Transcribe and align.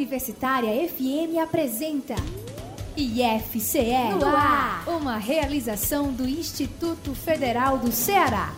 Universitária 0.00 0.88
FM 0.88 1.36
apresenta 1.42 2.14
IFCE 2.96 4.14
no 4.18 4.24
ar, 4.24 4.88
uma 4.88 5.18
realização 5.18 6.10
do 6.10 6.26
Instituto 6.26 7.14
Federal 7.14 7.76
do 7.76 7.92
Ceará. 7.92 8.50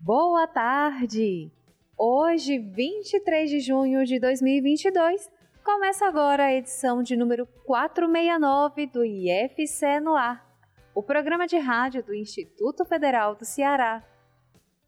Boa 0.00 0.46
tarde! 0.46 1.52
Hoje, 1.98 2.58
23 2.58 3.50
de 3.50 3.60
junho 3.60 4.06
de 4.06 4.18
2022, 4.18 5.28
começa 5.62 6.06
agora 6.06 6.44
a 6.44 6.52
edição 6.52 7.02
de 7.02 7.16
número 7.16 7.46
469 7.64 8.86
do 8.86 9.04
IFCE 9.04 9.98
no 10.00 10.14
ar, 10.16 10.46
o 10.94 11.02
programa 11.02 11.46
de 11.46 11.58
rádio 11.58 12.02
do 12.02 12.14
Instituto 12.14 12.82
Federal 12.84 13.34
do 13.34 13.44
Ceará. 13.44 14.02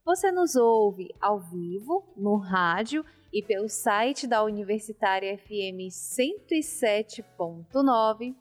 Você 0.05 0.31
nos 0.31 0.55
ouve 0.57 1.09
ao 1.21 1.39
vivo, 1.39 2.05
no 2.17 2.37
rádio 2.37 3.05
e 3.33 3.43
pelo 3.43 3.69
site 3.69 4.27
da 4.27 4.43
Universitária 4.43 5.39
FM 5.39 5.89
107.9 5.91 8.35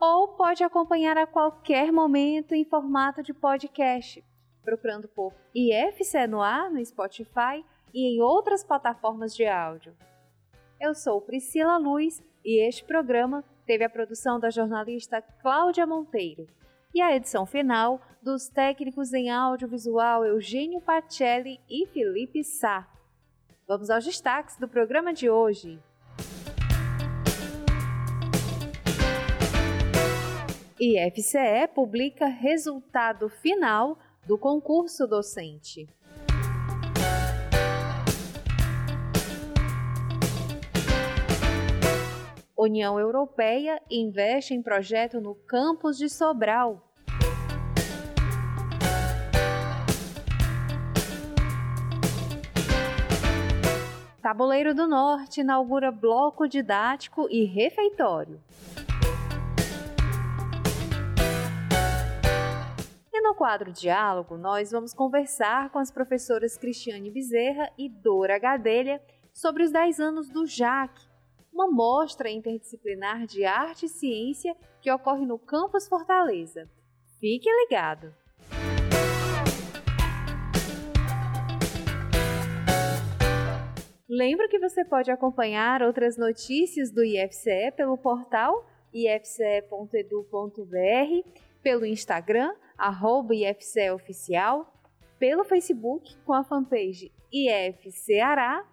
ou 0.00 0.28
pode 0.28 0.64
acompanhar 0.64 1.18
a 1.18 1.26
qualquer 1.26 1.92
momento 1.92 2.54
em 2.54 2.64
formato 2.64 3.22
de 3.22 3.34
podcast 3.34 4.24
procurando 4.62 5.08
por 5.08 5.34
IFC 5.54 6.26
no 6.26 6.40
ar 6.40 6.70
no 6.70 6.82
Spotify 6.84 7.64
e 7.92 8.06
em 8.06 8.22
outras 8.22 8.64
plataformas 8.64 9.34
de 9.34 9.46
áudio. 9.46 9.94
Eu 10.82 10.96
sou 10.96 11.20
Priscila 11.20 11.78
Luz 11.78 12.20
e 12.44 12.60
este 12.66 12.82
programa 12.84 13.44
teve 13.64 13.84
a 13.84 13.88
produção 13.88 14.40
da 14.40 14.50
jornalista 14.50 15.22
Cláudia 15.22 15.86
Monteiro 15.86 16.48
e 16.92 17.00
a 17.00 17.14
edição 17.14 17.46
final 17.46 18.00
dos 18.20 18.48
técnicos 18.48 19.12
em 19.12 19.30
audiovisual 19.30 20.24
Eugênio 20.24 20.80
Pacelli 20.80 21.60
e 21.70 21.86
Felipe 21.86 22.42
Sá. 22.42 22.90
Vamos 23.64 23.90
aos 23.90 24.04
destaques 24.04 24.56
do 24.56 24.66
programa 24.66 25.14
de 25.14 25.30
hoje. 25.30 25.78
IFCE 30.80 31.68
publica 31.72 32.26
resultado 32.26 33.28
final 33.28 33.96
do 34.26 34.36
concurso 34.36 35.06
docente. 35.06 35.88
União 42.62 42.98
Europeia 42.98 43.82
investe 43.90 44.54
em 44.54 44.62
projeto 44.62 45.20
no 45.20 45.34
campus 45.34 45.98
de 45.98 46.08
Sobral. 46.08 46.80
Tabuleiro 54.22 54.72
do 54.74 54.86
Norte 54.86 55.40
inaugura 55.40 55.90
bloco 55.90 56.46
didático 56.46 57.26
e 57.28 57.44
refeitório. 57.44 58.40
no 63.22 63.36
quadro 63.36 63.72
Diálogo, 63.72 64.36
nós 64.36 64.72
vamos 64.72 64.92
conversar 64.92 65.70
com 65.70 65.78
as 65.78 65.90
professoras 65.90 66.58
Cristiane 66.58 67.10
Bezerra 67.10 67.70
e 67.78 67.88
Dora 67.88 68.38
Gadelha 68.38 69.00
sobre 69.32 69.62
os 69.62 69.70
10 69.70 70.00
anos 70.00 70.28
do 70.28 70.44
JAC, 70.44 70.92
uma 71.52 71.70
mostra 71.70 72.30
interdisciplinar 72.30 73.26
de 73.26 73.44
arte 73.44 73.86
e 73.86 73.88
ciência 73.88 74.56
que 74.80 74.90
ocorre 74.90 75.26
no 75.26 75.38
Campus 75.38 75.86
Fortaleza. 75.86 76.68
Fique 77.20 77.48
ligado! 77.48 78.14
Lembro 84.08 84.48
que 84.48 84.58
você 84.58 84.84
pode 84.84 85.10
acompanhar 85.10 85.82
outras 85.82 86.18
notícias 86.18 86.90
do 86.90 87.02
IFCE 87.02 87.72
pelo 87.76 87.96
portal 87.96 88.66
ifce.edu.br, 88.92 89.90
pelo 91.62 91.86
Instagram 91.86 92.54
arroba 92.76 93.34
IFCE 93.34 93.90
Oficial, 93.90 94.70
pelo 95.18 95.44
Facebook 95.44 96.14
com 96.26 96.34
a 96.34 96.44
fanpage 96.44 97.10
IFCeará, 97.32 98.66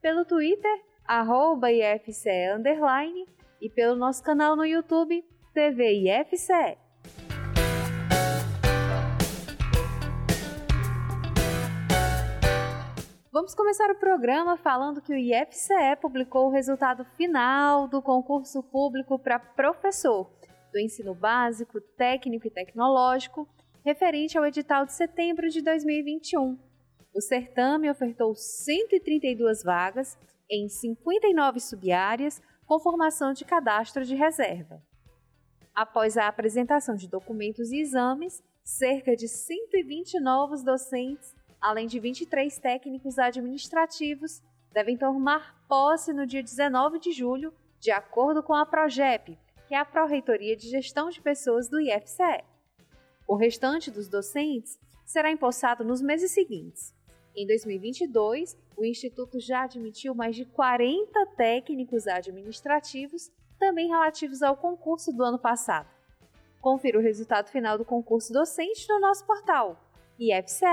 pelo 0.00 0.24
Twitter, 0.24 0.84
arroba 1.06 1.70
IFCE 1.70 2.52
Underline 2.56 3.26
e 3.60 3.70
pelo 3.70 3.94
nosso 3.94 4.22
canal 4.22 4.56
no 4.56 4.64
YouTube, 4.64 5.24
TV 5.54 5.92
IFCE. 5.92 6.76
Vamos 13.32 13.54
começar 13.54 13.90
o 13.90 13.94
programa 13.94 14.56
falando 14.56 15.00
que 15.00 15.12
o 15.12 15.16
IFCE 15.16 15.96
publicou 16.00 16.48
o 16.48 16.50
resultado 16.50 17.04
final 17.16 17.86
do 17.86 18.02
concurso 18.02 18.62
público 18.62 19.18
para 19.18 19.38
professor 19.38 20.30
do 20.72 20.80
ensino 20.80 21.14
básico, 21.14 21.80
técnico 21.80 22.46
e 22.46 22.50
tecnológico, 22.50 23.48
referente 23.84 24.36
ao 24.36 24.44
edital 24.44 24.84
de 24.84 24.92
setembro 24.94 25.48
de 25.48 25.62
2021. 25.62 26.58
O 27.14 27.20
certame 27.20 27.88
ofertou 27.88 28.34
132 28.34 29.62
vagas 29.62 30.18
em 30.50 30.68
59 30.68 31.60
subáreas 31.60 32.40
com 32.66 32.78
formação 32.78 33.32
de 33.32 33.44
cadastro 33.44 34.04
de 34.04 34.14
reserva. 34.14 34.82
Após 35.74 36.16
a 36.16 36.26
apresentação 36.26 36.96
de 36.96 37.08
documentos 37.08 37.70
e 37.70 37.80
exames, 37.80 38.42
cerca 38.64 39.14
de 39.14 39.28
120 39.28 40.18
novos 40.20 40.62
docentes, 40.62 41.34
além 41.60 41.86
de 41.86 42.00
23 42.00 42.58
técnicos 42.58 43.18
administrativos, 43.18 44.42
devem 44.72 44.96
tomar 44.96 45.54
posse 45.68 46.12
no 46.12 46.26
dia 46.26 46.42
19 46.42 46.98
de 46.98 47.12
julho, 47.12 47.52
de 47.78 47.90
acordo 47.90 48.42
com 48.42 48.54
a 48.54 48.64
PROGEP, 48.64 49.38
que 49.68 49.74
é 49.74 49.78
a 49.78 49.84
Pró-Reitoria 49.84 50.56
de 50.56 50.68
Gestão 50.68 51.10
de 51.10 51.20
Pessoas 51.20 51.68
do 51.68 51.80
IFCE. 51.80 52.44
O 53.28 53.36
restante 53.36 53.90
dos 53.90 54.08
docentes 54.08 54.78
será 55.04 55.30
empossado 55.30 55.84
nos 55.84 56.00
meses 56.00 56.30
seguintes. 56.32 56.95
Em 57.36 57.46
2022, 57.46 58.56
o 58.78 58.82
Instituto 58.82 59.38
já 59.38 59.64
admitiu 59.64 60.14
mais 60.14 60.34
de 60.34 60.46
40 60.46 61.26
técnicos 61.36 62.06
administrativos, 62.06 63.30
também 63.58 63.88
relativos 63.88 64.40
ao 64.40 64.56
concurso 64.56 65.12
do 65.12 65.22
ano 65.22 65.38
passado. 65.38 65.86
Confira 66.62 66.98
o 66.98 67.02
resultado 67.02 67.50
final 67.50 67.76
do 67.76 67.84
concurso 67.84 68.32
docente 68.32 68.88
no 68.88 68.98
nosso 69.00 69.26
portal 69.26 69.78
ifce.edu.br. 70.18 70.66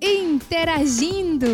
Interagindo! 0.00 1.46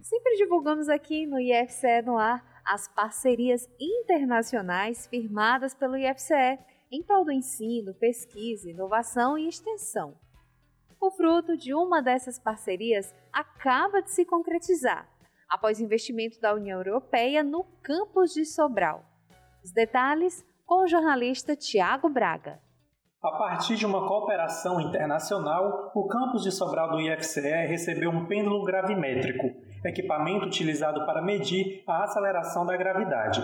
Sempre 0.00 0.36
divulgamos 0.36 0.88
aqui 0.88 1.26
no 1.26 1.38
IFCE 1.38 2.00
no 2.06 2.16
ar 2.16 2.55
as 2.66 2.88
parcerias 2.88 3.68
internacionais 3.80 5.06
firmadas 5.06 5.74
pelo 5.74 5.96
IFCE 5.96 6.58
em 6.90 7.02
prol 7.02 7.24
do 7.24 7.32
ensino, 7.32 7.94
pesquisa, 7.94 8.70
inovação 8.70 9.38
e 9.38 9.48
extensão. 9.48 10.14
O 11.00 11.10
fruto 11.10 11.56
de 11.56 11.72
uma 11.72 12.02
dessas 12.02 12.38
parcerias 12.38 13.14
acaba 13.32 14.02
de 14.02 14.10
se 14.10 14.24
concretizar 14.24 15.08
após 15.48 15.80
investimento 15.80 16.40
da 16.40 16.54
União 16.54 16.78
Europeia 16.78 17.44
no 17.44 17.64
campus 17.82 18.32
de 18.34 18.44
Sobral. 18.44 19.04
Os 19.62 19.72
detalhes 19.72 20.44
com 20.64 20.82
o 20.82 20.88
jornalista 20.88 21.54
Tiago 21.54 22.08
Braga. 22.08 22.60
A 23.22 23.30
partir 23.32 23.76
de 23.76 23.86
uma 23.86 24.06
cooperação 24.06 24.80
internacional, 24.80 25.90
o 25.94 26.06
campus 26.06 26.42
de 26.42 26.52
Sobral 26.52 26.90
do 26.90 27.00
IFCE 27.00 27.66
recebeu 27.66 28.10
um 28.10 28.26
pêndulo 28.26 28.64
gravimétrico, 28.64 29.48
equipamento 29.88 30.46
utilizado 30.46 31.04
para 31.06 31.22
medir 31.22 31.82
a 31.86 32.04
aceleração 32.04 32.64
da 32.66 32.76
gravidade. 32.76 33.40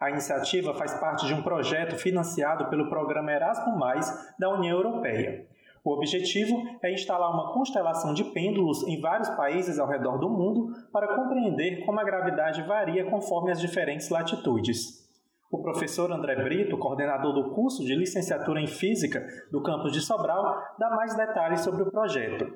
A 0.00 0.10
iniciativa 0.10 0.74
faz 0.74 0.94
parte 0.94 1.26
de 1.26 1.34
um 1.34 1.42
projeto 1.42 1.96
financiado 1.96 2.66
pelo 2.66 2.88
programa 2.88 3.32
Erasmus, 3.32 4.06
da 4.38 4.48
União 4.48 4.76
Europeia. 4.76 5.46
O 5.84 5.92
objetivo 5.92 6.56
é 6.82 6.92
instalar 6.92 7.32
uma 7.32 7.52
constelação 7.52 8.12
de 8.12 8.22
pêndulos 8.24 8.86
em 8.86 9.00
vários 9.00 9.28
países 9.30 9.78
ao 9.78 9.88
redor 9.88 10.18
do 10.18 10.28
mundo 10.28 10.72
para 10.92 11.14
compreender 11.14 11.84
como 11.84 11.98
a 11.98 12.04
gravidade 12.04 12.62
varia 12.62 13.10
conforme 13.10 13.50
as 13.50 13.60
diferentes 13.60 14.08
latitudes. 14.08 15.08
O 15.50 15.62
professor 15.62 16.12
André 16.12 16.36
Brito, 16.44 16.76
coordenador 16.76 17.32
do 17.32 17.54
curso 17.54 17.82
de 17.84 17.94
licenciatura 17.96 18.60
em 18.60 18.66
Física 18.66 19.26
do 19.50 19.62
campus 19.62 19.92
de 19.92 20.00
Sobral, 20.00 20.62
dá 20.78 20.90
mais 20.90 21.16
detalhes 21.16 21.62
sobre 21.62 21.82
o 21.82 21.90
projeto. 21.90 22.46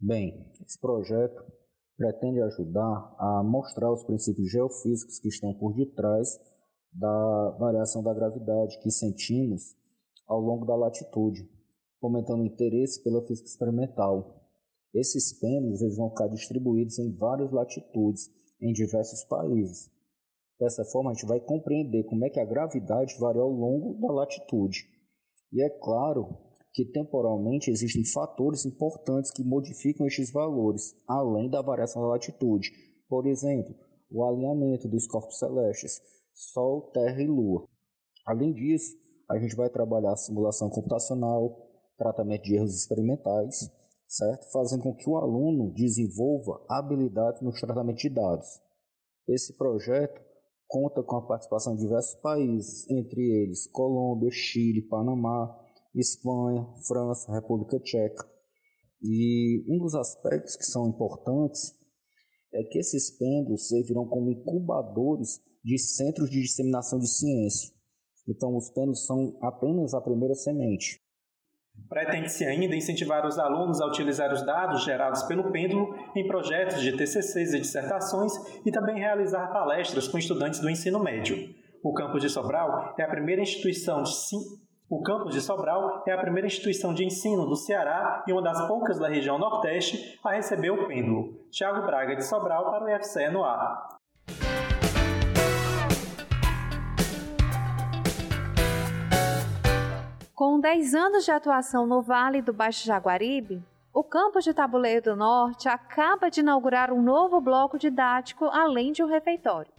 Bem, 0.00 0.44
esse 0.60 0.78
projeto 0.80 1.42
pretende 1.96 2.40
ajudar 2.42 3.14
a 3.18 3.42
mostrar 3.42 3.92
os 3.92 4.04
princípios 4.04 4.50
geofísicos 4.50 5.18
que 5.18 5.28
estão 5.28 5.54
por 5.54 5.74
detrás 5.74 6.38
da 6.92 7.50
variação 7.58 8.02
da 8.02 8.14
gravidade 8.14 8.78
que 8.80 8.90
sentimos 8.90 9.76
ao 10.26 10.40
longo 10.40 10.66
da 10.66 10.74
latitude, 10.74 11.48
fomentando 12.00 12.42
o 12.42 12.46
interesse 12.46 13.02
pela 13.02 13.24
física 13.26 13.48
experimental. 13.48 14.44
Esses 14.94 15.32
pêndulos 15.38 15.82
eles 15.82 15.96
vão 15.96 16.10
ficar 16.10 16.28
distribuídos 16.28 16.98
em 16.98 17.14
várias 17.14 17.50
latitudes, 17.52 18.30
em 18.60 18.72
diversos 18.72 19.24
países. 19.24 19.90
Dessa 20.58 20.84
forma, 20.86 21.10
a 21.10 21.14
gente 21.14 21.26
vai 21.26 21.38
compreender 21.38 22.04
como 22.04 22.24
é 22.24 22.30
que 22.30 22.40
a 22.40 22.44
gravidade 22.44 23.14
varia 23.18 23.42
ao 23.42 23.50
longo 23.50 23.94
da 24.00 24.10
latitude. 24.10 24.88
E 25.52 25.62
é 25.62 25.68
claro 25.68 26.45
que 26.76 26.84
temporalmente 26.84 27.70
existem 27.70 28.04
fatores 28.04 28.66
importantes 28.66 29.30
que 29.30 29.42
modificam 29.42 30.06
estes 30.06 30.30
valores, 30.30 30.94
além 31.08 31.48
da 31.48 31.62
variação 31.62 32.02
da 32.02 32.08
latitude. 32.08 32.70
Por 33.08 33.26
exemplo, 33.26 33.74
o 34.10 34.22
alinhamento 34.22 34.86
dos 34.86 35.06
corpos 35.06 35.38
celestes, 35.38 35.98
Sol, 36.34 36.90
Terra 36.92 37.22
e 37.22 37.26
Lua. 37.26 37.66
Além 38.26 38.52
disso, 38.52 38.94
a 39.30 39.38
gente 39.38 39.56
vai 39.56 39.70
trabalhar 39.70 40.12
a 40.12 40.16
simulação 40.18 40.68
computacional, 40.68 41.66
tratamento 41.96 42.42
de 42.42 42.56
erros 42.56 42.74
experimentais, 42.74 43.70
certo? 44.06 44.52
Fazendo 44.52 44.82
com 44.82 44.94
que 44.94 45.08
o 45.08 45.16
aluno 45.16 45.72
desenvolva 45.72 46.62
habilidades 46.68 47.40
no 47.40 47.52
tratamento 47.52 48.00
de 48.00 48.10
dados. 48.10 48.60
Esse 49.26 49.56
projeto 49.56 50.20
conta 50.68 51.02
com 51.02 51.16
a 51.16 51.26
participação 51.26 51.74
de 51.74 51.80
diversos 51.80 52.20
países, 52.20 52.86
entre 52.90 53.22
eles 53.22 53.66
Colômbia, 53.66 54.30
Chile, 54.30 54.82
Panamá, 54.82 55.64
Espanha, 56.00 56.66
França, 56.86 57.32
República 57.32 57.80
Tcheca. 57.80 58.28
E 59.02 59.64
um 59.68 59.78
dos 59.78 59.94
aspectos 59.94 60.56
que 60.56 60.64
são 60.64 60.88
importantes 60.88 61.74
é 62.52 62.62
que 62.64 62.78
esses 62.78 63.16
pêndulos 63.18 63.68
servirão 63.68 64.06
como 64.06 64.30
incubadores 64.30 65.40
de 65.64 65.78
centros 65.78 66.30
de 66.30 66.40
disseminação 66.40 66.98
de 66.98 67.08
ciência. 67.08 67.74
Então, 68.28 68.56
os 68.56 68.70
pêndulos 68.70 69.06
são 69.06 69.36
apenas 69.42 69.94
a 69.94 70.00
primeira 70.00 70.34
semente. 70.34 71.00
Pretende-se 71.88 72.44
ainda 72.44 72.74
incentivar 72.74 73.26
os 73.26 73.38
alunos 73.38 73.80
a 73.80 73.86
utilizar 73.86 74.32
os 74.32 74.44
dados 74.44 74.84
gerados 74.84 75.22
pelo 75.24 75.52
pêndulo 75.52 75.94
em 76.16 76.26
projetos 76.26 76.80
de 76.80 76.96
TCCs 76.96 77.52
e 77.52 77.60
dissertações 77.60 78.32
e 78.64 78.72
também 78.72 78.96
realizar 78.96 79.52
palestras 79.52 80.08
com 80.08 80.18
estudantes 80.18 80.60
do 80.60 80.70
ensino 80.70 80.98
médio. 80.98 81.36
O 81.84 81.92
campus 81.92 82.22
de 82.22 82.28
Sobral 82.30 82.94
é 82.98 83.02
a 83.02 83.10
primeira 83.10 83.42
instituição 83.42 84.02
de 84.02 84.10
o 84.88 85.02
campus 85.02 85.34
de 85.34 85.40
Sobral 85.40 86.04
é 86.06 86.12
a 86.12 86.18
primeira 86.18 86.46
instituição 86.46 86.94
de 86.94 87.04
ensino 87.04 87.44
do 87.44 87.56
Ceará 87.56 88.22
e 88.26 88.32
uma 88.32 88.40
das 88.40 88.68
poucas 88.68 88.98
da 88.98 89.08
região 89.08 89.36
Nordeste 89.36 90.18
a 90.22 90.32
receber 90.32 90.70
o 90.70 90.86
pêndulo. 90.86 91.34
Tiago 91.50 91.84
Braga 91.84 92.14
de 92.14 92.24
Sobral 92.24 92.70
para 92.70 92.84
o 92.84 92.88
IFCE 92.88 93.28
no 93.28 93.42
ar. 93.42 93.96
Com 100.32 100.60
10 100.60 100.94
anos 100.94 101.24
de 101.24 101.32
atuação 101.32 101.86
no 101.86 102.00
Vale 102.00 102.40
do 102.40 102.52
Baixo 102.52 102.86
Jaguaribe, 102.86 103.64
o 103.92 104.04
campus 104.04 104.44
de 104.44 104.54
Tabuleiro 104.54 105.02
do 105.02 105.16
Norte 105.16 105.68
acaba 105.68 106.30
de 106.30 106.40
inaugurar 106.40 106.92
um 106.92 107.02
novo 107.02 107.40
bloco 107.40 107.78
didático 107.78 108.44
além 108.44 108.92
de 108.92 109.02
um 109.02 109.08
refeitório. 109.08 109.72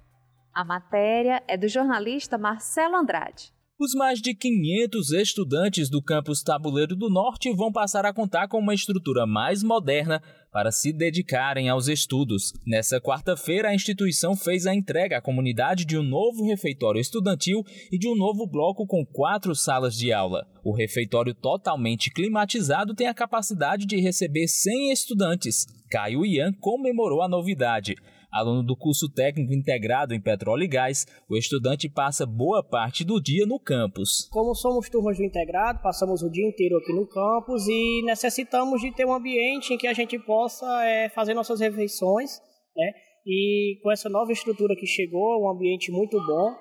A 0.53 0.65
matéria 0.65 1.41
é 1.47 1.55
do 1.55 1.67
jornalista 1.67 2.37
Marcelo 2.37 2.95
Andrade. 2.95 3.55
Os 3.79 3.93
mais 3.93 4.19
de 4.19 4.33
500 4.33 5.11
estudantes 5.11 5.87
do 5.87 6.01
campus 6.01 6.41
Tabuleiro 6.41 6.95
do 6.95 7.11
Norte 7.11 7.53
vão 7.53 7.71
passar 7.71 8.07
a 8.07 8.13
contar 8.13 8.47
com 8.47 8.57
uma 8.57 8.73
estrutura 8.73 9.27
mais 9.27 9.61
moderna 9.61 10.19
para 10.51 10.71
se 10.71 10.91
dedicarem 10.91 11.69
aos 11.69 11.87
estudos. 11.87 12.53
Nessa 12.65 12.99
quarta-feira, 12.99 13.69
a 13.69 13.75
instituição 13.75 14.35
fez 14.35 14.65
a 14.65 14.73
entrega 14.73 15.19
à 15.19 15.21
comunidade 15.21 15.85
de 15.85 15.95
um 15.95 16.01
novo 16.01 16.43
refeitório 16.47 16.99
estudantil 16.99 17.63
e 17.91 17.99
de 17.99 18.07
um 18.07 18.15
novo 18.15 18.47
bloco 18.47 18.87
com 18.87 19.05
quatro 19.05 19.53
salas 19.53 19.93
de 19.95 20.11
aula. 20.11 20.47
O 20.63 20.73
refeitório 20.73 21.35
totalmente 21.35 22.09
climatizado 22.09 22.95
tem 22.95 23.05
a 23.05 23.13
capacidade 23.13 23.85
de 23.85 24.01
receber 24.01 24.47
100 24.47 24.91
estudantes. 24.91 25.67
Caio 25.91 26.25
Ian 26.25 26.51
comemorou 26.59 27.21
a 27.21 27.29
novidade. 27.29 27.95
Aluno 28.31 28.61
do 28.61 28.75
curso 28.75 29.09
técnico 29.09 29.53
integrado 29.53 30.13
em 30.13 30.21
petróleo 30.21 30.63
e 30.63 30.67
gás, 30.67 31.05
o 31.29 31.37
estudante 31.37 31.87
passa 31.87 32.25
boa 32.25 32.61
parte 32.61 33.03
do 33.03 33.21
dia 33.21 33.45
no 33.45 33.59
campus. 33.59 34.27
Como 34.31 34.53
somos 34.53 34.89
turmas 34.89 35.17
do 35.17 35.23
integrado, 35.23 35.81
passamos 35.81 36.21
o 36.21 36.29
dia 36.29 36.47
inteiro 36.47 36.77
aqui 36.77 36.93
no 36.93 37.07
campus 37.07 37.67
e 37.67 38.01
necessitamos 38.03 38.81
de 38.81 38.93
ter 38.93 39.05
um 39.05 39.13
ambiente 39.13 39.73
em 39.73 39.77
que 39.77 39.87
a 39.87 39.93
gente 39.93 40.19
possa 40.19 40.65
é, 40.83 41.09
fazer 41.09 41.33
nossas 41.33 41.59
refeições, 41.59 42.39
né? 42.75 42.91
E 43.25 43.79
com 43.81 43.91
essa 43.91 44.09
nova 44.09 44.31
estrutura 44.31 44.75
que 44.75 44.85
chegou, 44.85 45.43
um 45.43 45.49
ambiente 45.49 45.91
muito 45.91 46.17
bom, 46.25 46.51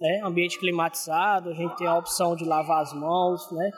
né? 0.00 0.20
Ambiente 0.24 0.58
climatizado, 0.58 1.50
a 1.50 1.54
gente 1.54 1.76
tem 1.76 1.86
a 1.86 1.98
opção 1.98 2.34
de 2.34 2.44
lavar 2.44 2.82
as 2.82 2.92
mãos, 2.94 3.50
né? 3.52 3.70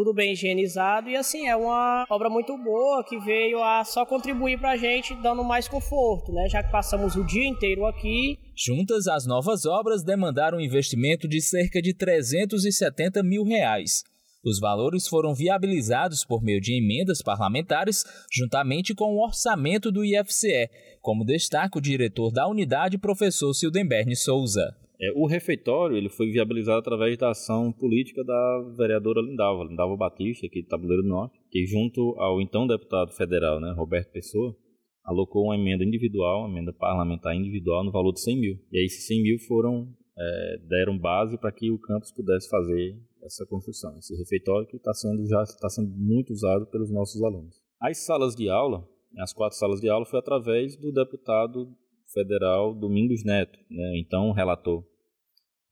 Tudo 0.00 0.14
bem 0.14 0.32
higienizado 0.32 1.10
e 1.10 1.16
assim 1.16 1.46
é 1.46 1.54
uma 1.54 2.06
obra 2.08 2.30
muito 2.30 2.56
boa 2.56 3.04
que 3.04 3.18
veio 3.18 3.62
a 3.62 3.84
só 3.84 4.06
contribuir 4.06 4.58
para 4.58 4.70
a 4.70 4.76
gente 4.78 5.14
dando 5.16 5.44
mais 5.44 5.68
conforto, 5.68 6.32
né? 6.32 6.48
Já 6.48 6.62
que 6.62 6.72
passamos 6.72 7.16
o 7.16 7.24
dia 7.24 7.46
inteiro 7.46 7.84
aqui. 7.84 8.38
Juntas, 8.56 9.06
as 9.06 9.26
novas 9.26 9.66
obras 9.66 10.02
demandaram 10.02 10.56
um 10.56 10.60
investimento 10.62 11.28
de 11.28 11.38
cerca 11.42 11.82
de 11.82 11.92
370 11.92 13.22
mil 13.22 13.44
reais. 13.44 14.02
Os 14.42 14.58
valores 14.58 15.06
foram 15.06 15.34
viabilizados 15.34 16.24
por 16.24 16.42
meio 16.42 16.62
de 16.62 16.78
emendas 16.78 17.20
parlamentares, 17.20 18.02
juntamente 18.32 18.94
com 18.94 19.14
o 19.14 19.22
orçamento 19.22 19.92
do 19.92 20.02
IFCE, 20.02 20.70
como 21.02 21.26
destaca 21.26 21.78
o 21.78 21.82
diretor 21.82 22.32
da 22.32 22.48
unidade, 22.48 22.96
professor 22.96 23.52
Sildenberne 23.52 24.16
Souza. 24.16 24.74
É, 25.00 25.12
o 25.14 25.26
refeitório 25.26 25.96
ele 25.96 26.10
foi 26.10 26.30
viabilizado 26.30 26.80
através 26.80 27.16
da 27.16 27.30
ação 27.30 27.72
política 27.72 28.22
da 28.22 28.74
vereadora 28.76 29.22
Lindalva, 29.22 29.64
Lindalva 29.64 29.96
Batista, 29.96 30.46
aqui 30.46 30.60
de 30.60 30.68
Tabuleiro 30.68 31.02
do 31.02 31.08
Norte, 31.08 31.40
que 31.50 31.64
junto 31.64 32.14
ao 32.18 32.38
então 32.40 32.66
deputado 32.66 33.10
federal, 33.12 33.58
né, 33.58 33.72
Roberto 33.74 34.12
Pessoa, 34.12 34.54
alocou 35.02 35.44
uma 35.44 35.56
emenda 35.56 35.82
individual, 35.84 36.40
uma 36.40 36.50
emenda 36.50 36.72
parlamentar 36.74 37.34
individual 37.34 37.82
no 37.82 37.90
valor 37.90 38.12
de 38.12 38.20
100 38.20 38.40
mil. 38.40 38.58
E 38.70 38.78
aí 38.78 38.84
esses 38.84 39.06
100 39.06 39.22
mil 39.22 39.38
foram, 39.48 39.88
é, 40.18 40.58
deram 40.68 40.98
base 40.98 41.38
para 41.38 41.50
que 41.50 41.70
o 41.70 41.78
campus 41.78 42.12
pudesse 42.12 42.50
fazer 42.50 42.94
essa 43.22 43.46
construção, 43.46 43.96
esse 43.98 44.14
refeitório 44.16 44.68
que 44.68 44.76
está 44.76 44.92
sendo 44.92 45.26
já 45.26 45.42
está 45.42 45.68
sendo 45.70 45.90
muito 45.96 46.30
usado 46.30 46.66
pelos 46.66 46.90
nossos 46.90 47.22
alunos. 47.22 47.56
As 47.80 48.04
salas 48.04 48.34
de 48.34 48.50
aula, 48.50 48.86
as 49.18 49.32
quatro 49.32 49.56
salas 49.56 49.80
de 49.80 49.88
aula, 49.88 50.04
foi 50.04 50.18
através 50.18 50.76
do 50.76 50.92
deputado 50.92 51.74
federal 52.12 52.74
Domingos 52.74 53.24
Neto, 53.24 53.58
né, 53.70 53.98
então 53.98 54.32
relator 54.32 54.84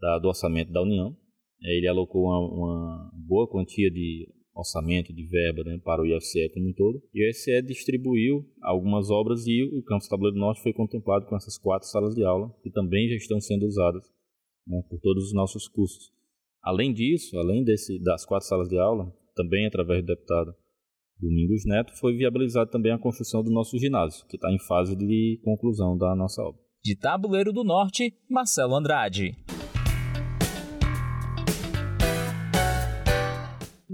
da, 0.01 0.19
do 0.19 0.29
orçamento 0.29 0.73
da 0.73 0.83
União. 0.83 1.17
É, 1.63 1.77
ele 1.77 1.89
alocou 1.89 2.25
uma, 2.25 2.39
uma, 2.39 3.11
boa 3.27 3.49
quantia 3.49 3.91
de 3.91 4.29
orçamento, 4.55 5.13
de 5.13 5.27
verba 5.27 5.63
né, 5.65 5.79
para 5.85 6.03
o 6.03 6.07
IFCE 6.07 6.51
como 6.53 6.69
um 6.69 6.73
todo. 6.73 7.03
E 7.15 7.25
o 7.25 7.31
IFCE 7.31 7.63
distribuiu 7.63 8.45
algumas 8.63 9.11
obras 9.11 9.47
e 9.47 9.63
o 9.63 9.83
Campus 9.83 10.09
Tabuleiro 10.09 10.39
Norte 10.39 10.63
foi 10.63 10.73
contemplado 10.73 11.27
com 11.27 11.37
essas 11.37 11.59
quatro 11.59 11.89
salas 11.89 12.15
de 12.15 12.25
aula, 12.25 12.53
que 12.63 12.71
também 12.71 13.09
já 13.09 13.17
estão 13.17 13.41
sendo 13.41 13.67
usadas 13.67 14.05
né, 14.67 14.83
por 14.89 15.01
todos 15.01 15.25
os 15.25 15.33
nossos 15.33 15.69
cursos. 15.69 16.13
Além 16.63 16.93
disso, 16.93 17.39
além 17.39 17.65
desse, 17.65 17.99
das 18.03 18.25
quatro 18.25 18.49
salas 18.49 18.69
de 18.69 18.79
aula, 18.79 19.13
também 19.35 19.67
através 19.67 20.03
do 20.03 20.07
deputado 20.07 20.55
Domingos 21.21 21.65
Neto, 21.65 21.93
foi 21.99 22.17
viabilizada 22.17 22.71
também 22.71 22.93
a 22.93 22.99
construção 22.99 23.43
do 23.43 23.51
nosso 23.51 23.77
ginásio, 23.79 24.25
que 24.29 24.37
está 24.37 24.53
em 24.53 24.59
fase 24.67 24.95
de 24.95 25.41
conclusão 25.43 25.97
da 25.97 26.15
nossa 26.15 26.43
obra. 26.43 26.61
De 26.83 26.97
Tabuleiro 26.97 27.53
do 27.53 27.65
Norte, 27.65 28.15
Marcelo 28.31 28.77
Andrade. 28.77 29.35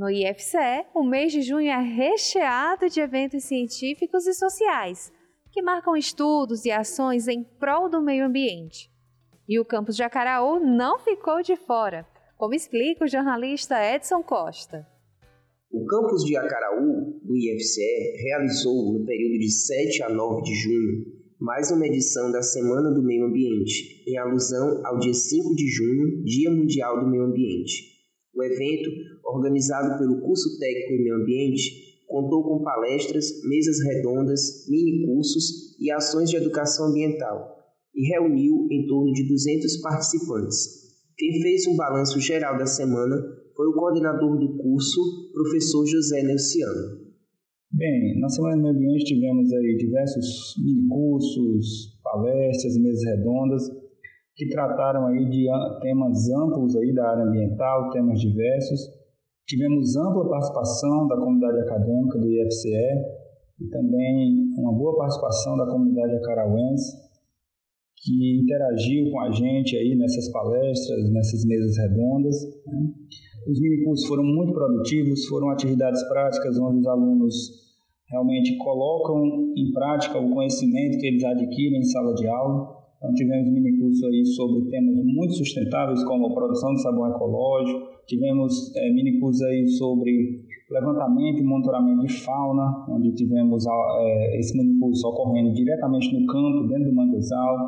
No 0.05 0.11
IFCE, 0.11 0.85
o 0.95 1.03
mês 1.03 1.33
de 1.33 1.41
junho 1.41 1.71
é 1.71 1.81
recheado 1.81 2.91
de 2.91 3.01
eventos 3.01 3.45
científicos 3.45 4.27
e 4.27 4.35
sociais, 4.35 5.11
que 5.51 5.63
marcam 5.63 5.97
estudos 5.97 6.67
e 6.67 6.71
ações 6.71 7.27
em 7.27 7.43
prol 7.43 7.89
do 7.89 8.03
meio 8.03 8.27
ambiente. 8.27 8.91
E 9.49 9.59
o 9.59 9.65
campus 9.65 9.97
de 9.97 10.03
Acaraú 10.03 10.61
não 10.61 10.99
ficou 10.99 11.41
de 11.41 11.57
fora, 11.57 12.07
como 12.37 12.53
explica 12.53 13.07
o 13.07 13.09
jornalista 13.09 13.77
Edson 13.83 14.23
Costa. 14.23 14.87
O 15.73 15.87
campus 15.87 16.23
de 16.23 16.37
Acaraú, 16.37 17.19
do 17.23 17.35
IFCE, 17.35 18.23
realizou, 18.25 18.99
no 18.99 19.07
período 19.07 19.39
de 19.39 19.51
7 19.51 20.03
a 20.03 20.11
9 20.11 20.43
de 20.43 20.55
junho, 20.55 21.07
mais 21.41 21.71
uma 21.71 21.87
edição 21.87 22.31
da 22.31 22.43
Semana 22.43 22.93
do 22.93 23.03
Meio 23.03 23.25
Ambiente, 23.25 24.05
em 24.07 24.19
alusão 24.19 24.83
ao 24.85 24.99
dia 24.99 25.15
5 25.15 25.55
de 25.55 25.67
junho, 25.67 26.23
Dia 26.25 26.51
Mundial 26.51 27.01
do 27.01 27.11
Meio 27.11 27.25
Ambiente. 27.25 27.94
O 28.35 28.43
evento, 28.43 28.91
organizado 29.25 29.99
pelo 29.99 30.21
Curso 30.21 30.59
Técnico 30.59 30.93
em 30.93 31.03
Meio 31.05 31.17
Ambiente, 31.17 32.03
contou 32.07 32.43
com 32.43 32.63
palestras, 32.63 33.27
mesas 33.45 33.77
redondas, 33.85 34.69
mini-cursos 34.69 35.77
e 35.81 35.91
ações 35.91 36.31
de 36.31 36.37
educação 36.37 36.89
ambiental 36.89 37.55
e 37.95 38.09
reuniu 38.09 38.67
em 38.71 38.87
torno 38.87 39.13
de 39.13 39.27
200 39.29 39.81
participantes. 39.81 40.85
Quem 41.17 41.43
fez 41.43 41.67
um 41.69 41.77
balanço 41.77 42.21
geral 42.21 42.59
da 42.59 42.67
semana 42.67 43.17
foi 43.57 43.69
o 43.69 43.75
coordenador 43.75 44.37
do 44.39 44.57
curso, 44.57 45.01
professor 45.33 45.87
José 45.87 46.23
Nelciano. 46.25 47.05
Bem, 47.71 48.21
na 48.21 48.29
Semana 48.29 48.57
do 48.57 48.63
Meio 48.63 48.75
Ambiente 48.75 49.05
tivemos 49.05 49.53
aí 49.53 49.77
diversos 49.77 50.55
mini-cursos, 50.63 51.99
palestras, 52.03 52.77
mesas 52.79 53.05
redondas, 53.05 53.63
que 54.37 54.49
trataram 54.49 55.07
aí 55.07 55.25
de 55.29 55.47
temas 55.81 56.29
amplos 56.31 56.77
aí 56.77 56.93
da 56.93 57.09
área 57.09 57.25
ambiental, 57.25 57.91
temas 57.91 58.21
diversos. 58.21 58.81
Tivemos 59.47 59.97
ampla 59.97 60.29
participação 60.29 61.07
da 61.07 61.17
comunidade 61.17 61.61
acadêmica 61.61 62.19
do 62.19 62.31
IFCE, 62.31 63.25
e 63.61 63.69
também 63.69 64.53
uma 64.59 64.73
boa 64.73 64.97
participação 64.97 65.57
da 65.57 65.67
comunidade 65.67 66.17
acarauense, 66.17 66.97
que 67.97 68.41
interagiu 68.43 69.11
com 69.11 69.21
a 69.21 69.31
gente 69.31 69.77
aí 69.77 69.95
nessas 69.97 70.31
palestras, 70.31 71.11
nessas 71.13 71.45
mesas 71.45 71.77
redondas. 71.79 72.37
Né? 72.67 72.93
Os 73.49 73.61
minicursos 73.61 74.07
foram 74.07 74.25
muito 74.25 74.53
produtivos, 74.53 75.27
foram 75.27 75.51
atividades 75.51 76.03
práticas 76.09 76.59
onde 76.59 76.81
os 76.81 76.87
alunos 76.87 77.35
realmente 78.11 78.57
colocam 78.59 79.55
em 79.57 79.73
prática 79.73 80.19
o 80.19 80.31
conhecimento 80.31 80.99
que 80.99 81.07
eles 81.07 81.25
adquirem 81.25 81.81
em 81.81 81.85
sala 81.85 82.15
de 82.15 82.27
aula. 82.27 82.84
Então, 83.05 83.13
tivemos 83.13 83.51
minicurso 83.53 84.07
aí 84.07 84.25
sobre 84.25 84.71
temas 84.71 84.97
muito 85.05 85.35
sustentáveis, 85.35 86.03
como 86.05 86.35
produção 86.35 86.73
de 86.73 86.81
sabão 86.81 87.11
ecológico, 87.11 87.81
tivemos 88.07 88.75
é, 88.75 88.91
minicursos 88.95 89.43
aí 89.43 89.69
sobre 89.69 90.41
levantamento 90.71 91.39
e 91.39 91.45
monitoramento 91.45 92.07
de 92.07 92.25
fauna, 92.25 92.87
onde 92.89 93.13
tivemos 93.13 93.67
é, 93.67 94.39
esse 94.39 94.57
minicurso 94.57 95.07
ocorrendo 95.07 95.53
diretamente 95.53 96.19
no 96.19 96.27
campo, 96.27 96.67
dentro 96.67 96.89
do 96.89 96.97
manguezal. 96.97 97.59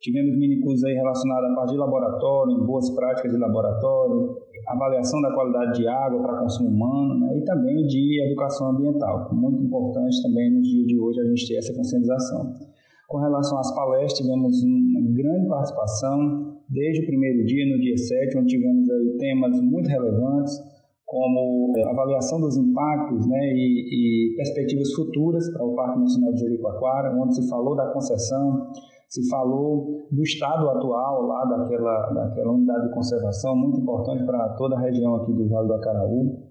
Tivemos 0.00 0.38
minicursos 0.38 0.84
aí 0.84 0.94
relacionados 0.94 1.50
à 1.50 1.54
parte 1.56 1.72
de 1.72 1.76
laboratório, 1.76 2.64
boas 2.64 2.88
práticas 2.94 3.32
de 3.32 3.38
laboratório, 3.38 4.36
avaliação 4.68 5.20
da 5.20 5.34
qualidade 5.34 5.80
de 5.80 5.88
água 5.88 6.22
para 6.22 6.38
consumo 6.38 6.70
humano 6.70 7.18
né, 7.18 7.38
e 7.38 7.44
também 7.44 7.84
de 7.88 8.24
educação 8.24 8.70
ambiental. 8.70 9.34
Muito 9.34 9.64
importante 9.64 10.22
também 10.22 10.48
nos 10.52 10.68
dias 10.68 10.86
de 10.86 10.98
hoje 10.98 11.20
a 11.20 11.24
gente 11.24 11.48
ter 11.48 11.56
essa 11.56 11.74
conscientização. 11.74 12.70
Com 13.10 13.18
relação 13.18 13.58
às 13.58 13.74
palestras, 13.74 14.20
tivemos 14.20 14.62
uma 14.62 15.00
grande 15.12 15.48
participação 15.48 16.54
desde 16.68 17.02
o 17.02 17.06
primeiro 17.06 17.44
dia, 17.44 17.66
no 17.66 17.80
dia 17.80 17.96
7, 17.96 18.38
onde 18.38 18.46
tivemos 18.46 18.88
aí 18.88 19.16
temas 19.18 19.60
muito 19.60 19.88
relevantes, 19.88 20.56
como 21.04 21.72
eh, 21.76 21.90
avaliação 21.90 22.40
dos 22.40 22.56
impactos 22.56 23.26
né, 23.26 23.52
e, 23.52 24.30
e 24.30 24.36
perspectivas 24.36 24.92
futuras 24.94 25.52
para 25.52 25.66
o 25.66 25.74
Parque 25.74 25.98
Nacional 25.98 26.32
de 26.34 26.38
Jericoacoara, 26.38 27.20
onde 27.20 27.34
se 27.34 27.50
falou 27.50 27.74
da 27.74 27.88
concessão, 27.88 28.68
se 29.08 29.28
falou 29.28 30.06
do 30.08 30.22
estado 30.22 30.68
atual 30.68 31.26
lá 31.26 31.44
daquela, 31.46 32.10
daquela 32.10 32.52
unidade 32.52 32.86
de 32.86 32.94
conservação, 32.94 33.56
muito 33.56 33.80
importante 33.80 34.24
para 34.24 34.50
toda 34.50 34.76
a 34.76 34.80
região 34.80 35.16
aqui 35.16 35.32
do 35.32 35.48
Vale 35.48 35.66
do 35.66 35.74
Acaraú. 35.74 36.49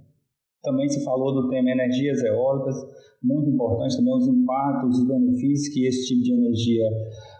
Também 0.61 0.89
se 0.89 1.03
falou 1.05 1.33
do 1.33 1.49
tema 1.49 1.71
energias 1.71 2.21
eólicas, 2.21 2.75
muito 3.23 3.49
importante 3.49 3.95
também 3.95 4.13
os 4.13 4.27
impactos 4.27 4.99
e 4.99 5.07
benefícios 5.07 5.73
que 5.73 5.87
esse 5.87 6.07
tipo 6.07 6.21
de 6.21 6.33
energia 6.33 6.89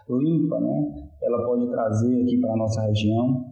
limpa, 0.08 0.58
né, 0.58 1.08
ela 1.22 1.44
pode 1.44 1.70
trazer 1.70 2.22
aqui 2.22 2.38
para 2.38 2.54
a 2.54 2.56
nossa 2.56 2.80
região. 2.82 3.44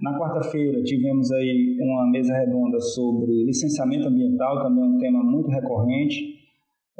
Na 0.00 0.18
quarta-feira 0.18 0.82
tivemos 0.82 1.32
aí 1.32 1.76
uma 1.80 2.10
mesa 2.10 2.34
redonda 2.34 2.78
sobre 2.80 3.44
licenciamento 3.44 4.08
ambiental, 4.08 4.62
também 4.62 4.84
um 4.84 4.98
tema 4.98 5.24
muito 5.24 5.48
recorrente. 5.48 6.36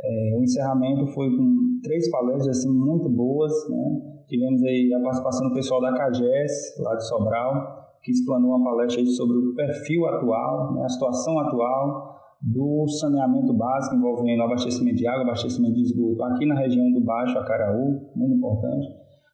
É, 0.02 0.36
o 0.36 0.42
encerramento 0.42 1.06
foi 1.08 1.28
com 1.30 1.80
três 1.82 2.10
palestras 2.10 2.58
assim, 2.58 2.70
muito 2.70 3.08
boas, 3.08 3.52
né? 3.70 4.24
Tivemos 4.28 4.62
aí 4.64 4.92
a 4.92 5.00
participação 5.00 5.48
do 5.48 5.54
pessoal 5.54 5.80
da 5.80 5.92
CAGES, 5.92 6.78
lá 6.80 6.94
de 6.96 7.06
Sobral, 7.06 7.86
que 8.02 8.10
explanou 8.10 8.56
uma 8.56 8.64
palestra 8.64 9.04
sobre 9.06 9.36
o 9.36 9.54
perfil 9.54 10.06
atual, 10.06 10.74
né, 10.74 10.84
a 10.84 10.88
situação 10.88 11.38
atual 11.38 12.15
do 12.46 12.86
saneamento 12.86 13.52
básico 13.52 13.96
envolvendo 13.96 14.42
abastecimento 14.42 14.96
de 14.96 15.06
água, 15.08 15.22
abastecimento 15.22 15.74
de 15.74 15.82
esgoto 15.82 16.22
aqui 16.22 16.46
na 16.46 16.54
região 16.54 16.92
do 16.92 17.00
Baixo 17.00 17.36
Acaraú, 17.38 18.08
muito 18.14 18.36
importante. 18.36 18.86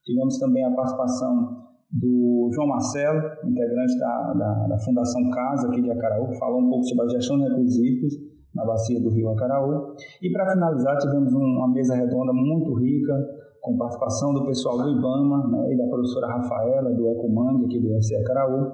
Tivemos 0.03 0.39
também 0.39 0.65
a 0.65 0.71
participação 0.71 1.63
do 1.93 2.49
João 2.55 2.69
Marcelo, 2.69 3.21
integrante 3.45 3.99
da, 3.99 4.33
da, 4.33 4.67
da 4.69 4.79
Fundação 4.79 5.29
Casa 5.31 5.69
aqui 5.69 5.83
de 5.83 5.91
Acaraú, 5.91 6.29
que 6.29 6.39
falou 6.39 6.61
um 6.61 6.71
pouco 6.71 6.85
sobre 6.85 7.05
a 7.05 7.09
gestão 7.09 7.37
de 7.37 7.45
recursos 7.45 7.77
hídricos 7.77 8.15
na 8.55 8.65
bacia 8.65 8.99
do 8.99 9.11
Rio 9.11 9.29
Acaraú. 9.29 9.95
E 10.23 10.33
para 10.33 10.51
finalizar, 10.51 10.97
tivemos 10.97 11.35
uma 11.35 11.69
mesa 11.69 11.95
redonda 11.95 12.33
muito 12.33 12.73
rica, 12.75 13.15
com 13.61 13.77
participação 13.77 14.33
do 14.35 14.45
pessoal 14.47 14.79
do 14.79 14.89
IBAMA 14.89 15.49
né, 15.49 15.73
e 15.73 15.77
da 15.77 15.87
professora 15.87 16.27
Rafaela, 16.29 16.91
do 16.93 17.09
Ecomang, 17.09 17.65
aqui 17.67 17.79
do 17.79 17.91
UFC 17.91 18.17
Acaraú, 18.17 18.73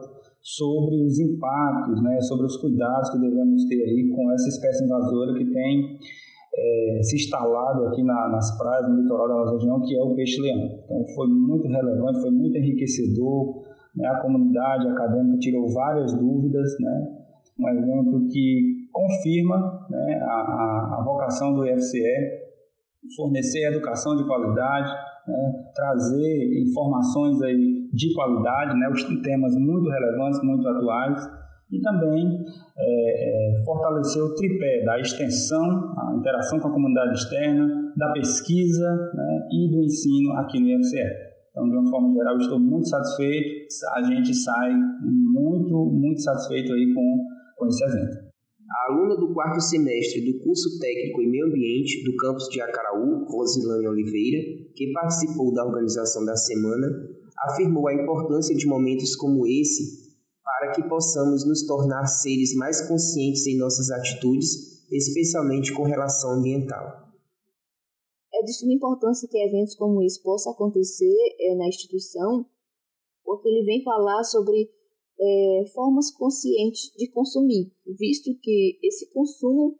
sobre 0.56 0.96
os 1.04 1.18
impactos, 1.18 2.02
né, 2.02 2.20
sobre 2.22 2.46
os 2.46 2.56
cuidados 2.56 3.10
que 3.10 3.18
devemos 3.18 3.66
ter 3.66 3.82
aí 3.82 4.10
com 4.14 4.32
essa 4.32 4.48
espécie 4.48 4.84
invasora 4.84 5.34
que 5.34 5.44
tem 5.44 5.98
é, 6.56 7.02
se 7.02 7.16
instalado 7.16 7.86
aqui 7.86 8.02
na, 8.02 8.28
nas 8.30 8.56
praias, 8.56 8.88
no 8.88 9.02
litoral 9.02 9.28
da 9.28 9.34
nossa 9.34 9.54
região, 9.54 9.80
que 9.82 9.94
é 9.94 10.02
o 10.02 10.14
peixe-leão. 10.14 10.80
Então 10.84 11.04
foi 11.14 11.28
muito 11.28 11.68
relevante, 11.68 12.22
foi 12.22 12.30
muito 12.30 12.56
enriquecedor, 12.56 13.62
né, 13.94 14.08
a 14.08 14.20
comunidade 14.22 14.88
acadêmica 14.88 15.38
tirou 15.38 15.68
várias 15.68 16.14
dúvidas, 16.14 16.76
né, 16.80 17.08
um 17.60 17.68
evento 17.68 18.28
que 18.32 18.88
confirma 18.90 19.86
né, 19.90 20.18
a, 20.22 20.98
a 20.98 21.04
vocação 21.04 21.54
do 21.54 21.66
IFCE 21.66 22.48
fornecer 23.16 23.66
educação 23.66 24.16
de 24.16 24.24
qualidade, 24.26 24.90
né, 25.26 25.70
trazer 25.74 26.62
informações 26.62 27.42
aí 27.42 27.77
de 27.92 28.14
qualidade, 28.14 28.78
né, 28.78 28.88
os 28.88 29.02
temas 29.22 29.54
muito 29.56 29.88
relevantes, 29.88 30.40
muito 30.42 30.66
atuais, 30.68 31.28
e 31.70 31.80
também 31.80 32.24
é, 32.78 33.58
é, 33.60 33.64
fortalecer 33.64 34.22
o 34.22 34.34
tripé 34.34 34.84
da 34.84 34.98
extensão, 34.98 35.94
a 35.98 36.16
interação 36.18 36.58
com 36.58 36.68
a 36.68 36.72
comunidade 36.72 37.14
externa, 37.14 37.68
da 37.96 38.12
pesquisa 38.12 38.88
né, 39.14 39.48
e 39.50 39.70
do 39.70 39.82
ensino 39.82 40.32
aqui 40.38 40.60
no 40.60 40.68
IFCE. 40.68 41.28
Então, 41.50 41.68
de 41.68 41.76
uma 41.76 41.90
forma 41.90 42.14
geral, 42.14 42.36
estou 42.36 42.60
muito 42.60 42.88
satisfeito, 42.88 43.66
a 43.96 44.02
gente 44.02 44.34
sai 44.34 44.72
muito, 45.02 45.90
muito 45.92 46.22
satisfeito 46.22 46.72
aí 46.72 46.94
com, 46.94 47.24
com 47.56 47.66
esse 47.66 47.84
evento. 47.84 48.28
A 48.70 48.92
aluna 48.92 49.16
do 49.16 49.32
quarto 49.32 49.60
semestre 49.60 50.30
do 50.30 50.38
curso 50.44 50.78
técnico 50.78 51.22
em 51.22 51.30
meio 51.30 51.46
ambiente 51.46 52.04
do 52.04 52.14
campus 52.16 52.48
de 52.48 52.60
Acaraú, 52.60 53.24
Rosilane 53.24 53.88
Oliveira, 53.88 54.44
que 54.76 54.92
participou 54.92 55.52
da 55.54 55.64
organização 55.64 56.24
da 56.24 56.36
semana, 56.36 56.86
afirmou 57.42 57.88
a 57.88 57.94
importância 57.94 58.54
de 58.54 58.66
momentos 58.66 59.14
como 59.16 59.46
esse 59.46 60.08
para 60.44 60.72
que 60.72 60.82
possamos 60.88 61.46
nos 61.46 61.66
tornar 61.66 62.06
seres 62.06 62.54
mais 62.54 62.86
conscientes 62.88 63.46
em 63.46 63.58
nossas 63.58 63.90
atitudes, 63.90 64.88
especialmente 64.90 65.72
com 65.74 65.82
relação 65.82 66.32
ambiental. 66.32 67.06
É 68.32 68.42
de 68.42 68.52
suma 68.52 68.72
importância 68.72 69.28
que 69.28 69.38
eventos 69.38 69.74
como 69.74 70.02
esse 70.02 70.22
possam 70.22 70.52
acontecer 70.52 71.14
é, 71.40 71.54
na 71.54 71.68
instituição, 71.68 72.46
porque 73.24 73.48
ele 73.48 73.64
vem 73.64 73.82
falar 73.82 74.24
sobre 74.24 74.70
é, 75.20 75.64
formas 75.74 76.10
conscientes 76.12 76.92
de 76.96 77.10
consumir, 77.10 77.70
visto 77.98 78.30
que 78.40 78.78
esse 78.82 79.10
consumo 79.12 79.78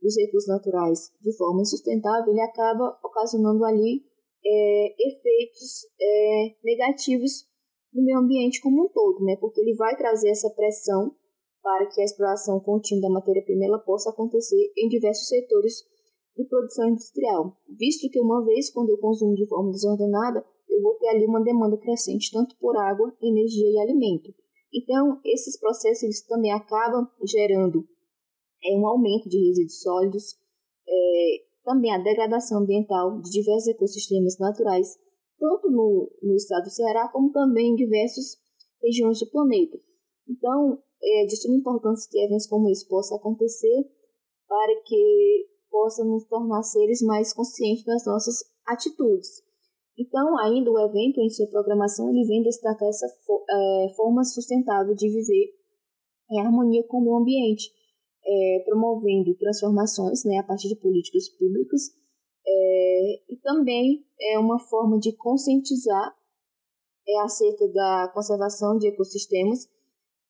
dos 0.00 0.16
recursos 0.16 0.48
naturais 0.48 1.10
de 1.22 1.36
forma 1.36 1.64
sustentável 1.64 2.32
ele 2.32 2.42
acaba 2.42 2.98
ocasionando 3.02 3.64
ali 3.64 4.04
é, 4.44 4.94
efeitos 5.08 5.86
é, 6.00 6.56
negativos 6.62 7.46
no 7.92 8.04
meio 8.04 8.18
ambiente 8.18 8.60
como 8.60 8.84
um 8.84 8.88
todo, 8.88 9.24
né? 9.24 9.36
porque 9.40 9.60
ele 9.60 9.74
vai 9.74 9.96
trazer 9.96 10.30
essa 10.30 10.50
pressão 10.50 11.14
para 11.62 11.86
que 11.86 12.00
a 12.00 12.04
exploração 12.04 12.60
contínua 12.60 13.08
da 13.08 13.14
matéria-prima 13.14 13.78
possa 13.78 14.10
acontecer 14.10 14.72
em 14.76 14.88
diversos 14.88 15.28
setores 15.28 15.82
de 16.36 16.44
produção 16.44 16.88
industrial, 16.90 17.56
visto 17.78 18.10
que 18.10 18.20
uma 18.20 18.44
vez 18.44 18.70
quando 18.70 18.90
eu 18.90 18.98
consumo 18.98 19.34
de 19.34 19.46
forma 19.46 19.70
desordenada, 19.70 20.44
eu 20.68 20.82
vou 20.82 20.94
ter 20.96 21.08
ali 21.08 21.24
uma 21.24 21.42
demanda 21.42 21.78
crescente 21.78 22.30
tanto 22.32 22.56
por 22.58 22.76
água, 22.76 23.16
energia 23.22 23.70
e 23.70 23.78
alimento. 23.78 24.34
Então, 24.74 25.20
esses 25.24 25.58
processos 25.58 26.02
eles 26.02 26.26
também 26.26 26.50
acabam 26.50 27.06
gerando 27.24 27.86
é, 28.64 28.76
um 28.76 28.86
aumento 28.86 29.28
de 29.28 29.38
resíduos 29.38 29.80
sólidos, 29.80 30.34
é, 30.86 31.44
também 31.64 31.92
a 31.92 31.98
degradação 31.98 32.62
ambiental 32.62 33.20
de 33.20 33.30
diversos 33.30 33.68
ecossistemas 33.68 34.38
naturais, 34.38 34.88
tanto 35.38 35.70
no, 35.70 36.10
no 36.22 36.34
estado 36.36 36.64
do 36.64 36.70
Ceará 36.70 37.08
como 37.08 37.32
também 37.32 37.72
em 37.72 37.76
diversas 37.76 38.36
regiões 38.82 39.18
do 39.18 39.30
planeta. 39.30 39.78
Então, 40.28 40.78
é 41.02 41.26
de 41.26 41.36
suma 41.36 41.56
importância 41.56 42.08
que 42.10 42.18
eventos 42.18 42.46
como 42.46 42.70
esse 42.70 42.86
possam 42.88 43.16
acontecer 43.16 43.84
para 44.48 44.80
que 44.82 45.46
possam 45.70 46.06
nos 46.06 46.24
tornar 46.26 46.62
seres 46.62 47.02
mais 47.02 47.32
conscientes 47.32 47.84
das 47.84 48.06
nossas 48.06 48.44
atitudes. 48.66 49.42
Então, 49.98 50.38
ainda 50.38 50.70
o 50.70 50.78
evento 50.78 51.20
em 51.20 51.30
sua 51.30 51.46
programação 51.46 52.10
ele 52.10 52.26
vem 52.26 52.42
destacar 52.42 52.88
essa 52.88 53.06
é, 53.06 53.92
forma 53.96 54.24
sustentável 54.24 54.94
de 54.94 55.08
viver 55.08 55.54
em 56.30 56.40
harmonia 56.40 56.82
com 56.88 56.98
o 56.98 57.00
meio 57.02 57.16
ambiente, 57.16 57.70
é, 58.26 58.62
promovendo 58.64 59.34
transformações 59.36 60.24
né, 60.24 60.38
a 60.38 60.42
partir 60.42 60.68
de 60.68 60.76
políticas 60.76 61.28
públicas 61.30 61.82
é, 62.46 63.32
e 63.32 63.36
também 63.42 64.04
é 64.20 64.38
uma 64.38 64.58
forma 64.58 64.98
de 64.98 65.12
conscientizar 65.12 66.14
é, 67.06 67.20
acerca 67.20 67.68
da 67.68 68.10
conservação 68.12 68.78
de 68.78 68.88
ecossistemas 68.88 69.68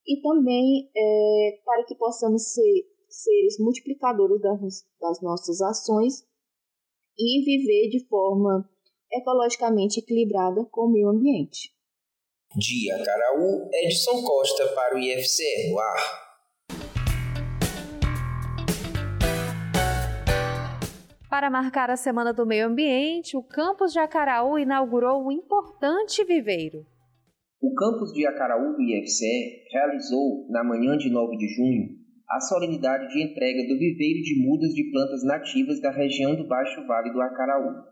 e 0.07 0.21
também 0.21 0.91
é, 0.97 1.61
para 1.65 1.85
que 1.85 1.95
possamos 1.95 2.53
ser 2.53 2.87
seres 3.09 3.59
multiplicadores 3.59 4.41
das, 4.41 4.61
das 5.01 5.23
nossas 5.23 5.61
ações 5.61 6.25
e 7.17 7.45
viver 7.45 7.91
de 7.91 8.07
forma 8.09 8.69
ecologicamente 9.13 10.01
equilibrada 10.01 10.67
com 10.71 10.83
o 10.83 10.93
meio 10.93 11.09
ambiente. 11.09 11.73
Dia 12.57 13.03
Caraú, 13.03 13.69
Edson 13.73 14.23
Costa 14.23 14.69
para 14.75 14.97
o 14.97 14.99
IFCE 14.99 15.71
no 15.71 15.79
ar. 15.79 16.34
Para 21.35 21.50
marcar 21.50 21.91
a 21.91 21.97
Semana 21.97 22.33
do 22.33 22.47
Meio 22.47 22.69
Ambiente, 22.69 23.37
o 23.37 23.43
campus 23.43 23.93
de 23.93 23.99
Acaraú 23.99 24.57
inaugurou 24.57 25.26
um 25.26 25.33
importante 25.33 26.23
viveiro. 26.23 26.87
O 27.61 27.75
campus 27.75 28.12
de 28.12 28.25
Acaraú 28.25 28.73
do 28.76 28.81
IFCE 28.81 29.67
realizou, 29.73 30.47
na 30.49 30.62
manhã 30.62 30.97
de 30.97 31.11
9 31.11 31.37
de 31.37 31.49
junho, 31.49 31.88
a 32.31 32.38
solenidade 32.38 33.12
de 33.12 33.21
entrega 33.21 33.67
do 33.67 33.76
viveiro 33.76 34.23
de 34.23 34.47
mudas 34.47 34.73
de 34.75 34.88
plantas 34.93 35.25
nativas 35.25 35.81
da 35.81 35.91
região 35.91 36.37
do 36.37 36.47
Baixo 36.47 36.87
Vale 36.87 37.12
do 37.12 37.21
Acaraú. 37.21 37.83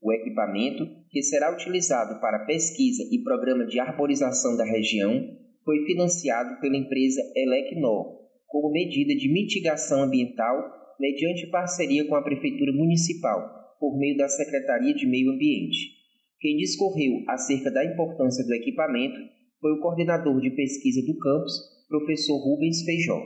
O 0.00 0.10
equipamento, 0.14 0.86
que 1.10 1.22
será 1.22 1.52
utilizado 1.52 2.18
para 2.18 2.46
pesquisa 2.46 3.02
e 3.12 3.22
programa 3.22 3.66
de 3.66 3.78
arborização 3.78 4.56
da 4.56 4.64
região, 4.64 5.20
foi 5.66 5.84
financiado 5.84 6.58
pela 6.62 6.78
empresa 6.78 7.20
Elecnor, 7.36 8.20
como 8.46 8.72
medida 8.72 9.14
de 9.14 9.30
mitigação 9.30 10.02
ambiental 10.04 10.79
mediante 11.00 11.50
parceria 11.50 12.06
com 12.06 12.14
a 12.14 12.22
Prefeitura 12.22 12.72
Municipal, 12.72 13.40
por 13.80 13.98
meio 13.98 14.18
da 14.18 14.28
Secretaria 14.28 14.94
de 14.94 15.06
Meio 15.06 15.32
Ambiente. 15.32 15.98
Quem 16.38 16.58
discorreu 16.58 17.24
acerca 17.26 17.70
da 17.70 17.84
importância 17.84 18.44
do 18.44 18.54
equipamento 18.54 19.18
foi 19.60 19.72
o 19.72 19.80
coordenador 19.80 20.38
de 20.40 20.50
pesquisa 20.50 21.00
do 21.06 21.18
campus, 21.18 21.52
professor 21.88 22.36
Rubens 22.36 22.84
Feijó. 22.84 23.18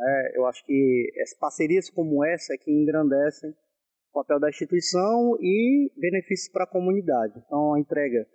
É, 0.00 0.38
eu 0.38 0.46
acho 0.46 0.64
que 0.64 1.10
parcerias 1.38 1.90
como 1.90 2.24
essa 2.24 2.54
é 2.54 2.56
que 2.56 2.70
engrandecem 2.70 3.50
o 3.50 4.22
papel 4.22 4.40
da 4.40 4.48
instituição 4.48 5.36
e 5.40 5.90
benefícios 5.96 6.50
para 6.50 6.64
a 6.64 6.70
comunidade. 6.70 7.34
Então, 7.44 7.74
a 7.74 7.80
entrega 7.80 8.26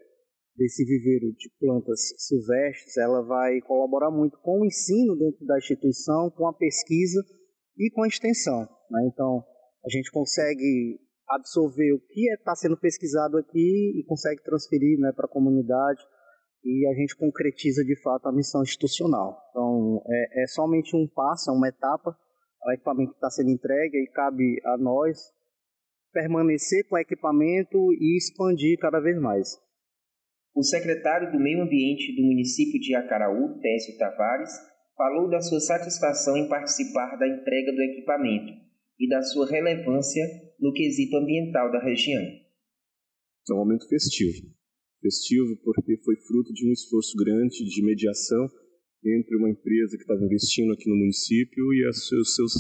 desse 0.55 0.85
viveiro 0.85 1.33
de 1.33 1.49
plantas 1.59 1.99
silvestres, 2.17 2.97
ela 2.97 3.23
vai 3.23 3.59
colaborar 3.61 4.11
muito 4.11 4.37
com 4.41 4.61
o 4.61 4.65
ensino 4.65 5.15
dentro 5.17 5.43
da 5.45 5.57
instituição, 5.57 6.29
com 6.31 6.47
a 6.47 6.53
pesquisa 6.53 7.23
e 7.77 7.89
com 7.91 8.03
a 8.03 8.07
extensão. 8.07 8.61
Né? 8.89 9.09
Então, 9.11 9.43
a 9.85 9.89
gente 9.89 10.11
consegue 10.11 10.99
absorver 11.29 11.93
o 11.93 11.99
que 11.99 12.31
está 12.33 12.51
é, 12.51 12.55
sendo 12.55 12.77
pesquisado 12.77 13.37
aqui 13.37 13.99
e 13.99 14.03
consegue 14.05 14.43
transferir 14.43 14.99
né, 14.99 15.11
para 15.15 15.25
a 15.25 15.29
comunidade 15.29 16.01
e 16.63 16.87
a 16.87 16.93
gente 16.93 17.15
concretiza 17.17 17.83
de 17.83 18.01
fato 18.01 18.27
a 18.27 18.31
missão 18.31 18.61
institucional. 18.61 19.37
Então, 19.49 20.01
é, 20.07 20.43
é 20.43 20.47
somente 20.47 20.95
um 20.95 21.07
passo, 21.07 21.49
é 21.49 21.53
uma 21.53 21.67
etapa, 21.67 22.15
o 22.65 22.71
equipamento 22.71 23.11
está 23.13 23.29
sendo 23.29 23.49
entregue 23.49 23.97
e 23.97 24.11
cabe 24.11 24.61
a 24.65 24.77
nós 24.77 25.19
permanecer 26.13 26.87
com 26.87 26.95
o 26.95 26.99
equipamento 26.99 27.77
e 27.93 28.17
expandir 28.17 28.77
cada 28.79 28.99
vez 28.99 29.19
mais. 29.19 29.57
O 30.55 30.63
secretário 30.63 31.31
do 31.31 31.39
Meio 31.39 31.63
Ambiente 31.63 32.15
do 32.15 32.21
município 32.21 32.79
de 32.79 32.95
Acaraú, 32.95 33.59
Técio 33.59 33.97
Tavares, 33.97 34.51
falou 34.95 35.29
da 35.29 35.41
sua 35.41 35.59
satisfação 35.59 36.37
em 36.37 36.47
participar 36.47 37.17
da 37.17 37.27
entrega 37.27 37.71
do 37.71 37.81
equipamento 37.81 38.53
e 38.99 39.09
da 39.09 39.21
sua 39.21 39.49
relevância 39.49 40.23
no 40.59 40.71
quesito 40.73 41.17
ambiental 41.17 41.71
da 41.71 41.83
região. 41.83 42.21
É 43.49 43.53
um 43.53 43.57
momento 43.57 43.87
festivo. 43.87 44.47
Festivo 45.01 45.57
porque 45.63 45.97
foi 45.97 46.15
fruto 46.15 46.53
de 46.53 46.67
um 46.67 46.71
esforço 46.71 47.17
grande 47.17 47.65
de 47.65 47.83
mediação 47.83 48.47
entre 49.05 49.35
uma 49.35 49.49
empresa 49.49 49.97
que 49.97 50.03
estava 50.03 50.23
investindo 50.23 50.71
aqui 50.71 50.89
no 50.89 50.95
município 50.95 51.73
e 51.73 51.87
os 51.89 52.07
seus, 52.07 52.35
seus 52.35 52.53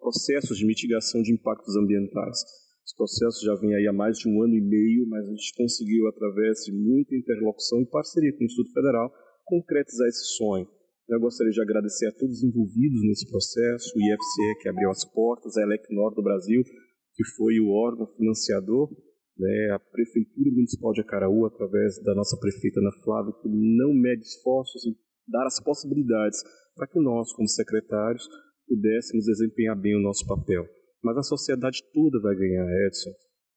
processos 0.00 0.58
de 0.58 0.66
mitigação 0.66 1.22
de 1.22 1.32
impactos 1.32 1.76
ambientais. 1.76 2.42
Os 2.84 2.92
processos 2.94 3.40
já 3.42 3.54
vêm 3.54 3.74
aí 3.74 3.86
há 3.86 3.92
mais 3.92 4.18
de 4.18 4.28
um 4.28 4.42
ano 4.42 4.54
e 4.54 4.60
meio, 4.60 5.06
mas 5.08 5.24
a 5.26 5.30
gente 5.30 5.54
conseguiu, 5.56 6.08
através 6.08 6.64
de 6.64 6.72
muita 6.72 7.14
interlocução 7.14 7.80
e 7.80 7.86
parceria 7.86 8.32
com 8.32 8.42
o 8.42 8.44
Instituto 8.44 8.72
Federal, 8.72 9.12
concretizar 9.44 10.08
esse 10.08 10.36
sonho. 10.36 10.68
Eu 11.08 11.20
gostaria 11.20 11.52
de 11.52 11.60
agradecer 11.60 12.06
a 12.06 12.12
todos 12.12 12.38
os 12.38 12.44
envolvidos 12.44 13.00
nesse 13.02 13.28
processo, 13.28 13.92
o 13.94 14.00
IFCE 14.00 14.62
que 14.62 14.68
abriu 14.68 14.88
as 14.90 15.04
portas, 15.04 15.56
a 15.56 15.62
Elecnor 15.62 16.14
do 16.14 16.22
Brasil, 16.22 16.62
que 17.14 17.24
foi 17.36 17.60
o 17.60 17.68
órgão 17.68 18.06
financiador, 18.16 18.88
né, 19.38 19.70
a 19.74 19.78
Prefeitura 19.78 20.50
Municipal 20.50 20.92
de 20.92 21.02
Acaraú, 21.02 21.44
através 21.44 22.02
da 22.02 22.14
nossa 22.14 22.38
prefeita 22.38 22.80
Ana 22.80 22.92
Flávia, 23.04 23.34
que 23.42 23.48
não 23.48 23.92
mede 23.92 24.22
esforços 24.22 24.86
em 24.86 24.96
dar 25.28 25.46
as 25.46 25.62
possibilidades 25.62 26.42
para 26.74 26.86
que 26.86 26.98
nós, 26.98 27.32
como 27.34 27.48
secretários, 27.48 28.26
pudéssemos 28.66 29.26
desempenhar 29.26 29.78
bem 29.78 29.96
o 29.96 30.02
nosso 30.02 30.26
papel. 30.26 30.64
Mas 31.02 31.18
a 31.18 31.22
sociedade 31.22 31.82
toda 31.92 32.18
vai 32.20 32.34
ganhar, 32.34 32.66
Edson, 32.86 33.10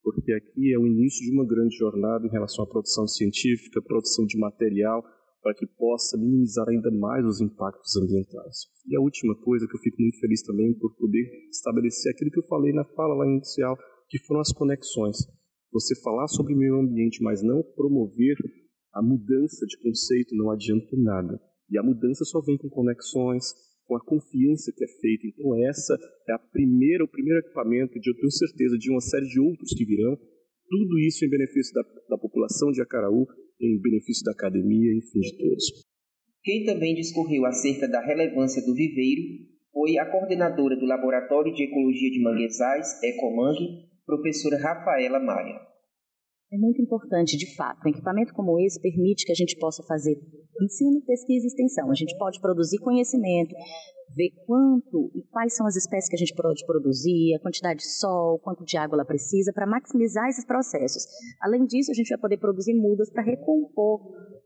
porque 0.03 0.33
aqui 0.33 0.73
é 0.73 0.77
o 0.77 0.85
início 0.85 1.25
de 1.25 1.31
uma 1.31 1.47
grande 1.47 1.77
jornada 1.77 2.25
em 2.25 2.31
relação 2.31 2.65
à 2.65 2.67
produção 2.67 3.07
científica, 3.07 3.81
produção 3.81 4.25
de 4.25 4.37
material, 4.37 5.01
para 5.41 5.53
que 5.53 5.65
possa 5.65 6.17
minimizar 6.17 6.67
ainda 6.67 6.91
mais 6.91 7.25
os 7.25 7.41
impactos 7.41 7.95
ambientais. 7.97 8.67
E 8.87 8.95
a 8.95 9.01
última 9.01 9.35
coisa 9.41 9.67
que 9.67 9.75
eu 9.75 9.81
fico 9.81 10.01
muito 10.01 10.19
feliz 10.19 10.41
também 10.43 10.73
por 10.73 10.95
poder 10.95 11.23
estabelecer 11.49 12.11
aquilo 12.11 12.31
que 12.31 12.39
eu 12.39 12.47
falei 12.47 12.73
na 12.73 12.83
fala 12.83 13.15
lá 13.15 13.27
inicial, 13.27 13.77
que 14.09 14.19
foram 14.25 14.41
as 14.41 14.51
conexões. 14.51 15.17
Você 15.71 15.99
falar 16.01 16.27
sobre 16.27 16.55
meio 16.55 16.79
ambiente, 16.79 17.21
mas 17.21 17.43
não 17.43 17.61
promover 17.75 18.37
a 18.93 19.01
mudança 19.01 19.65
de 19.65 19.77
conceito 19.79 20.35
não 20.35 20.49
adianta 20.49 20.95
nada. 20.97 21.39
E 21.69 21.77
a 21.77 21.83
mudança 21.83 22.23
só 22.25 22.41
vem 22.41 22.57
com 22.57 22.69
conexões, 22.69 23.53
com 23.85 23.95
a 23.95 24.03
confiança 24.03 24.71
que 24.75 24.83
é 24.83 24.87
feita. 24.87 25.27
Então 25.27 25.55
essa 25.67 25.97
é 26.27 26.33
a 26.33 26.39
primeira, 26.39 27.03
o 27.03 27.07
primeiro 27.07 27.39
equipamento, 27.39 27.99
de 27.99 28.09
eu 28.09 28.15
tenho 28.15 28.31
certeza, 28.31 28.77
de 28.77 28.89
uma 28.89 29.01
série 29.01 29.27
de 29.27 29.39
outros 29.39 29.73
que 29.73 29.85
virão. 29.85 30.17
Tudo 30.69 30.99
isso 30.99 31.25
em 31.25 31.29
benefício 31.29 31.73
da, 31.73 31.81
da 32.09 32.17
população 32.17 32.71
de 32.71 32.81
Acaraú 32.81 33.25
em 33.59 33.81
benefício 33.81 34.23
da 34.23 34.31
academia, 34.31 34.93
enfim, 34.95 35.19
de 35.19 35.37
todos. 35.37 35.65
Quem 36.43 36.65
também 36.65 36.95
discorreu 36.95 37.45
acerca 37.45 37.87
da 37.87 37.99
relevância 38.01 38.61
do 38.65 38.73
viveiro 38.73 39.21
foi 39.73 39.97
a 39.97 40.09
coordenadora 40.09 40.75
do 40.75 40.85
Laboratório 40.85 41.53
de 41.53 41.63
Ecologia 41.63 42.09
de 42.09 42.21
Manguezais, 42.21 43.01
Ecomang, 43.03 43.57
professora 44.05 44.57
Rafaela 44.57 45.19
Maia. 45.19 45.59
É 46.51 46.57
muito 46.57 46.81
importante, 46.81 47.35
de 47.35 47.55
fato. 47.55 47.85
Um 47.85 47.89
equipamento 47.89 48.33
como 48.33 48.57
esse 48.59 48.79
permite 48.81 49.25
que 49.25 49.31
a 49.31 49.35
gente 49.35 49.57
possa 49.57 49.83
fazer 49.83 50.17
ensino, 50.61 51.01
pesquisa 51.01 51.45
e 51.45 51.47
extensão. 51.47 51.91
A 51.91 51.93
gente 51.93 52.17
pode 52.17 52.39
produzir 52.39 52.77
conhecimento, 52.79 53.53
ver 54.15 54.29
quanto 54.45 55.11
e 55.13 55.23
quais 55.29 55.55
são 55.55 55.67
as 55.67 55.75
espécies 55.75 56.09
que 56.09 56.15
a 56.15 56.19
gente 56.19 56.33
pode 56.33 56.65
produzir, 56.65 57.35
a 57.35 57.39
quantidade 57.41 57.79
de 57.79 57.87
sol, 57.87 58.39
quanto 58.39 58.63
de 58.63 58.77
água 58.77 58.95
ela 58.95 59.05
precisa, 59.05 59.51
para 59.51 59.67
maximizar 59.67 60.29
esses 60.29 60.45
processos. 60.45 61.05
Além 61.41 61.65
disso, 61.65 61.91
a 61.91 61.93
gente 61.93 62.09
vai 62.09 62.17
poder 62.17 62.37
produzir 62.37 62.73
mudas 62.73 63.11
para 63.11 63.23
recompor 63.23 63.99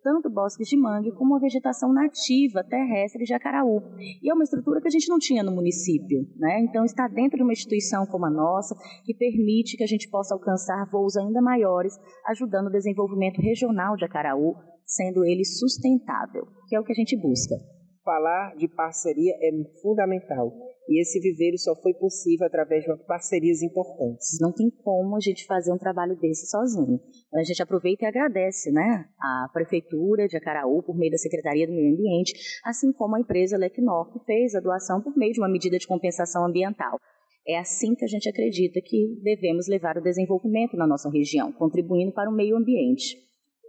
tanto 0.04 0.30
bosques 0.30 0.68
de 0.68 0.78
mangue 0.78 1.12
como 1.12 1.36
a 1.36 1.40
vegetação 1.40 1.94
nativa 1.94 2.64
terrestre 2.64 3.24
de 3.24 3.34
Acaraú. 3.34 3.82
E 4.22 4.30
é 4.30 4.34
uma 4.34 4.44
estrutura 4.44 4.82
que 4.82 4.88
a 4.88 4.92
gente 4.92 5.10
não 5.10 5.20
tinha 5.20 5.44
no 5.44 5.52
município, 5.52 6.28
né? 6.38 6.62
Então 6.62 6.84
está 6.84 7.08
dentro 7.08 7.38
de 7.38 7.44
uma 7.44 7.54
instituição 7.54 8.06
como 8.06 8.26
a 8.26 8.30
nossa, 8.30 8.76
que 9.06 9.14
permite 9.14 9.78
que 9.78 9.84
a 9.84 9.88
gente 9.88 10.10
possa 10.10 10.34
alcançar 10.34 10.90
voos 10.92 11.16
ainda 11.16 11.42
maiores, 11.42 11.94
ajudando 12.28 12.68
o 12.68 12.72
desenvolvimento 12.72 13.42
regional 13.42 13.96
de 13.96 14.06
Acaraú, 14.06 14.56
sendo 14.86 15.24
ele 15.24 15.46
sustentável, 15.46 16.48
que 16.68 16.76
é 16.76 16.80
o 16.80 16.84
que 16.84 16.92
a 16.92 16.96
gente 16.96 17.16
busca 17.16 17.56
falar 18.04 18.56
de 18.56 18.68
parceria 18.68 19.34
é 19.40 19.52
fundamental. 19.82 20.52
E 20.88 21.02
esse 21.02 21.20
viveiro 21.20 21.58
só 21.58 21.76
foi 21.82 21.94
possível 21.94 22.48
através 22.48 22.84
de 22.84 22.96
parcerias 23.06 23.62
importantes. 23.62 24.38
Não 24.42 24.52
tem 24.52 24.70
como 24.84 25.16
a 25.16 25.20
gente 25.20 25.46
fazer 25.46 25.72
um 25.72 25.78
trabalho 25.78 26.18
desse 26.20 26.48
sozinho. 26.48 27.00
Então, 27.28 27.40
a 27.40 27.44
gente 27.44 27.62
aproveita 27.62 28.06
e 28.06 28.08
agradece 28.08 28.72
né, 28.72 29.06
a 29.20 29.50
Prefeitura 29.54 30.28
de 30.28 30.36
Acaraú, 30.36 30.84
por 30.84 30.98
meio 30.98 31.12
da 31.12 31.18
Secretaria 31.18 31.68
do 31.68 31.74
Meio 31.74 31.94
Ambiente, 31.94 32.34
assim 32.66 32.92
como 32.92 33.16
a 33.16 33.20
empresa 33.20 33.58
Lecnor, 33.58 34.12
que 34.12 34.26
fez 34.26 34.56
a 34.56 34.60
doação 34.60 35.02
por 35.02 35.16
meio 35.16 35.34
de 35.34 35.40
uma 35.40 35.50
medida 35.50 35.78
de 35.78 35.88
compensação 35.88 36.46
ambiental. 36.46 37.00
É 37.48 37.58
assim 37.58 37.96
que 37.96 38.06
a 38.06 38.08
gente 38.08 38.30
acredita 38.30 38.80
que 38.84 39.20
devemos 39.24 39.68
levar 39.68 39.98
o 39.98 40.04
desenvolvimento 40.04 40.78
na 40.78 40.86
nossa 40.86 41.10
região, 41.10 41.52
contribuindo 41.52 42.12
para 42.12 42.30
o 42.30 42.34
meio 42.34 42.56
ambiente. 42.56 43.18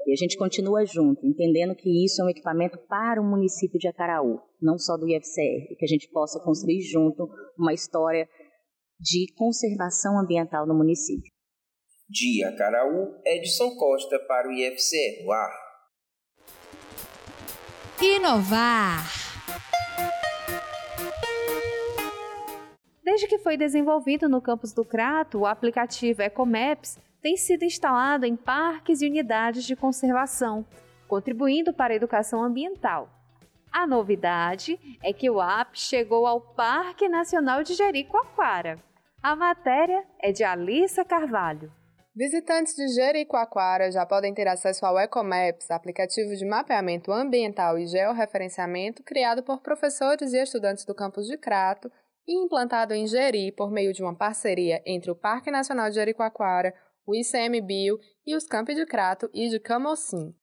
E 0.06 0.12
a 0.12 0.16
gente 0.16 0.36
continua 0.36 0.84
junto, 0.84 1.24
entendendo 1.24 1.74
que 1.74 2.04
isso 2.04 2.20
é 2.20 2.24
um 2.24 2.28
equipamento 2.28 2.78
para 2.88 3.20
o 3.20 3.24
município 3.24 3.78
de 3.78 3.86
Acaraú, 3.88 4.40
não 4.60 4.78
só 4.78 4.96
do 4.96 5.08
IFCE, 5.08 5.68
e 5.70 5.76
que 5.76 5.84
a 5.84 5.88
gente 5.88 6.08
possa 6.10 6.40
construir 6.40 6.80
junto 6.80 7.28
uma 7.56 7.72
história 7.72 8.28
de 8.98 9.32
conservação 9.36 10.18
ambiental 10.18 10.66
no 10.66 10.74
município. 10.74 11.30
De 12.08 12.44
Acaraú, 12.44 13.14
Edson 13.24 13.74
Costa 13.76 14.18
para 14.26 14.48
o 14.48 14.52
IFCE 14.52 15.24
no 15.24 15.32
ar. 15.32 15.52
Inovar. 18.00 19.22
Desde 23.04 23.28
que 23.28 23.38
foi 23.38 23.56
desenvolvido 23.56 24.28
no 24.28 24.40
campus 24.40 24.72
do 24.72 24.84
Crato, 24.84 25.40
o 25.40 25.46
aplicativo 25.46 26.22
Ecomaps 26.22 26.98
tem 27.22 27.36
sido 27.36 27.64
instalado 27.64 28.26
em 28.26 28.34
parques 28.34 29.00
e 29.00 29.06
unidades 29.06 29.64
de 29.64 29.76
conservação, 29.76 30.66
contribuindo 31.06 31.72
para 31.72 31.92
a 31.92 31.96
educação 31.96 32.42
ambiental. 32.42 33.08
A 33.70 33.86
novidade 33.86 34.78
é 35.02 35.12
que 35.12 35.30
o 35.30 35.40
app 35.40 35.78
chegou 35.78 36.26
ao 36.26 36.40
Parque 36.40 37.08
Nacional 37.08 37.62
de 37.62 37.74
Jericoacoara. 37.74 38.78
A 39.22 39.36
matéria 39.36 40.04
é 40.20 40.32
de 40.32 40.42
Alissa 40.42 41.04
Carvalho. 41.04 41.72
Visitantes 42.14 42.74
de 42.74 42.88
Jericoacoara 42.88 43.90
já 43.90 44.04
podem 44.04 44.34
ter 44.34 44.46
acesso 44.46 44.84
ao 44.84 44.98
Ecomaps, 44.98 45.70
aplicativo 45.70 46.36
de 46.36 46.44
mapeamento 46.44 47.10
ambiental 47.10 47.78
e 47.78 47.86
georreferenciamento 47.86 49.02
criado 49.02 49.42
por 49.42 49.62
professores 49.62 50.34
e 50.34 50.42
estudantes 50.42 50.84
do 50.84 50.94
campus 50.94 51.26
de 51.26 51.38
Crato 51.38 51.90
e 52.28 52.44
implantado 52.44 52.92
em 52.92 53.06
Jeri 53.06 53.50
por 53.52 53.70
meio 53.70 53.94
de 53.94 54.02
uma 54.02 54.14
parceria 54.14 54.82
entre 54.84 55.10
o 55.10 55.16
Parque 55.16 55.50
Nacional 55.50 55.88
de 55.88 55.94
Jericoacoara, 55.94 56.74
o 57.06 57.14
ICMBio 57.14 57.98
e 58.26 58.36
os 58.36 58.46
Campi 58.46 58.74
de 58.74 58.86
Crato 58.86 59.28
e 59.32 59.48
de 59.48 59.58
Camocim. 59.58 60.34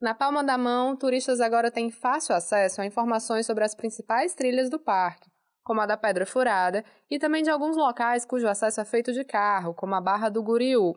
Na 0.00 0.14
palma 0.14 0.44
da 0.44 0.58
mão, 0.58 0.96
turistas 0.96 1.40
agora 1.40 1.70
têm 1.70 1.90
fácil 1.90 2.34
acesso 2.34 2.80
a 2.80 2.86
informações 2.86 3.46
sobre 3.46 3.64
as 3.64 3.74
principais 3.74 4.34
trilhas 4.34 4.68
do 4.68 4.78
parque, 4.78 5.30
como 5.64 5.80
a 5.80 5.86
da 5.86 5.96
Pedra 5.96 6.26
Furada, 6.26 6.84
e 7.10 7.18
também 7.18 7.42
de 7.42 7.50
alguns 7.50 7.76
locais 7.76 8.24
cujo 8.24 8.46
acesso 8.46 8.80
é 8.80 8.84
feito 8.84 9.12
de 9.12 9.24
carro, 9.24 9.74
como 9.74 9.94
a 9.94 10.00
Barra 10.00 10.28
do 10.28 10.42
Guriú. 10.42 10.94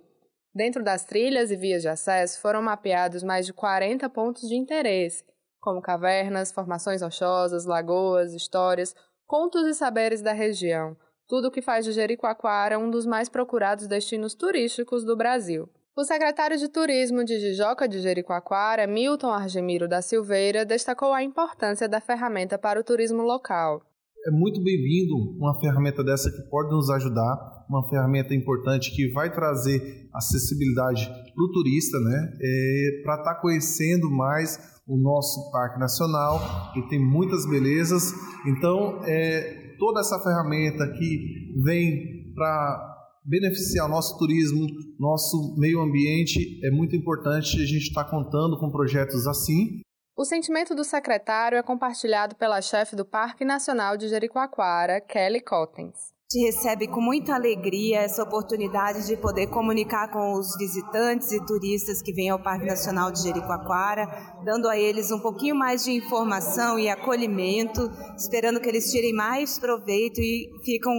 Dentro 0.53 0.83
das 0.83 1.05
trilhas 1.05 1.51
e 1.51 1.55
vias 1.55 1.81
de 1.81 1.87
acesso 1.87 2.41
foram 2.41 2.61
mapeados 2.61 3.23
mais 3.23 3.45
de 3.45 3.53
40 3.53 4.09
pontos 4.09 4.49
de 4.49 4.55
interesse, 4.55 5.23
como 5.61 5.81
cavernas, 5.81 6.51
formações 6.51 7.01
rochosas, 7.01 7.65
lagoas, 7.65 8.33
histórias, 8.33 8.93
contos 9.25 9.65
e 9.65 9.73
saberes 9.73 10.21
da 10.21 10.33
região, 10.33 10.97
tudo 11.29 11.49
o 11.49 11.51
que 11.51 11.61
faz 11.61 11.85
de 11.85 11.91
Jericoacoara 11.91 12.79
um 12.79 12.89
dos 12.89 13.05
mais 13.05 13.29
procurados 13.29 13.85
destinos 13.87 14.33
turísticos 14.33 15.05
do 15.05 15.15
Brasil. 15.15 15.69
O 15.95 16.03
secretário 16.03 16.57
de 16.57 16.67
Turismo 16.67 17.23
de 17.23 17.39
Jijoca 17.39 17.87
de 17.87 17.99
Jericoacoara, 17.99 18.87
Milton 18.87 19.29
Argemiro 19.29 19.87
da 19.87 20.01
Silveira, 20.01 20.65
destacou 20.65 21.13
a 21.13 21.23
importância 21.23 21.87
da 21.87 22.01
ferramenta 22.01 22.57
para 22.57 22.79
o 22.79 22.83
turismo 22.83 23.21
local. 23.21 23.83
É 24.25 24.31
muito 24.31 24.61
bem-vindo 24.63 25.15
uma 25.37 25.57
ferramenta 25.59 26.03
dessa 26.03 26.31
que 26.31 26.49
pode 26.49 26.71
nos 26.71 26.89
ajudar, 26.89 27.65
uma 27.69 27.87
ferramenta 27.87 28.33
importante 28.33 28.93
que 28.95 29.11
vai 29.11 29.31
trazer 29.31 30.09
acessibilidade 30.13 31.05
para 31.05 31.43
o 31.43 31.51
turista, 31.51 31.99
né? 31.99 32.33
É, 32.41 33.01
para 33.03 33.15
estar 33.19 33.35
tá 33.35 33.41
conhecendo 33.41 34.09
mais 34.09 34.57
o 34.87 34.97
nosso 34.97 35.51
Parque 35.51 35.79
Nacional, 35.79 36.39
que 36.73 36.81
tem 36.89 36.99
muitas 36.99 37.47
belezas. 37.47 38.11
Então, 38.47 38.99
é, 39.05 39.58
toda 39.79 40.01
essa 40.01 40.19
ferramenta 40.19 40.85
que 40.91 41.53
vem 41.63 42.31
para 42.35 42.97
beneficiar 43.25 43.89
nosso 43.89 44.17
turismo, 44.17 44.67
nosso 44.99 45.55
meio 45.57 45.81
ambiente, 45.81 46.59
é 46.63 46.69
muito 46.69 46.95
importante 46.95 47.61
a 47.61 47.65
gente 47.65 47.87
estar 47.87 48.03
tá 48.03 48.09
contando 48.11 48.59
com 48.59 48.69
projetos 48.69 49.25
assim. 49.25 49.81
O 50.15 50.25
sentimento 50.25 50.75
do 50.75 50.83
secretário 50.83 51.57
é 51.57 51.63
compartilhado 51.63 52.35
pela 52.35 52.61
chefe 52.61 52.95
do 52.95 53.05
Parque 53.05 53.45
Nacional 53.45 53.97
de 53.97 54.09
Jericoacoara, 54.09 55.01
Kelly 55.01 55.41
Cottens 55.41 56.18
gente 56.31 56.45
recebe 56.45 56.87
com 56.87 57.01
muita 57.01 57.33
alegria 57.33 58.01
essa 58.01 58.21
oportunidade 58.21 59.07
de 59.07 59.17
poder 59.17 59.47
comunicar 59.47 60.11
com 60.11 60.33
os 60.33 60.55
visitantes 60.59 61.31
e 61.31 61.43
turistas 61.43 62.03
que 62.03 62.13
vêm 62.13 62.29
ao 62.29 62.37
Parque 62.37 62.67
Nacional 62.67 63.11
de 63.11 63.23
Jericoacoara, 63.23 64.05
dando 64.45 64.69
a 64.69 64.77
eles 64.77 65.09
um 65.09 65.19
pouquinho 65.19 65.55
mais 65.55 65.83
de 65.83 65.91
informação 65.91 66.77
e 66.77 66.87
acolhimento, 66.87 67.89
esperando 68.15 68.61
que 68.61 68.69
eles 68.69 68.91
tirem 68.91 69.11
mais 69.11 69.57
proveito 69.57 70.21
e 70.21 70.51
ficam 70.63 70.93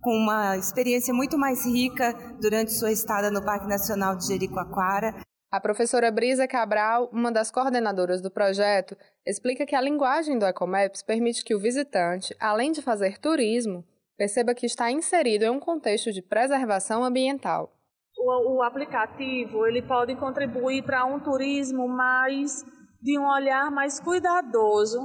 com 0.00 0.16
uma 0.16 0.56
experiência 0.56 1.14
muito 1.14 1.38
mais 1.38 1.64
rica 1.64 2.12
durante 2.40 2.72
sua 2.72 2.90
estada 2.90 3.30
no 3.30 3.44
Parque 3.44 3.68
Nacional 3.68 4.16
de 4.16 4.26
Jericoacoara. 4.26 5.14
A 5.48 5.60
professora 5.60 6.10
Brisa 6.10 6.48
Cabral, 6.48 7.08
uma 7.12 7.30
das 7.30 7.52
coordenadoras 7.52 8.20
do 8.20 8.32
projeto, 8.32 8.96
explica 9.24 9.64
que 9.64 9.76
a 9.76 9.80
linguagem 9.80 10.40
do 10.40 10.44
Ecomaps 10.44 11.04
permite 11.04 11.44
que 11.44 11.54
o 11.54 11.60
visitante, 11.60 12.34
além 12.40 12.72
de 12.72 12.82
fazer 12.82 13.18
turismo, 13.18 13.84
perceba 14.22 14.54
que 14.54 14.66
está 14.66 14.88
inserido 14.88 15.44
em 15.44 15.50
um 15.50 15.58
contexto 15.58 16.12
de 16.12 16.22
preservação 16.22 17.02
ambiental. 17.02 17.72
O, 18.16 18.58
o 18.58 18.62
aplicativo 18.62 19.66
ele 19.66 19.82
pode 19.82 20.14
contribuir 20.14 20.84
para 20.84 21.04
um 21.04 21.18
turismo 21.18 21.88
mais 21.88 22.64
de 23.02 23.18
um 23.18 23.26
olhar 23.26 23.68
mais 23.72 23.98
cuidadoso, 23.98 25.00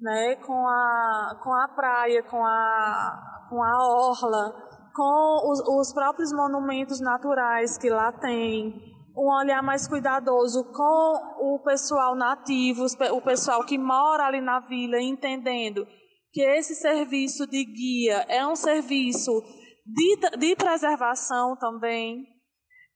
né, 0.00 0.36
com 0.36 0.66
a 0.66 1.40
com 1.42 1.52
a 1.52 1.68
praia, 1.68 2.22
com 2.22 2.42
a 2.42 3.46
com 3.50 3.62
a 3.62 3.86
orla, 3.86 4.54
com 4.94 5.50
os, 5.50 5.60
os 5.60 5.92
próprios 5.92 6.32
monumentos 6.32 7.00
naturais 7.00 7.76
que 7.76 7.90
lá 7.90 8.12
tem, 8.12 8.80
um 9.14 9.30
olhar 9.30 9.62
mais 9.62 9.86
cuidadoso 9.86 10.64
com 10.72 11.54
o 11.54 11.60
pessoal 11.62 12.16
nativo, 12.16 12.86
o 13.12 13.20
pessoal 13.20 13.62
que 13.66 13.76
mora 13.76 14.24
ali 14.24 14.40
na 14.40 14.60
vila, 14.60 14.98
entendendo 15.02 15.86
que 16.34 16.42
esse 16.42 16.74
serviço 16.74 17.46
de 17.46 17.64
guia 17.64 18.26
é 18.28 18.44
um 18.44 18.56
serviço 18.56 19.40
de, 19.86 20.36
de 20.36 20.56
preservação 20.56 21.56
também. 21.56 22.26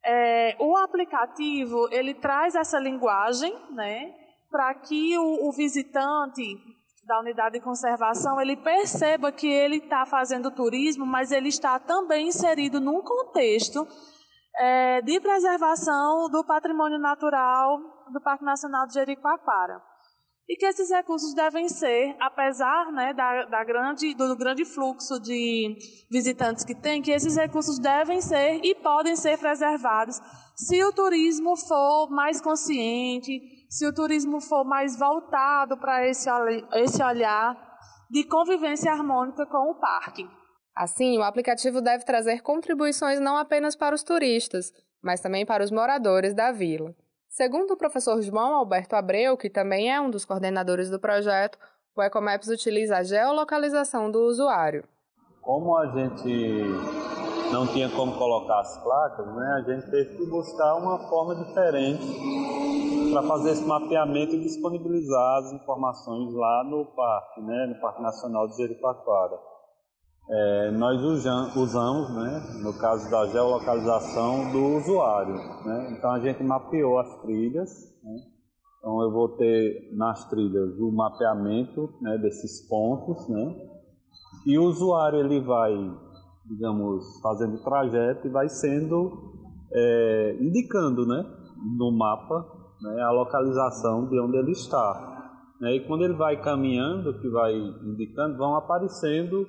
É, 0.05 0.57
o 0.59 0.77
aplicativo 0.77 1.88
ele 1.92 2.14
traz 2.14 2.57
essa 2.57 2.81
linguagem, 2.81 3.57
né, 3.70 4.12
para 4.51 4.74
que 4.74 5.16
o, 5.16 5.48
o, 5.48 5.53
visitante 5.53 6.42
da 7.07 7.20
unidade 7.20 7.59
de 7.59 7.64
conservação 7.64 8.40
ele 8.40 8.57
perceba 8.57 9.31
que 9.31 9.46
ele 9.46 9.77
está 9.77 10.05
fazendo 10.05 10.51
turismo, 10.51 11.07
mas 11.07 11.31
ele 11.31 11.48
está 11.48 11.79
também 11.79 12.29
inserido 12.29 12.81
num 12.81 13.03
contexto 13.03 13.87
é, 14.57 15.01
de 15.03 15.20
preservação 15.20 16.29
do 16.29 16.44
patrimônio 16.44 16.98
natural 16.98 17.79
do 18.12 18.20
Parque 18.20 18.44
Nacional 18.44 18.85
de 18.88 18.94
Jericoacoara 18.94 19.81
e 20.49 20.57
que 20.57 20.65
esses 20.65 20.91
recursos 20.91 21.35
devem 21.35 21.69
ser, 21.69 22.17
apesar 22.19 22.91
né, 22.91 23.13
da, 23.13 23.45
da 23.45 23.65
grande, 23.65 24.15
do 24.15 24.35
grande 24.35 24.65
fluxo 24.65 25.21
de 25.21 25.77
visitantes 26.11 26.65
que 26.65 26.75
tem, 26.75 27.03
que 27.03 27.11
esses 27.11 27.37
recursos 27.37 27.79
devem 27.79 28.21
ser 28.23 28.61
e 28.65 28.75
podem 28.77 29.15
ser 29.15 29.39
preservados 29.39 30.19
se 30.57 30.83
o 30.83 30.93
turismo 30.93 31.55
for 31.57 32.09
mais 32.11 32.41
consciente, 32.41 33.39
se 33.69 33.87
o 33.87 33.95
turismo 33.95 34.41
for 34.41 34.65
mais 34.65 34.99
voltado 34.99 35.77
para 35.79 36.09
esse, 36.09 36.29
esse 36.75 37.03
olhar 37.03 37.55
de 38.11 38.25
convivência 38.25 38.91
harmônica 38.91 39.47
com 39.47 39.71
o 39.71 39.79
parque. 39.79 40.27
Assim, 40.75 41.19
o 41.19 41.23
aplicativo 41.23 41.81
deve 41.81 42.05
trazer 42.05 42.41
contribuições 42.41 43.21
não 43.21 43.37
apenas 43.37 43.77
para 43.77 43.95
os 43.95 44.03
turistas, 44.03 44.73
mas 45.03 45.21
também 45.21 45.45
para 45.45 45.63
os 45.63 45.71
moradores 45.71 46.35
da 46.35 46.51
vila. 46.51 46.95
Segundo 47.29 47.73
o 47.73 47.77
professor 47.77 48.21
João 48.21 48.55
Alberto 48.57 48.97
Abreu, 48.97 49.37
que 49.37 49.49
também 49.49 49.93
é 49.93 50.01
um 50.01 50.11
dos 50.11 50.25
coordenadores 50.25 50.91
do 50.91 50.99
projeto, 50.99 51.59
o 51.95 52.03
Ecomaps 52.03 52.49
utiliza 52.49 52.97
a 52.97 53.03
geolocalização 53.03 54.11
do 54.11 54.21
usuário. 54.21 54.85
Como 55.43 55.77
a 55.77 55.87
gente 55.87 56.62
não 57.53 57.67
tinha 57.67 57.88
como 57.91 58.17
colocar 58.19 58.61
as 58.61 58.83
placas, 58.83 59.27
né, 59.35 59.53
a 59.57 59.62
gente 59.62 59.91
teve 59.91 60.17
que 60.17 60.27
buscar 60.27 60.75
uma 60.77 60.99
forma 61.09 61.35
diferente 61.37 62.05
para 63.12 63.23
fazer 63.23 63.53
esse 63.53 63.64
mapeamento 63.64 64.35
e 64.35 64.41
disponibilizar 64.41 65.38
as 65.38 65.53
informações 65.53 66.33
lá 66.35 66.64
no 66.64 66.85
parque, 66.87 67.41
né, 67.41 67.67
no 67.67 67.81
Parque 67.81 68.03
Nacional 68.03 68.49
de 68.49 68.57
Jericoacoara. 68.57 69.38
É, 70.31 70.71
nós 70.73 71.01
usamos, 71.57 72.11
né, 72.11 72.61
no 72.62 72.79
caso 72.79 73.11
da 73.11 73.27
geolocalização 73.29 74.53
do 74.53 74.77
usuário. 74.77 75.35
Né? 75.64 75.97
Então 75.97 76.11
a 76.11 76.21
gente 76.21 76.43
mapeou 76.43 76.99
as 76.99 77.23
trilhas. 77.23 77.71
Né? 78.03 78.17
Então 78.79 79.03
eu 79.03 79.11
vou 79.11 79.31
ter 79.37 79.91
nas 79.97 80.29
trilhas 80.29 80.79
o 80.79 80.93
mapeamento 80.93 81.95
né, 82.03 82.19
desses 82.19 82.69
pontos. 82.69 83.27
Né? 83.27 83.57
E 84.47 84.59
o 84.59 84.64
usuário 84.64 85.21
ele 85.21 85.41
vai, 85.41 85.73
digamos, 86.45 87.05
fazendo 87.23 87.55
o 87.55 87.64
trajeto 87.64 88.27
e 88.27 88.31
vai 88.31 88.51
sendo 88.51 89.33
é, 89.73 90.37
indicando 90.43 91.07
né, 91.07 91.25
no 91.79 91.91
mapa 91.91 92.47
né, 92.83 93.01
a 93.01 93.11
localização 93.12 94.07
de 94.11 94.21
onde 94.21 94.37
ele 94.37 94.53
está. 94.53 95.33
Né? 95.59 95.77
E 95.77 95.87
quando 95.87 96.05
ele 96.05 96.14
vai 96.14 96.38
caminhando, 96.43 97.19
que 97.19 97.31
vai 97.31 97.55
indicando, 97.55 98.37
vão 98.37 98.57
aparecendo 98.57 99.47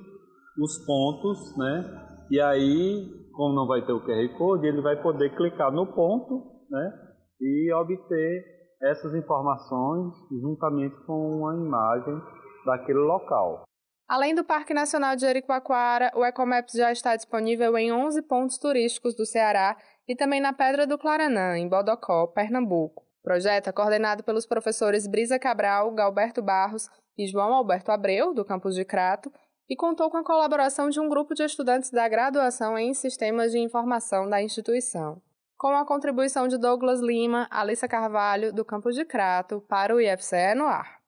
os 0.60 0.84
pontos, 0.84 1.56
né? 1.56 2.28
E 2.30 2.40
aí, 2.40 3.08
como 3.32 3.54
não 3.54 3.66
vai 3.66 3.84
ter 3.84 3.92
o 3.92 4.04
QR 4.04 4.38
Code, 4.38 4.66
ele 4.66 4.82
vai 4.82 5.00
poder 5.02 5.34
clicar 5.34 5.72
no 5.72 5.86
ponto, 5.94 6.66
né? 6.70 6.92
E 7.40 7.72
obter 7.72 8.44
essas 8.82 9.14
informações 9.14 10.14
juntamente 10.30 10.94
com 11.06 11.48
a 11.48 11.54
imagem 11.54 12.20
daquele 12.64 12.98
local. 12.98 13.64
Além 14.08 14.34
do 14.34 14.44
Parque 14.44 14.74
Nacional 14.74 15.14
de 15.14 15.22
Jericoacoara, 15.22 16.10
o 16.16 16.24
Ecomaps 16.24 16.74
já 16.74 16.90
está 16.90 17.14
disponível 17.14 17.78
em 17.78 17.92
11 17.92 18.22
pontos 18.22 18.58
turísticos 18.58 19.14
do 19.14 19.24
Ceará 19.24 19.76
e 20.08 20.16
também 20.16 20.40
na 20.40 20.52
Pedra 20.52 20.86
do 20.86 20.98
Claranã, 20.98 21.56
em 21.56 21.68
Bodocó, 21.68 22.26
Pernambuco. 22.26 23.02
O 23.20 23.22
projeto 23.22 23.68
é 23.68 23.72
coordenado 23.72 24.24
pelos 24.24 24.46
professores 24.46 25.06
Brisa 25.06 25.38
Cabral, 25.38 25.92
Galberto 25.94 26.42
Barros 26.42 26.88
e 27.16 27.26
João 27.26 27.54
Alberto 27.54 27.92
Abreu, 27.92 28.34
do 28.34 28.44
campus 28.44 28.74
de 28.74 28.84
Crato, 28.84 29.30
e 29.70 29.76
contou 29.76 30.10
com 30.10 30.16
a 30.16 30.24
colaboração 30.24 30.90
de 30.90 30.98
um 30.98 31.08
grupo 31.08 31.32
de 31.32 31.44
estudantes 31.44 31.92
da 31.92 32.08
graduação 32.08 32.76
em 32.76 32.92
Sistemas 32.92 33.52
de 33.52 33.58
Informação 33.60 34.28
da 34.28 34.42
instituição, 34.42 35.22
com 35.56 35.68
a 35.68 35.86
contribuição 35.86 36.48
de 36.48 36.58
Douglas 36.58 37.00
Lima, 37.00 37.46
Alissa 37.48 37.86
Carvalho, 37.86 38.52
do 38.52 38.64
campus 38.64 38.96
de 38.96 39.04
Crato, 39.04 39.62
para 39.68 39.94
o 39.94 40.00
IFCE 40.00 40.56
no 40.56 40.64
ar. 40.64 40.98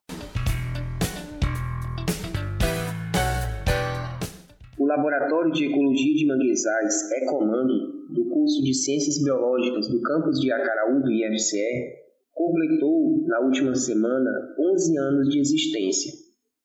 O 4.78 4.86
Laboratório 4.86 5.50
de 5.50 5.66
Ecologia 5.66 6.14
de 6.14 6.26
Manguezais, 6.28 7.10
ECOMANG, 7.10 7.66
do 8.10 8.28
curso 8.28 8.62
de 8.62 8.74
Ciências 8.74 9.24
Biológicas 9.24 9.88
do 9.88 10.00
campus 10.02 10.38
de 10.38 10.52
Acaraú 10.52 11.02
do 11.02 11.10
IFCE, 11.10 11.98
completou, 12.32 13.24
na 13.26 13.40
última 13.40 13.74
semana, 13.74 14.54
11 14.56 14.98
anos 14.98 15.28
de 15.30 15.40
existência 15.40 16.21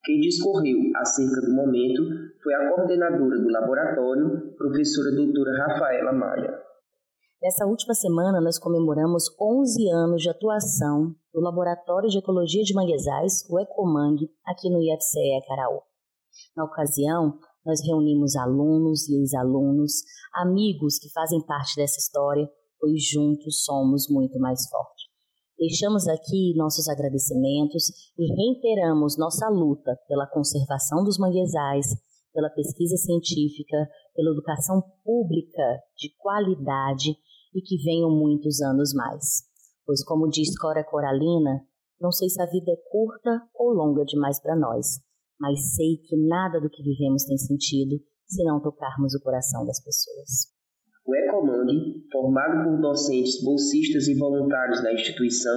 que 0.08 0.18
discorreu 0.22 0.80
acerca 0.96 1.42
do 1.42 1.54
momento 1.54 2.02
foi 2.42 2.54
a 2.54 2.72
coordenadora 2.72 3.42
do 3.42 3.50
laboratório, 3.52 4.56
professora 4.56 5.12
doutora 5.14 5.52
Rafaela 5.68 6.14
Maia. 6.14 6.64
Nessa 7.44 7.66
última 7.66 7.94
semana, 7.94 8.40
nós 8.40 8.58
comemoramos 8.58 9.26
11 9.40 9.90
anos 9.90 10.22
de 10.22 10.30
atuação 10.30 11.14
do 11.34 11.42
Laboratório 11.42 12.10
de 12.10 12.20
Ecologia 12.20 12.64
de 12.64 12.74
Manguezais, 12.74 13.44
o 13.50 13.60
ECOMANG, 13.60 14.32
aqui 14.46 14.70
no 14.70 14.82
IFCE 14.82 15.44
Acaraú. 15.44 15.82
Na 16.56 16.64
ocasião, 16.64 17.38
nós 17.66 17.86
reunimos 17.86 18.38
alunos 18.38 19.10
e 19.10 19.20
ex-alunos, 19.20 19.92
amigos 20.34 20.98
que 21.00 21.12
fazem 21.12 21.46
parte 21.46 21.76
dessa 21.76 22.00
história, 22.00 22.50
pois 22.80 23.04
juntos 23.04 23.62
somos 23.66 24.08
muito 24.10 24.40
mais 24.40 24.68
fortes. 24.70 24.97
Deixamos 25.58 26.08
aqui 26.08 26.54
nossos 26.56 26.88
agradecimentos 26.88 27.90
e 28.16 28.28
reiteramos 28.32 29.18
nossa 29.18 29.50
luta 29.50 29.98
pela 30.08 30.28
conservação 30.28 31.04
dos 31.04 31.18
manguezais, 31.18 31.88
pela 32.32 32.50
pesquisa 32.52 32.96
científica, 32.96 33.90
pela 34.16 34.32
educação 34.32 34.84
pública 35.04 35.82
de 35.98 36.14
qualidade 36.20 37.18
e 37.56 37.62
que 37.62 37.84
venham 37.84 38.12
muitos 38.12 38.62
anos 38.62 38.94
mais. 38.94 39.48
Pois, 39.84 40.04
como 40.04 40.30
diz 40.30 40.56
Cora 40.60 40.84
Coralina, 40.84 41.66
não 42.00 42.12
sei 42.12 42.30
se 42.30 42.40
a 42.40 42.46
vida 42.46 42.72
é 42.72 42.90
curta 42.92 43.42
ou 43.56 43.74
longa 43.74 44.06
demais 44.06 44.40
para 44.40 44.56
nós, 44.56 45.00
mas 45.40 45.74
sei 45.76 45.98
que 45.98 46.16
nada 46.28 46.62
do 46.62 46.70
que 46.70 46.84
vivemos 46.84 47.24
tem 47.24 47.38
sentido 47.38 47.98
se 48.28 48.44
não 48.44 48.62
tocarmos 48.62 49.16
o 49.16 49.24
coração 49.24 49.66
das 49.66 49.84
pessoas. 49.84 50.57
O 51.08 51.16
Ecomang, 51.16 52.04
formado 52.12 52.66
por 52.66 52.82
docentes, 52.82 53.42
bolsistas 53.42 54.10
e 54.10 54.20
voluntários 54.20 54.84
da 54.84 54.92
instituição, 54.92 55.56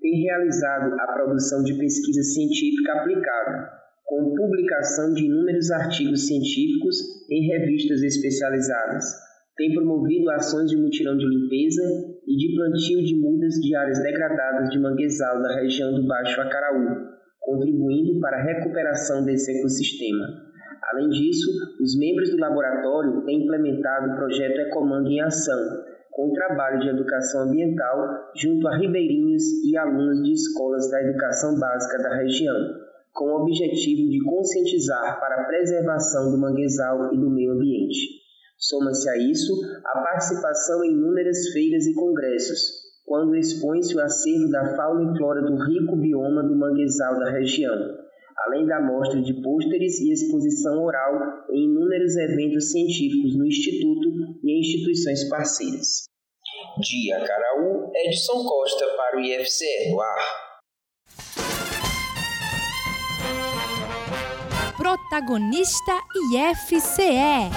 tem 0.00 0.22
realizado 0.22 0.94
a 0.94 1.12
produção 1.12 1.64
de 1.64 1.74
pesquisa 1.74 2.22
científica 2.22 2.92
aplicada, 2.92 3.68
com 4.04 4.32
publicação 4.36 5.12
de 5.12 5.26
inúmeros 5.26 5.72
artigos 5.72 6.28
científicos 6.28 6.96
em 7.28 7.48
revistas 7.48 8.00
especializadas. 8.00 9.04
Tem 9.56 9.74
promovido 9.74 10.30
ações 10.30 10.70
de 10.70 10.76
mutirão 10.76 11.16
de 11.16 11.26
limpeza 11.26 11.82
e 12.24 12.36
de 12.36 12.54
plantio 12.54 13.02
de 13.02 13.16
mudas 13.16 13.54
de 13.54 13.74
áreas 13.74 14.00
degradadas 14.00 14.70
de 14.70 14.78
manguezal 14.78 15.42
da 15.42 15.56
região 15.56 15.94
do 15.94 16.06
Baixo 16.06 16.40
Acaraú, 16.40 17.08
contribuindo 17.40 18.20
para 18.20 18.36
a 18.36 18.44
recuperação 18.44 19.24
desse 19.24 19.50
ecossistema. 19.50 20.45
Além 20.92 21.08
disso, 21.08 21.50
os 21.80 21.98
membros 21.98 22.30
do 22.30 22.38
laboratório 22.38 23.24
têm 23.24 23.42
implementado 23.42 24.12
o 24.12 24.16
projeto 24.16 24.60
Ecomang 24.60 25.08
em 25.08 25.20
Ação, 25.20 25.58
com 26.12 26.32
trabalho 26.32 26.80
de 26.80 26.88
educação 26.88 27.42
ambiental 27.42 28.30
junto 28.34 28.66
a 28.68 28.76
ribeirinhos 28.76 29.42
e 29.64 29.76
alunos 29.76 30.22
de 30.22 30.32
escolas 30.32 30.90
da 30.90 31.02
educação 31.02 31.58
básica 31.58 31.98
da 32.02 32.16
região, 32.16 32.56
com 33.12 33.26
o 33.26 33.42
objetivo 33.42 34.08
de 34.08 34.22
conscientizar 34.24 35.18
para 35.20 35.42
a 35.42 35.44
preservação 35.44 36.30
do 36.30 36.38
manguezal 36.38 37.12
e 37.12 37.18
do 37.18 37.30
meio 37.30 37.52
ambiente. 37.52 38.24
Soma-se 38.58 39.08
a 39.10 39.18
isso 39.18 39.52
a 39.84 40.00
participação 40.00 40.84
em 40.84 40.92
inúmeras 40.92 41.48
feiras 41.48 41.86
e 41.86 41.94
congressos, 41.94 42.86
quando 43.04 43.36
expõe-se 43.36 43.94
o 43.94 44.00
acervo 44.00 44.50
da 44.50 44.74
fauna 44.74 45.12
e 45.12 45.16
flora 45.18 45.42
do 45.42 45.56
rico 45.64 45.96
bioma 45.96 46.42
do 46.42 46.56
manguezal 46.56 47.18
da 47.18 47.30
região, 47.30 47.95
além 48.46 48.64
da 48.64 48.80
mostra 48.80 49.20
de 49.20 49.34
pôsteres 49.42 49.98
e 49.98 50.12
exposição 50.12 50.84
oral 50.84 51.46
em 51.50 51.64
inúmeros 51.64 52.16
eventos 52.16 52.70
científicos 52.70 53.36
no 53.36 53.44
Instituto 53.44 54.08
e 54.44 54.52
em 54.52 54.60
instituições 54.60 55.28
parceiras. 55.28 56.04
Dia 56.80 57.18
Caraú, 57.24 57.90
Edson 57.94 58.44
Costa 58.44 58.86
para 58.96 59.16
o 59.16 59.20
IFCE 59.20 59.90
no 59.90 60.00
ar. 60.00 60.46
Protagonista 64.76 65.92
IFCE. 66.32 67.50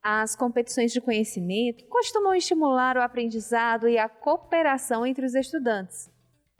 As 0.00 0.36
competições 0.36 0.92
de 0.92 1.00
conhecimento 1.00 1.84
costumam 1.86 2.34
estimular 2.34 2.96
o 2.96 3.02
aprendizado 3.02 3.88
e 3.88 3.98
a 3.98 4.08
cooperação 4.08 5.04
entre 5.04 5.26
os 5.26 5.34
estudantes. 5.34 6.10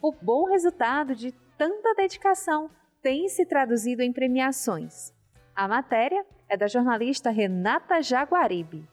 O 0.03 0.13
bom 0.13 0.47
resultado 0.47 1.15
de 1.15 1.33
tanta 1.57 1.95
dedicação 1.95 2.71
tem 3.03 3.29
se 3.29 3.45
traduzido 3.45 4.03
em 4.03 4.13
premiações. 4.13 5.13
A 5.55 5.69
matéria 5.69 6.25
é 6.49 6.57
da 6.57 6.67
jornalista 6.67 7.31
Renata 7.31 8.03
Jaguaribe. 8.03 8.89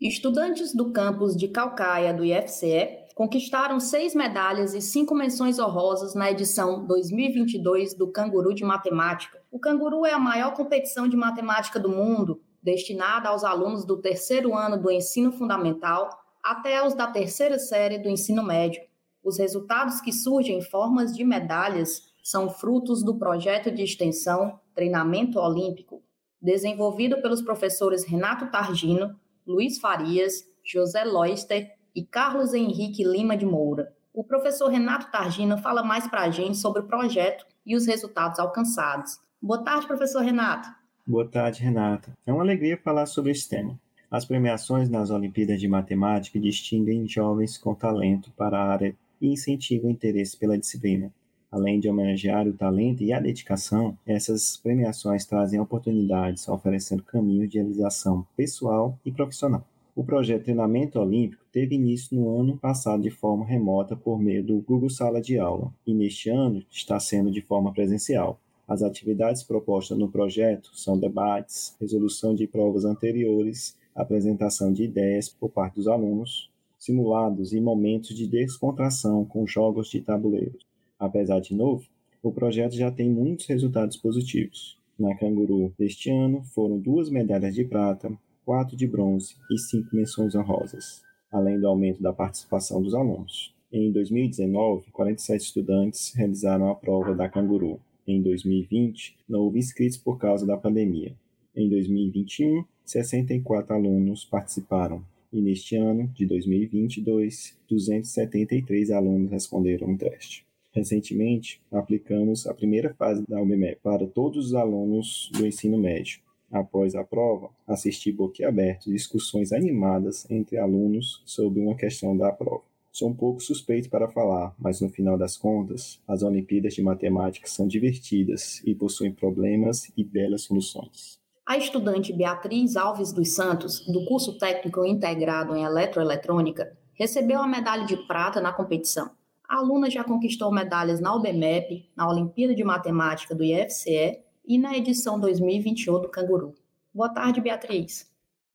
Estudantes 0.00 0.74
do 0.74 0.92
campus 0.92 1.36
de 1.36 1.48
Calcaia 1.48 2.12
do 2.12 2.24
IFCE 2.24 3.06
conquistaram 3.14 3.80
seis 3.80 4.14
medalhas 4.14 4.74
e 4.74 4.80
cinco 4.80 5.14
menções 5.14 5.58
honrosas 5.58 6.14
na 6.14 6.30
edição 6.30 6.86
2022 6.86 7.94
do 7.94 8.12
Canguru 8.12 8.54
de 8.54 8.62
Matemática. 8.62 9.40
O 9.50 9.58
Canguru 9.58 10.04
é 10.04 10.12
a 10.12 10.18
maior 10.18 10.52
competição 10.54 11.08
de 11.08 11.16
matemática 11.16 11.80
do 11.80 11.88
mundo, 11.88 12.42
destinada 12.62 13.30
aos 13.30 13.42
alunos 13.42 13.86
do 13.86 14.00
terceiro 14.00 14.54
ano 14.54 14.80
do 14.80 14.90
ensino 14.90 15.32
fundamental 15.32 16.10
até 16.42 16.86
os 16.86 16.94
da 16.94 17.06
terceira 17.06 17.58
série 17.58 17.98
do 17.98 18.08
ensino 18.08 18.42
médio. 18.42 18.82
Os 19.26 19.40
resultados 19.40 20.00
que 20.00 20.12
surgem 20.12 20.58
em 20.58 20.62
formas 20.62 21.12
de 21.12 21.24
medalhas 21.24 22.14
são 22.22 22.48
frutos 22.48 23.02
do 23.02 23.18
projeto 23.18 23.72
de 23.72 23.82
extensão 23.82 24.60
Treinamento 24.72 25.40
Olímpico, 25.40 26.00
desenvolvido 26.40 27.20
pelos 27.20 27.42
professores 27.42 28.04
Renato 28.04 28.48
Targino, 28.52 29.18
Luiz 29.44 29.80
Farias, 29.80 30.48
José 30.62 31.02
Loister 31.02 31.72
e 31.92 32.04
Carlos 32.04 32.54
Henrique 32.54 33.02
Lima 33.02 33.36
de 33.36 33.44
Moura. 33.44 33.92
O 34.14 34.22
professor 34.22 34.68
Renato 34.68 35.10
Targino 35.10 35.58
fala 35.58 35.82
mais 35.82 36.06
para 36.06 36.20
a 36.20 36.30
gente 36.30 36.56
sobre 36.56 36.82
o 36.82 36.86
projeto 36.86 37.44
e 37.66 37.74
os 37.74 37.84
resultados 37.84 38.38
alcançados. 38.38 39.18
Boa 39.42 39.60
tarde, 39.64 39.88
professor 39.88 40.22
Renato. 40.22 40.68
Boa 41.04 41.26
tarde, 41.26 41.64
Renata. 41.64 42.12
É 42.24 42.32
uma 42.32 42.44
alegria 42.44 42.78
falar 42.78 43.06
sobre 43.06 43.32
esse 43.32 43.48
tema. 43.48 43.76
As 44.08 44.24
premiações 44.24 44.88
nas 44.88 45.10
Olimpíadas 45.10 45.60
de 45.60 45.66
Matemática 45.66 46.38
distinguem 46.38 47.08
jovens 47.08 47.58
com 47.58 47.74
talento 47.74 48.30
para 48.36 48.56
a 48.56 48.68
área 48.70 48.96
e 49.20 49.28
incentiva 49.28 49.86
o 49.86 49.90
interesse 49.90 50.36
pela 50.36 50.58
disciplina. 50.58 51.12
Além 51.50 51.78
de 51.78 51.88
homenagear 51.88 52.46
o 52.46 52.52
talento 52.52 53.02
e 53.02 53.12
a 53.12 53.20
dedicação, 53.20 53.96
essas 54.06 54.56
premiações 54.56 55.24
trazem 55.24 55.60
oportunidades, 55.60 56.48
oferecendo 56.48 57.02
caminhos 57.02 57.48
de 57.48 57.58
realização 57.58 58.26
pessoal 58.36 58.98
e 59.04 59.12
profissional. 59.12 59.66
O 59.94 60.04
projeto 60.04 60.44
Treinamento 60.44 61.00
Olímpico 61.00 61.42
teve 61.50 61.74
início 61.74 62.14
no 62.14 62.38
ano 62.38 62.58
passado 62.58 63.02
de 63.02 63.08
forma 63.08 63.46
remota 63.46 63.96
por 63.96 64.20
meio 64.20 64.44
do 64.44 64.58
Google 64.60 64.90
Sala 64.90 65.22
de 65.22 65.38
Aula 65.38 65.72
e 65.86 65.94
neste 65.94 66.28
ano 66.28 66.62
está 66.70 67.00
sendo 67.00 67.30
de 67.30 67.40
forma 67.40 67.72
presencial. 67.72 68.38
As 68.68 68.82
atividades 68.82 69.42
propostas 69.42 69.96
no 69.96 70.10
projeto 70.10 70.70
são 70.74 70.98
debates, 70.98 71.74
resolução 71.80 72.34
de 72.34 72.46
provas 72.46 72.84
anteriores, 72.84 73.74
apresentação 73.94 74.70
de 74.70 74.82
ideias 74.82 75.30
por 75.30 75.48
parte 75.48 75.76
dos 75.76 75.88
alunos, 75.88 76.50
simulados 76.86 77.52
e 77.52 77.60
momentos 77.60 78.14
de 78.16 78.26
descontração 78.26 79.24
com 79.24 79.46
jogos 79.46 79.88
de 79.88 80.00
tabuleiro. 80.00 80.56
Apesar 80.98 81.40
de 81.40 81.54
novo, 81.54 81.84
o 82.22 82.32
projeto 82.32 82.74
já 82.74 82.90
tem 82.90 83.10
muitos 83.10 83.46
resultados 83.46 83.96
positivos. 83.96 84.78
Na 84.98 85.14
Canguru 85.16 85.74
deste 85.78 86.10
ano 86.10 86.42
foram 86.54 86.78
duas 86.78 87.10
medalhas 87.10 87.54
de 87.54 87.64
prata, 87.64 88.10
quatro 88.44 88.76
de 88.76 88.86
bronze 88.86 89.34
e 89.50 89.58
cinco 89.58 89.94
menções 89.94 90.34
honrosas, 90.34 91.02
além 91.30 91.60
do 91.60 91.66
aumento 91.66 92.00
da 92.00 92.12
participação 92.12 92.80
dos 92.80 92.94
alunos. 92.94 93.54
Em 93.72 93.92
2019, 93.92 94.90
47 94.92 95.42
estudantes 95.42 96.14
realizaram 96.14 96.70
a 96.70 96.74
prova 96.74 97.14
da 97.14 97.28
Canguru. 97.28 97.80
Em 98.06 98.22
2020, 98.22 99.16
não 99.28 99.40
houve 99.40 99.58
inscritos 99.58 99.98
por 99.98 100.16
causa 100.18 100.46
da 100.46 100.56
pandemia. 100.56 101.12
Em 101.54 101.68
2021, 101.68 102.64
64 102.84 103.74
alunos 103.74 104.24
participaram, 104.24 105.02
e 105.36 105.42
neste 105.42 105.76
ano 105.76 106.08
de 106.14 106.26
2022, 106.26 107.58
273 107.68 108.90
alunos 108.90 109.30
responderam 109.30 109.92
o 109.92 109.98
teste. 109.98 110.46
Recentemente, 110.72 111.60
aplicamos 111.70 112.46
a 112.46 112.54
primeira 112.54 112.92
fase 112.94 113.24
da 113.26 113.40
UBMEP 113.40 113.80
para 113.82 114.06
todos 114.06 114.48
os 114.48 114.54
alunos 114.54 115.30
do 115.32 115.46
ensino 115.46 115.78
médio. 115.78 116.20
Após 116.50 116.94
a 116.94 117.02
prova, 117.02 117.50
assisti 117.66 118.12
boquiaberto 118.12 118.90
discussões 118.90 119.52
animadas 119.52 120.30
entre 120.30 120.58
alunos 120.58 121.22
sobre 121.24 121.60
uma 121.60 121.74
questão 121.74 122.16
da 122.16 122.30
prova. 122.30 122.62
Sou 122.92 123.10
um 123.10 123.14
pouco 123.14 123.40
suspeito 123.40 123.90
para 123.90 124.08
falar, 124.08 124.54
mas 124.58 124.80
no 124.80 124.88
final 124.88 125.18
das 125.18 125.36
contas, 125.36 126.00
as 126.08 126.22
Olimpíadas 126.22 126.74
de 126.74 126.82
Matemática 126.82 127.46
são 127.46 127.68
divertidas 127.68 128.62
e 128.64 128.74
possuem 128.74 129.12
problemas 129.12 129.90
e 129.96 130.02
belas 130.02 130.42
soluções. 130.42 131.18
A 131.46 131.56
estudante 131.56 132.12
Beatriz 132.12 132.76
Alves 132.76 133.12
dos 133.12 133.36
Santos, 133.36 133.78
do 133.86 134.04
curso 134.04 134.36
técnico 134.36 134.84
integrado 134.84 135.54
em 135.54 135.62
eletroeletrônica, 135.62 136.76
recebeu 136.92 137.40
a 137.40 137.46
medalha 137.46 137.86
de 137.86 137.96
prata 138.08 138.40
na 138.40 138.52
competição. 138.52 139.12
A 139.48 139.58
aluna 139.58 139.88
já 139.88 140.02
conquistou 140.02 140.50
medalhas 140.50 140.98
na 140.98 141.14
UBMEP, 141.14 141.88
na 141.96 142.10
Olimpíada 142.10 142.52
de 142.52 142.64
Matemática 142.64 143.32
do 143.32 143.44
IFCE 143.44 144.18
e 144.44 144.58
na 144.58 144.76
edição 144.76 145.20
2021 145.20 146.00
do 146.00 146.08
Canguru. 146.08 146.52
Boa 146.92 147.10
tarde, 147.10 147.40
Beatriz. 147.40 148.10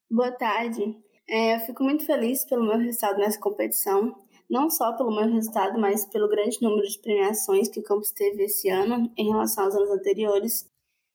Boa 0.10 0.32
tarde. 0.34 0.93
É, 1.30 1.56
eu 1.56 1.60
fico 1.62 1.86
muito 1.86 2.06
feliz 2.06 2.43
pelo 2.43 2.65
meu 2.65 2.77
resultado 2.77 3.19
nessa 3.19 3.39
competição, 3.39 4.13
não 4.49 4.69
só 4.69 4.91
pelo 4.97 5.15
meu 5.15 5.32
resultado, 5.32 5.80
mas 5.80 6.04
pelo 6.04 6.27
grande 6.27 6.62
número 6.62 6.86
de 6.86 6.99
premiações 6.99 7.69
que 7.69 7.80
o 7.80 7.84
campus 7.84 8.12
teve 8.12 8.43
esse 8.43 8.67
ano 8.67 9.10
em 9.15 9.30
relação 9.30 9.63
aos 9.63 9.75
anos 9.75 9.91
anteriores 9.91 10.69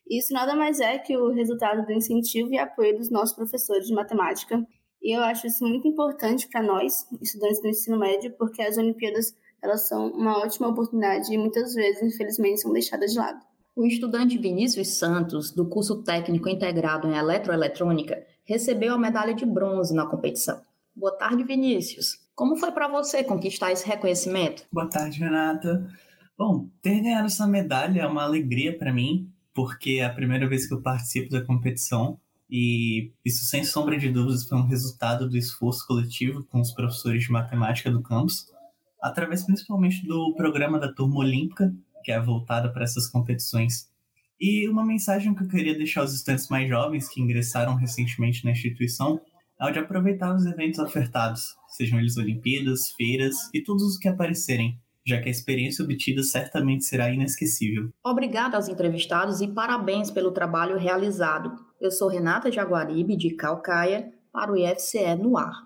Isso 0.08 0.32
nada 0.32 0.54
mais 0.54 0.80
é 0.80 0.98
que 0.98 1.16
o 1.16 1.32
resultado 1.32 1.84
do 1.84 1.92
incentivo 1.92 2.52
e 2.52 2.58
apoio 2.58 2.96
dos 2.96 3.10
nossos 3.10 3.34
professores 3.34 3.86
de 3.86 3.94
matemática. 3.94 4.64
E 5.02 5.16
eu 5.16 5.22
acho 5.22 5.46
isso 5.46 5.64
muito 5.66 5.86
importante 5.86 6.48
para 6.48 6.62
nós, 6.62 7.06
estudantes 7.20 7.60
do 7.60 7.68
ensino 7.68 7.98
médio, 7.98 8.34
porque 8.38 8.62
as 8.62 8.78
Olimpíadas 8.78 9.34
elas 9.62 9.88
são 9.88 10.08
uma 10.12 10.38
ótima 10.38 10.68
oportunidade 10.68 11.32
e 11.32 11.38
muitas 11.38 11.74
vezes, 11.74 12.02
infelizmente, 12.02 12.60
são 12.60 12.72
deixadas 12.72 13.12
de 13.12 13.18
lado. 13.18 13.40
O 13.74 13.84
estudante 13.84 14.38
Vinícius 14.38 14.96
Santos, 14.96 15.50
do 15.50 15.68
curso 15.68 16.02
técnico 16.02 16.48
integrado 16.48 17.08
em 17.08 17.16
eletroeletrônica, 17.16 18.24
recebeu 18.44 18.94
a 18.94 18.98
medalha 18.98 19.34
de 19.34 19.44
bronze 19.44 19.94
na 19.94 20.06
competição. 20.06 20.60
Boa 20.94 21.12
tarde, 21.12 21.44
Vinícius. 21.44 22.18
Como 22.34 22.56
foi 22.56 22.72
para 22.72 22.88
você 22.88 23.22
conquistar 23.22 23.72
esse 23.72 23.86
reconhecimento? 23.86 24.64
Boa 24.72 24.88
tarde, 24.88 25.20
Renata. 25.20 25.86
Bom, 26.38 26.68
ter 26.80 27.02
ganhado 27.02 27.26
essa 27.26 27.46
medalha 27.46 28.02
é 28.02 28.06
uma 28.06 28.22
alegria 28.22 28.76
para 28.76 28.92
mim, 28.92 29.30
porque 29.56 29.92
é 30.00 30.04
a 30.04 30.12
primeira 30.12 30.46
vez 30.46 30.68
que 30.68 30.74
eu 30.74 30.82
participo 30.82 31.30
da 31.30 31.42
competição 31.42 32.20
e 32.48 33.10
isso, 33.24 33.44
sem 33.46 33.64
sombra 33.64 33.98
de 33.98 34.10
dúvidas, 34.10 34.46
foi 34.46 34.58
um 34.58 34.66
resultado 34.66 35.28
do 35.28 35.36
esforço 35.36 35.86
coletivo 35.86 36.44
com 36.44 36.60
os 36.60 36.72
professores 36.72 37.24
de 37.24 37.32
matemática 37.32 37.90
do 37.90 38.02
campus, 38.02 38.46
através 39.02 39.44
principalmente 39.44 40.06
do 40.06 40.34
programa 40.36 40.78
da 40.78 40.92
Turma 40.92 41.20
Olímpica, 41.20 41.74
que 42.04 42.12
é 42.12 42.20
voltada 42.20 42.70
para 42.70 42.84
essas 42.84 43.08
competições. 43.08 43.90
E 44.38 44.68
uma 44.68 44.84
mensagem 44.84 45.34
que 45.34 45.42
eu 45.42 45.48
queria 45.48 45.76
deixar 45.76 46.02
aos 46.02 46.12
estudantes 46.12 46.48
mais 46.48 46.68
jovens 46.68 47.08
que 47.08 47.20
ingressaram 47.20 47.74
recentemente 47.74 48.44
na 48.44 48.52
instituição 48.52 49.20
é 49.58 49.64
o 49.64 49.70
de 49.70 49.78
aproveitar 49.78 50.34
os 50.34 50.44
eventos 50.44 50.78
ofertados, 50.78 51.56
sejam 51.70 51.98
eles 51.98 52.18
Olimpíadas, 52.18 52.90
feiras 52.90 53.34
e 53.54 53.62
todos 53.62 53.82
os 53.82 53.96
que 53.96 54.06
aparecerem, 54.06 54.78
já 55.06 55.20
que 55.20 55.28
a 55.28 55.30
experiência 55.30 55.84
obtida 55.84 56.22
certamente 56.22 56.84
será 56.84 57.08
inesquecível. 57.10 57.90
Obrigada 58.04 58.56
aos 58.56 58.68
entrevistados 58.68 59.40
e 59.40 59.46
parabéns 59.46 60.10
pelo 60.10 60.32
trabalho 60.32 60.76
realizado. 60.76 61.54
Eu 61.80 61.92
sou 61.92 62.08
Renata 62.08 62.50
Jaguaribe, 62.50 63.16
de 63.16 63.30
Calcaia, 63.36 64.12
para 64.32 64.50
o 64.50 64.56
IFCE 64.56 65.14
no 65.14 65.38
ar. 65.38 65.64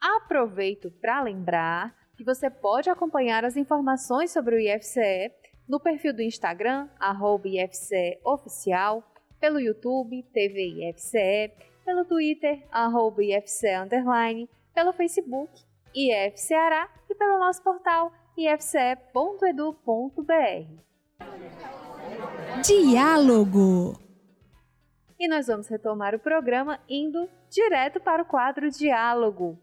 Aproveito 0.00 0.90
para 1.00 1.22
lembrar 1.22 1.94
que 2.16 2.24
você 2.24 2.50
pode 2.50 2.90
acompanhar 2.90 3.44
as 3.44 3.56
informações 3.56 4.30
sobre 4.30 4.56
o 4.56 4.60
IFCE 4.60 5.32
no 5.68 5.80
perfil 5.80 6.14
do 6.14 6.22
Instagram, 6.22 6.88
arroba 6.98 7.48
IFCE 7.48 8.18
Oficial, 8.24 9.02
pelo 9.40 9.60
YouTube, 9.60 10.22
TV 10.32 10.88
IFCE, 10.88 11.52
pelo 11.84 12.04
Twitter, 12.04 12.62
IFCE 13.22 13.76
pelo 14.74 14.92
Facebook, 14.92 15.64
IF 15.96 16.38
Ceará 16.38 16.90
e 17.08 17.14
pelo 17.14 17.38
nosso 17.38 17.62
portal 17.62 18.12
ifce.edu.br. 18.36 19.06
Diálogo. 22.62 23.98
E 25.18 25.26
nós 25.26 25.46
vamos 25.46 25.68
retomar 25.68 26.14
o 26.14 26.18
programa 26.18 26.78
indo 26.86 27.26
direto 27.48 27.98
para 27.98 28.22
o 28.22 28.26
quadro 28.26 28.70
Diálogo, 28.70 29.58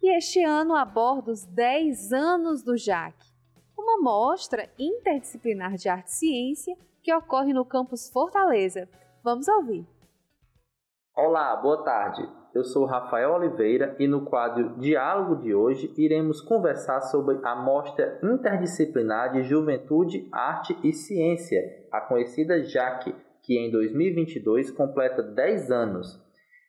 que 0.00 0.08
este 0.08 0.42
ano 0.42 0.74
aborda 0.74 1.30
os 1.30 1.44
10 1.46 2.12
anos 2.12 2.64
do 2.64 2.76
JAC, 2.76 3.14
uma 3.78 4.02
mostra 4.02 4.68
interdisciplinar 4.76 5.76
de 5.76 5.88
arte 5.88 6.08
e 6.08 6.10
ciência 6.10 6.76
que 7.00 7.14
ocorre 7.14 7.52
no 7.52 7.64
campus 7.64 8.10
Fortaleza. 8.10 8.88
Vamos 9.22 9.46
ouvir. 9.46 9.86
Olá, 11.14 11.54
boa 11.54 11.84
tarde. 11.84 12.28
Eu 12.56 12.64
sou 12.64 12.86
Rafael 12.86 13.34
Oliveira 13.34 13.94
e 13.98 14.08
no 14.08 14.24
quadro 14.24 14.78
Diálogo 14.78 15.42
de 15.42 15.54
hoje 15.54 15.92
iremos 15.94 16.40
conversar 16.40 17.02
sobre 17.02 17.38
a 17.42 17.54
Mostra 17.54 18.18
Interdisciplinar 18.22 19.30
de 19.30 19.42
Juventude, 19.42 20.26
Arte 20.32 20.74
e 20.82 20.90
Ciência, 20.90 21.60
a 21.92 22.00
conhecida 22.00 22.64
JAC, 22.64 23.14
que 23.42 23.58
em 23.58 23.70
2022 23.70 24.70
completa 24.70 25.22
10 25.22 25.70
anos. 25.70 26.18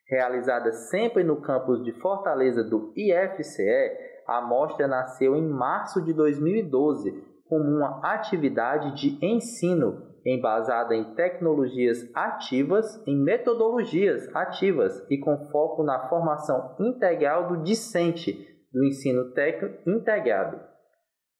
Realizada 0.06 0.72
sempre 0.72 1.24
no 1.24 1.40
campus 1.40 1.82
de 1.82 1.92
Fortaleza 1.92 2.62
do 2.62 2.92
IFCE, 2.94 3.90
a 4.26 4.42
mostra 4.42 4.86
nasceu 4.86 5.34
em 5.34 5.48
março 5.48 6.02
de 6.02 6.12
2012 6.12 7.24
como 7.48 7.64
uma 7.64 8.00
atividade 8.12 8.94
de 8.94 9.18
ensino 9.24 10.02
embasada 10.24 10.94
em 10.94 11.14
tecnologias 11.14 11.98
ativas, 12.14 13.02
em 13.06 13.16
metodologias 13.16 14.34
ativas 14.34 15.04
e 15.10 15.18
com 15.18 15.46
foco 15.50 15.82
na 15.82 16.08
formação 16.08 16.76
integral 16.80 17.48
do 17.48 17.62
discente 17.62 18.46
do 18.72 18.84
ensino 18.84 19.32
técnico 19.32 19.88
integrado, 19.88 20.60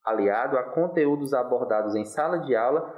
aliado 0.05 0.57
a 0.57 0.64
conteúdos 0.64 1.35
abordados 1.35 1.95
em 1.95 2.05
sala 2.05 2.38
de 2.38 2.57
aula 2.57 2.95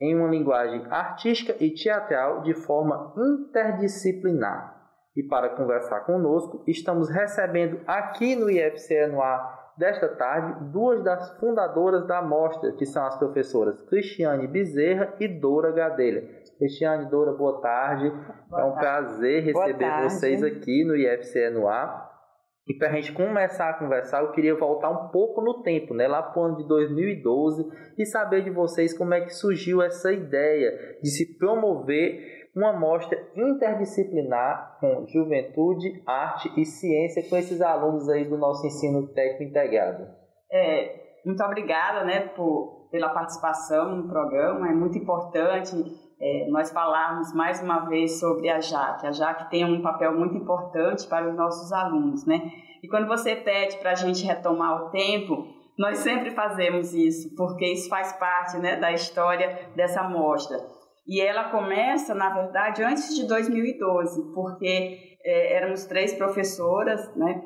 em 0.00 0.16
uma 0.16 0.28
linguagem 0.28 0.86
artística 0.90 1.56
e 1.58 1.74
teatral 1.74 2.42
de 2.42 2.54
forma 2.54 3.12
interdisciplinar. 3.16 4.76
E 5.16 5.22
para 5.24 5.56
conversar 5.56 6.00
conosco, 6.00 6.62
estamos 6.68 7.10
recebendo 7.10 7.80
aqui 7.86 8.36
no 8.36 8.48
IFCE 8.48 9.08
no 9.08 9.20
ar 9.20 9.67
desta 9.78 10.08
tarde 10.08 10.70
duas 10.72 11.02
das 11.02 11.38
fundadoras 11.38 12.06
da 12.06 12.20
mostra, 12.20 12.72
que 12.72 12.84
são 12.84 13.04
as 13.06 13.16
professoras 13.16 13.80
Cristiane 13.82 14.46
Bezerra 14.48 15.14
e 15.20 15.28
Dora 15.28 15.72
Gadelha. 15.72 16.28
Cristiane 16.58 17.08
Dora, 17.08 17.32
boa 17.32 17.60
tarde. 17.60 18.10
Boa 18.50 18.62
é 18.62 18.64
um 18.64 18.72
tarde. 18.72 18.80
prazer 18.80 19.44
receber 19.44 20.02
vocês 20.02 20.42
aqui 20.42 20.84
no 20.84 20.96
IFCE 20.96 21.50
no 21.50 21.68
ar. 21.68 22.08
E 22.68 22.74
para 22.74 22.88
a 22.88 22.92
gente 22.92 23.12
começar 23.12 23.70
a 23.70 23.74
conversar, 23.74 24.20
eu 24.20 24.30
queria 24.32 24.54
voltar 24.54 24.90
um 24.90 25.08
pouco 25.08 25.40
no 25.40 25.62
tempo, 25.62 25.94
né? 25.94 26.06
lá 26.06 26.22
para 26.22 26.42
o 26.42 26.44
ano 26.44 26.56
de 26.56 26.68
2012, 26.68 27.66
e 27.96 28.04
saber 28.04 28.44
de 28.44 28.50
vocês 28.50 28.96
como 28.96 29.14
é 29.14 29.22
que 29.22 29.30
surgiu 29.30 29.80
essa 29.80 30.12
ideia 30.12 30.98
de 31.02 31.08
se 31.08 31.38
promover 31.38 32.37
uma 32.54 32.72
mostra 32.72 33.18
interdisciplinar 33.36 34.78
com 34.80 35.06
juventude, 35.06 36.02
arte 36.06 36.50
e 36.56 36.64
ciência 36.64 37.28
com 37.28 37.36
esses 37.36 37.60
alunos 37.60 38.08
aí 38.08 38.24
do 38.24 38.36
nosso 38.36 38.66
ensino 38.66 39.06
técnico 39.08 39.44
integrado. 39.44 40.06
É, 40.50 41.20
muito 41.24 41.42
obrigada 41.42 42.04
né, 42.04 42.20
por, 42.28 42.88
pela 42.90 43.10
participação 43.10 43.96
no 43.96 44.08
programa, 44.08 44.68
é 44.68 44.72
muito 44.72 44.98
importante 44.98 45.74
é, 46.20 46.48
nós 46.50 46.70
falarmos 46.72 47.32
mais 47.32 47.62
uma 47.62 47.80
vez 47.86 48.18
sobre 48.18 48.48
a 48.48 48.60
JAC. 48.60 49.06
A 49.06 49.12
JAC 49.12 49.50
tem 49.50 49.64
um 49.64 49.82
papel 49.82 50.12
muito 50.16 50.36
importante 50.36 51.06
para 51.06 51.28
os 51.28 51.36
nossos 51.36 51.72
alunos, 51.72 52.26
né? 52.26 52.50
E 52.82 52.88
quando 52.88 53.06
você 53.06 53.36
pede 53.36 53.76
para 53.78 53.92
a 53.92 53.94
gente 53.94 54.24
retomar 54.24 54.82
o 54.82 54.90
tempo, 54.90 55.46
nós 55.78 55.98
sempre 55.98 56.32
fazemos 56.32 56.92
isso, 56.92 57.34
porque 57.36 57.66
isso 57.66 57.88
faz 57.88 58.12
parte 58.12 58.58
né, 58.58 58.76
da 58.76 58.92
história 58.92 59.70
dessa 59.76 60.02
mostra. 60.02 60.58
E 61.08 61.22
ela 61.22 61.44
começa, 61.44 62.14
na 62.14 62.28
verdade, 62.28 62.82
antes 62.82 63.16
de 63.16 63.26
2012, 63.26 64.34
porque 64.34 65.16
é, 65.24 65.56
éramos 65.56 65.86
três 65.86 66.12
professoras, 66.12 67.00
né? 67.16 67.42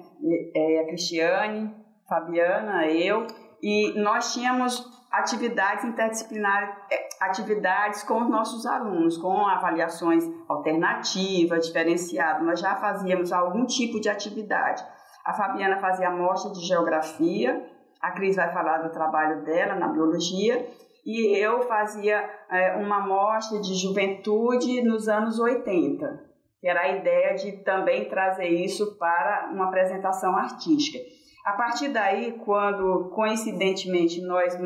É, 0.52 0.80
a 0.80 0.86
Cristiane, 0.86 1.72
Fabiana, 2.08 2.88
eu, 2.88 3.24
e 3.62 3.92
nós 4.00 4.34
tínhamos 4.34 4.84
atividades 5.12 5.84
interdisciplinares, 5.84 6.70
é, 6.90 7.08
atividades 7.20 8.02
com 8.02 8.22
os 8.22 8.28
nossos 8.28 8.66
alunos, 8.66 9.16
com 9.16 9.46
avaliações 9.46 10.24
alternativas, 10.48 11.66
diferenciadas. 11.66 12.44
Nós 12.44 12.58
já 12.58 12.74
fazíamos 12.74 13.32
algum 13.32 13.64
tipo 13.64 14.00
de 14.00 14.08
atividade. 14.08 14.84
A 15.24 15.32
Fabiana 15.34 15.78
fazia 15.78 16.08
amostra 16.08 16.52
de 16.52 16.66
geografia, 16.66 17.64
a 18.00 18.10
Cris 18.10 18.34
vai 18.34 18.52
falar 18.52 18.78
do 18.78 18.90
trabalho 18.90 19.44
dela 19.44 19.76
na 19.76 19.86
biologia, 19.86 20.66
e 21.04 21.36
eu 21.36 21.62
fazia 21.62 22.28
é, 22.50 22.76
uma 22.76 22.98
amostra 22.98 23.60
de 23.60 23.74
juventude 23.74 24.82
nos 24.82 25.08
anos 25.08 25.38
80, 25.38 26.24
que 26.60 26.68
era 26.68 26.82
a 26.82 26.96
ideia 26.96 27.34
de 27.34 27.52
também 27.64 28.08
trazer 28.08 28.48
isso 28.48 28.96
para 28.96 29.50
uma 29.52 29.66
apresentação 29.66 30.36
artística. 30.36 30.98
A 31.44 31.54
partir 31.54 31.88
daí, 31.88 32.38
quando 32.44 33.10
coincidentemente 33.14 34.20
nós 34.20 34.56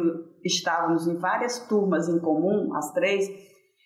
estávamos 0.44 1.06
em 1.06 1.16
várias 1.16 1.58
turmas 1.66 2.06
em 2.06 2.18
comum, 2.18 2.74
as 2.74 2.92
três, 2.92 3.26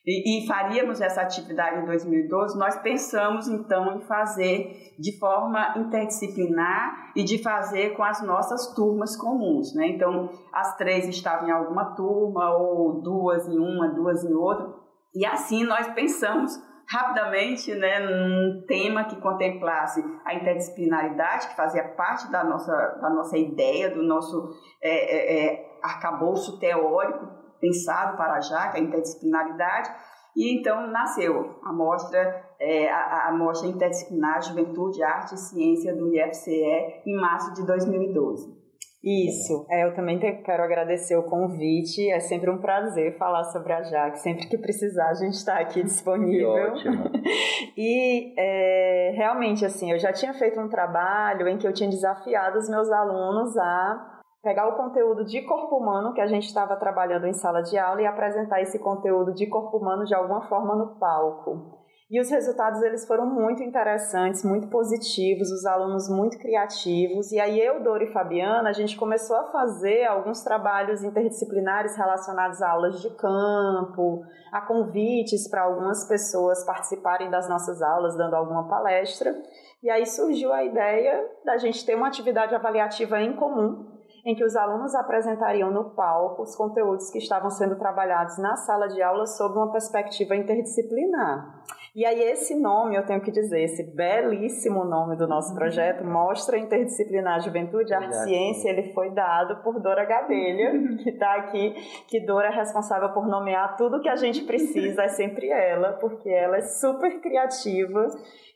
e, 0.06 0.44
e, 0.44 0.46
faríamos 0.46 0.98
essa 1.00 1.20
atividade 1.20 1.82
em 1.82 1.84
2012, 1.84 2.58
nós 2.58 2.76
pensamos 2.78 3.46
então 3.48 3.96
em 3.96 4.00
fazer 4.00 4.94
de 4.98 5.18
forma 5.18 5.74
interdisciplinar 5.76 7.12
e 7.14 7.22
de 7.22 7.42
fazer 7.42 7.90
com 7.90 8.02
as 8.02 8.22
nossas 8.22 8.74
turmas 8.74 9.14
comuns. 9.14 9.74
Né? 9.74 9.88
Então, 9.88 10.30
as 10.54 10.74
três 10.78 11.06
estavam 11.06 11.48
em 11.48 11.52
alguma 11.52 11.94
turma, 11.94 12.50
ou 12.56 13.02
duas 13.02 13.46
em 13.46 13.58
uma, 13.58 13.88
duas 13.88 14.24
em 14.24 14.32
outra, 14.32 14.72
e 15.14 15.26
assim 15.26 15.64
nós 15.64 15.86
pensamos 15.88 16.52
rapidamente 16.88 17.72
né, 17.74 18.00
num 18.00 18.64
tema 18.66 19.04
que 19.04 19.20
contemplasse 19.20 20.02
a 20.24 20.34
interdisciplinaridade, 20.34 21.48
que 21.48 21.56
fazia 21.56 21.84
parte 21.90 22.30
da 22.32 22.42
nossa, 22.42 22.72
da 23.00 23.10
nossa 23.10 23.36
ideia, 23.36 23.90
do 23.90 24.02
nosso 24.02 24.48
é, 24.82 24.90
é, 24.90 25.44
é 25.44 25.70
arcabouço 25.82 26.58
teórico 26.58 27.39
pensado 27.60 28.16
para 28.16 28.40
já, 28.40 28.68
que 28.68 28.78
é 28.78 28.80
a 28.80 28.84
interdisciplinaridade, 28.84 29.90
e 30.36 30.58
então 30.58 30.86
nasceu 30.86 31.58
a 31.62 31.72
mostra, 31.72 32.44
é, 32.58 32.90
a, 32.90 33.28
a 33.28 33.32
mostra 33.32 33.68
interdisciplinar 33.68 34.42
Juventude, 34.42 35.02
Arte 35.02 35.34
e 35.34 35.38
Ciência 35.38 35.94
do 35.94 36.14
IFCE 36.14 37.02
em 37.06 37.16
março 37.16 37.52
de 37.54 37.66
2012. 37.66 38.60
Isso, 39.02 39.66
é, 39.70 39.86
eu 39.86 39.94
também 39.94 40.18
te, 40.18 40.30
quero 40.42 40.62
agradecer 40.62 41.16
o 41.16 41.22
convite, 41.22 42.10
é 42.10 42.20
sempre 42.20 42.50
um 42.50 42.58
prazer 42.58 43.16
falar 43.16 43.44
sobre 43.44 43.72
a 43.72 43.82
JAC, 43.82 44.18
sempre 44.18 44.46
que 44.46 44.58
precisar 44.58 45.08
a 45.08 45.14
gente 45.14 45.34
está 45.34 45.58
aqui 45.58 45.82
disponível. 45.82 46.50
ótimo. 46.50 47.10
e 47.78 48.34
é, 48.38 49.12
realmente, 49.16 49.64
assim, 49.64 49.90
eu 49.90 49.98
já 49.98 50.12
tinha 50.12 50.34
feito 50.34 50.60
um 50.60 50.68
trabalho 50.68 51.48
em 51.48 51.56
que 51.56 51.66
eu 51.66 51.72
tinha 51.72 51.88
desafiado 51.88 52.58
os 52.58 52.68
meus 52.68 52.90
alunos 52.90 53.56
a 53.56 54.19
pegar 54.42 54.68
o 54.68 54.76
conteúdo 54.76 55.24
de 55.24 55.42
corpo 55.42 55.76
humano 55.76 56.14
que 56.14 56.20
a 56.20 56.26
gente 56.26 56.46
estava 56.46 56.76
trabalhando 56.76 57.26
em 57.26 57.32
sala 57.32 57.62
de 57.62 57.76
aula 57.76 58.02
e 58.02 58.06
apresentar 58.06 58.60
esse 58.60 58.78
conteúdo 58.78 59.34
de 59.34 59.46
corpo 59.46 59.76
humano 59.76 60.04
de 60.04 60.14
alguma 60.14 60.48
forma 60.48 60.74
no 60.74 60.98
palco. 60.98 61.78
E 62.10 62.20
os 62.20 62.28
resultados 62.28 62.82
eles 62.82 63.06
foram 63.06 63.24
muito 63.24 63.62
interessantes, 63.62 64.44
muito 64.44 64.68
positivos, 64.68 65.48
os 65.48 65.64
alunos 65.64 66.08
muito 66.08 66.38
criativos. 66.38 67.30
E 67.30 67.38
aí 67.38 67.60
eu, 67.60 67.84
Dora 67.84 68.02
e 68.02 68.12
Fabiana, 68.12 68.68
a 68.68 68.72
gente 68.72 68.96
começou 68.96 69.36
a 69.36 69.52
fazer 69.52 70.06
alguns 70.06 70.42
trabalhos 70.42 71.04
interdisciplinares 71.04 71.96
relacionados 71.96 72.60
a 72.62 72.72
aulas 72.72 73.00
de 73.00 73.10
campo, 73.10 74.24
a 74.50 74.60
convites 74.60 75.48
para 75.48 75.62
algumas 75.62 76.04
pessoas 76.08 76.64
participarem 76.64 77.30
das 77.30 77.48
nossas 77.48 77.80
aulas, 77.80 78.16
dando 78.16 78.34
alguma 78.34 78.68
palestra. 78.68 79.32
E 79.80 79.88
aí 79.88 80.04
surgiu 80.04 80.52
a 80.52 80.64
ideia 80.64 81.30
da 81.44 81.58
gente 81.58 81.86
ter 81.86 81.94
uma 81.94 82.08
atividade 82.08 82.52
avaliativa 82.56 83.20
em 83.20 83.36
comum 83.36 83.89
em 84.24 84.34
que 84.34 84.44
os 84.44 84.56
alunos 84.56 84.94
apresentariam 84.94 85.70
no 85.70 85.90
palco 85.90 86.42
os 86.42 86.54
conteúdos 86.56 87.10
que 87.10 87.18
estavam 87.18 87.50
sendo 87.50 87.76
trabalhados 87.76 88.38
na 88.38 88.56
sala 88.56 88.88
de 88.88 89.02
aula 89.02 89.26
sob 89.26 89.56
uma 89.56 89.72
perspectiva 89.72 90.36
interdisciplinar. 90.36 91.62
E 91.92 92.06
aí 92.06 92.22
esse 92.22 92.54
nome, 92.54 92.94
eu 92.94 93.04
tenho 93.04 93.20
que 93.20 93.32
dizer, 93.32 93.62
esse 93.62 93.82
belíssimo 93.96 94.84
nome 94.84 95.16
do 95.16 95.26
nosso 95.26 95.52
projeto, 95.56 96.04
Mostra 96.04 96.56
Interdisciplinar 96.56 97.40
Juventude, 97.40 97.92
Arte 97.92 98.10
e 98.10 98.24
Ciência, 98.24 98.70
ele 98.70 98.92
foi 98.92 99.10
dado 99.10 99.60
por 99.64 99.80
Dora 99.80 100.04
Gadelha, 100.04 100.70
que 101.02 101.10
está 101.10 101.34
aqui, 101.34 101.74
que 102.06 102.24
Dora 102.24 102.46
é 102.46 102.54
responsável 102.54 103.12
por 103.12 103.26
nomear 103.26 103.76
tudo 103.76 104.00
que 104.00 104.08
a 104.08 104.14
gente 104.14 104.44
precisa, 104.44 105.02
é 105.02 105.08
sempre 105.08 105.48
ela, 105.48 105.94
porque 105.94 106.30
ela 106.30 106.58
é 106.58 106.62
super 106.62 107.20
criativa 107.20 108.06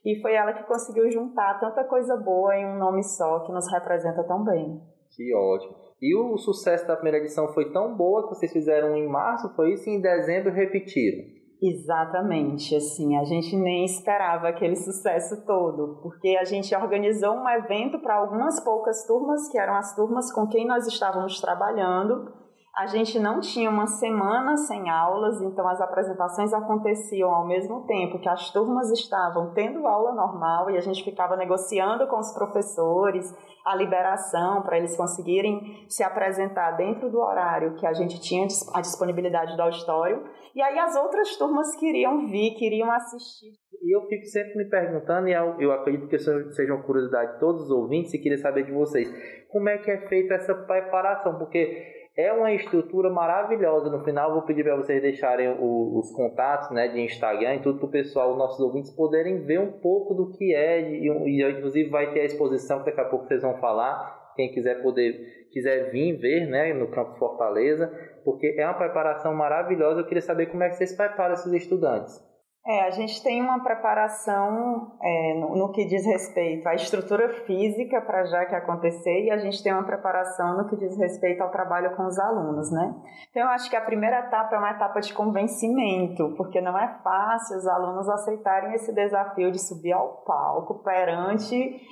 e 0.04 0.20
foi 0.20 0.34
ela 0.34 0.52
que 0.52 0.62
conseguiu 0.62 1.10
juntar 1.10 1.58
tanta 1.58 1.82
coisa 1.82 2.16
boa 2.16 2.54
em 2.54 2.64
um 2.64 2.78
nome 2.78 3.02
só, 3.02 3.40
que 3.40 3.52
nos 3.52 3.68
representa 3.72 4.22
tão 4.22 4.44
bem. 4.44 4.93
Que 5.14 5.34
ótimo. 5.34 5.74
E 6.02 6.14
o 6.16 6.36
sucesso 6.36 6.86
da 6.86 6.96
primeira 6.96 7.18
edição 7.18 7.48
foi 7.54 7.72
tão 7.72 7.96
boa 7.96 8.24
que 8.24 8.34
vocês 8.34 8.52
fizeram 8.52 8.96
em 8.96 9.08
março, 9.08 9.54
foi 9.54 9.72
isso? 9.72 9.88
E 9.88 9.94
em 9.94 10.00
dezembro 10.00 10.52
repetiram. 10.52 11.24
Exatamente, 11.62 12.76
assim, 12.76 13.16
a 13.16 13.24
gente 13.24 13.56
nem 13.56 13.84
esperava 13.84 14.48
aquele 14.48 14.76
sucesso 14.76 15.46
todo, 15.46 15.98
porque 16.02 16.36
a 16.36 16.44
gente 16.44 16.74
organizou 16.74 17.32
um 17.32 17.48
evento 17.48 17.98
para 18.00 18.16
algumas 18.16 18.62
poucas 18.62 19.06
turmas, 19.06 19.48
que 19.48 19.58
eram 19.58 19.74
as 19.74 19.94
turmas 19.94 20.30
com 20.30 20.46
quem 20.46 20.66
nós 20.66 20.86
estávamos 20.86 21.40
trabalhando, 21.40 22.30
a 22.76 22.86
gente 22.86 23.20
não 23.20 23.38
tinha 23.40 23.70
uma 23.70 23.86
semana 23.86 24.56
sem 24.56 24.90
aulas, 24.90 25.40
então 25.40 25.66
as 25.68 25.80
apresentações 25.80 26.52
aconteciam 26.52 27.32
ao 27.32 27.46
mesmo 27.46 27.86
tempo 27.86 28.18
que 28.18 28.28
as 28.28 28.50
turmas 28.50 28.90
estavam 28.90 29.52
tendo 29.54 29.86
aula 29.86 30.12
normal 30.12 30.68
e 30.70 30.76
a 30.76 30.80
gente 30.80 31.04
ficava 31.04 31.36
negociando 31.36 32.08
com 32.08 32.18
os 32.18 32.32
professores 32.34 33.32
a 33.64 33.76
liberação 33.76 34.62
para 34.62 34.76
eles 34.76 34.96
conseguirem 34.96 35.86
se 35.88 36.02
apresentar 36.02 36.72
dentro 36.72 37.08
do 37.08 37.20
horário 37.20 37.76
que 37.76 37.86
a 37.86 37.92
gente 37.92 38.20
tinha 38.20 38.46
a 38.74 38.80
disponibilidade 38.80 39.56
do 39.56 39.62
auditório. 39.62 40.24
E 40.54 40.60
aí 40.60 40.78
as 40.78 40.96
outras 40.96 41.36
turmas 41.36 41.74
queriam 41.76 42.26
vir, 42.26 42.54
queriam 42.56 42.90
assistir. 42.90 43.52
E 43.82 43.96
eu 43.96 44.02
fico 44.06 44.24
sempre 44.26 44.56
me 44.56 44.68
perguntando, 44.68 45.28
e 45.28 45.32
eu 45.32 45.72
acredito 45.72 46.08
que 46.08 46.18
seja 46.18 46.74
uma 46.74 46.82
curiosidade 46.82 47.34
de 47.34 47.40
todos 47.40 47.64
os 47.64 47.70
ouvintes, 47.70 48.14
e 48.14 48.18
queria 48.18 48.38
saber 48.38 48.64
de 48.64 48.72
vocês, 48.72 49.08
como 49.48 49.68
é 49.68 49.78
que 49.78 49.90
é 49.90 50.08
feita 50.08 50.34
essa 50.34 50.54
preparação? 50.54 51.38
Porque 51.38 52.03
é 52.16 52.32
uma 52.32 52.52
estrutura 52.52 53.10
maravilhosa. 53.10 53.90
No 53.90 54.04
final, 54.04 54.32
vou 54.32 54.42
pedir 54.42 54.62
para 54.62 54.76
vocês 54.76 55.02
deixarem 55.02 55.48
o, 55.48 55.98
os 55.98 56.12
contatos 56.12 56.70
né, 56.70 56.88
de 56.88 57.00
Instagram 57.00 57.56
e 57.56 57.60
tudo 57.60 57.78
para 57.78 57.88
o 57.88 57.90
pessoal, 57.90 58.32
os 58.32 58.38
nossos 58.38 58.60
ouvintes, 58.60 58.90
poderem 58.90 59.40
ver 59.40 59.58
um 59.58 59.72
pouco 59.72 60.14
do 60.14 60.30
que 60.30 60.54
é. 60.54 60.80
E, 60.80 61.08
e, 61.08 61.50
inclusive, 61.50 61.90
vai 61.90 62.12
ter 62.12 62.20
a 62.20 62.24
exposição 62.24 62.80
que 62.80 62.86
daqui 62.86 63.00
a 63.00 63.04
pouco 63.04 63.26
vocês 63.26 63.42
vão 63.42 63.58
falar. 63.58 64.32
Quem 64.36 64.50
quiser 64.52 64.82
poder 64.82 65.44
quiser 65.52 65.90
vir 65.90 66.16
ver 66.16 66.46
né, 66.48 66.72
no 66.72 66.88
Campus 66.88 67.16
Fortaleza, 67.16 67.86
porque 68.24 68.56
é 68.58 68.64
uma 68.64 68.74
preparação 68.74 69.32
maravilhosa. 69.32 70.00
Eu 70.00 70.06
queria 70.06 70.20
saber 70.20 70.46
como 70.46 70.64
é 70.64 70.68
que 70.68 70.76
vocês 70.76 70.92
preparam 70.96 71.34
esses 71.34 71.52
estudantes. 71.52 72.20
É, 72.66 72.86
a 72.86 72.90
gente 72.90 73.22
tem 73.22 73.42
uma 73.42 73.62
preparação 73.62 74.96
é, 75.02 75.34
no, 75.34 75.54
no, 75.54 75.72
que 75.72 75.84
diz 75.84 76.06
respeito 76.06 76.66
à 76.66 76.74
estrutura 76.74 77.28
física 77.44 78.00
para 78.00 78.24
já 78.24 78.46
que 78.46 78.54
acontecer 78.54 79.24
e 79.24 79.30
a 79.30 79.36
gente 79.36 79.62
tem 79.62 79.70
uma 79.70 79.84
preparação 79.84 80.56
no 80.56 80.66
que 80.66 80.76
diz 80.76 80.96
respeito 80.96 81.42
ao 81.42 81.50
trabalho 81.50 81.94
com 81.94 82.06
os 82.06 82.18
alunos, 82.18 82.70
né? 82.72 82.94
Então 83.30 83.42
eu 83.42 83.48
acho 83.50 83.68
que 83.68 83.76
a 83.76 83.82
primeira 83.82 84.20
etapa 84.20 84.56
é 84.56 84.58
uma 84.58 84.70
etapa 84.70 84.98
de 85.00 85.12
convencimento, 85.12 86.32
porque 86.38 86.58
não 86.62 86.78
é 86.78 86.88
fácil 87.04 87.58
os 87.58 87.66
alunos 87.66 88.08
aceitarem 88.08 88.72
esse 88.72 88.94
desafio 88.94 89.52
de 89.52 89.58
subir 89.58 89.92
ao 89.92 90.22
palco 90.24 90.82
perante 90.82 91.82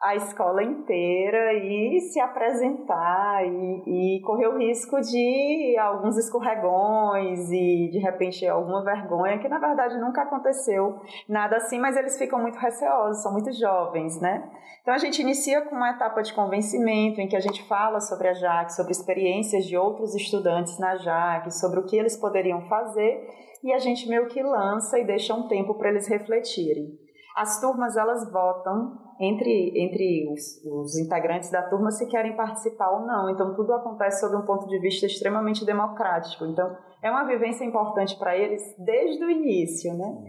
a 0.00 0.16
escola 0.16 0.62
inteira 0.62 1.52
e 1.52 2.00
se 2.00 2.18
apresentar 2.18 3.44
e, 3.44 4.16
e, 4.16 4.20
correr 4.22 4.48
o 4.48 4.56
risco 4.56 4.98
de 4.98 5.76
alguns 5.78 6.16
escorregões 6.16 7.50
e 7.50 7.90
de 7.92 7.98
repente 7.98 8.46
alguma 8.46 8.82
vergonha 8.82 9.38
que 9.38 9.48
na 9.48 9.58
verdade 9.58 10.00
nunca 10.00 10.22
aconteceu 10.22 10.98
nada 11.28 11.58
assim, 11.58 11.78
mas 11.78 11.98
eles 11.98 12.16
ficam 12.16 12.40
muito 12.40 12.58
receosos, 12.58 13.22
são 13.22 13.30
muito 13.30 13.52
jovens, 13.52 14.18
né? 14.22 14.50
Então 14.80 14.94
a 14.94 14.98
gente 14.98 15.20
inicia 15.20 15.60
com 15.60 15.76
uma 15.76 15.90
etapa 15.90 16.22
de 16.22 16.32
convencimento 16.32 17.20
em 17.20 17.28
que 17.28 17.36
a 17.36 17.40
gente 17.40 17.62
fala 17.68 18.00
sobre 18.00 18.28
a 18.28 18.32
JAC, 18.32 18.72
sobre 18.72 18.92
experiências 18.92 19.66
de 19.66 19.76
outros 19.76 20.14
estudantes 20.14 20.78
na 20.78 20.96
JAC, 20.96 21.50
sobre 21.50 21.78
o 21.78 21.84
que 21.84 21.96
eles 21.96 22.16
poderiam 22.16 22.62
fazer 22.68 23.28
e 23.62 23.70
a 23.70 23.78
gente 23.78 24.08
meio 24.08 24.28
que 24.28 24.42
lança 24.42 24.98
e 24.98 25.04
deixa 25.04 25.34
um 25.34 25.46
tempo 25.46 25.74
para 25.74 25.90
eles 25.90 26.08
refletirem. 26.08 26.98
As 27.36 27.60
turmas 27.60 27.96
elas 27.96 28.30
votam 28.30 28.98
entre, 29.20 29.72
entre 29.76 30.32
os, 30.32 30.64
os, 30.64 30.98
integrantes 30.98 31.50
da 31.50 31.62
turma 31.62 31.90
se 31.90 32.06
querem 32.08 32.34
participar 32.34 32.90
ou 32.90 33.06
não. 33.06 33.30
Então 33.30 33.54
tudo 33.54 33.72
acontece 33.74 34.20
sob 34.20 34.36
um 34.36 34.46
ponto 34.46 34.66
de 34.66 34.78
vista 34.78 35.06
extremamente 35.06 35.64
democrático. 35.64 36.46
Então 36.46 36.76
é 37.02 37.10
uma 37.10 37.24
vivência 37.24 37.64
importante 37.64 38.18
para 38.18 38.36
eles 38.36 38.62
desde 38.78 39.24
o 39.24 39.30
início, 39.30 39.92
né? 39.94 40.24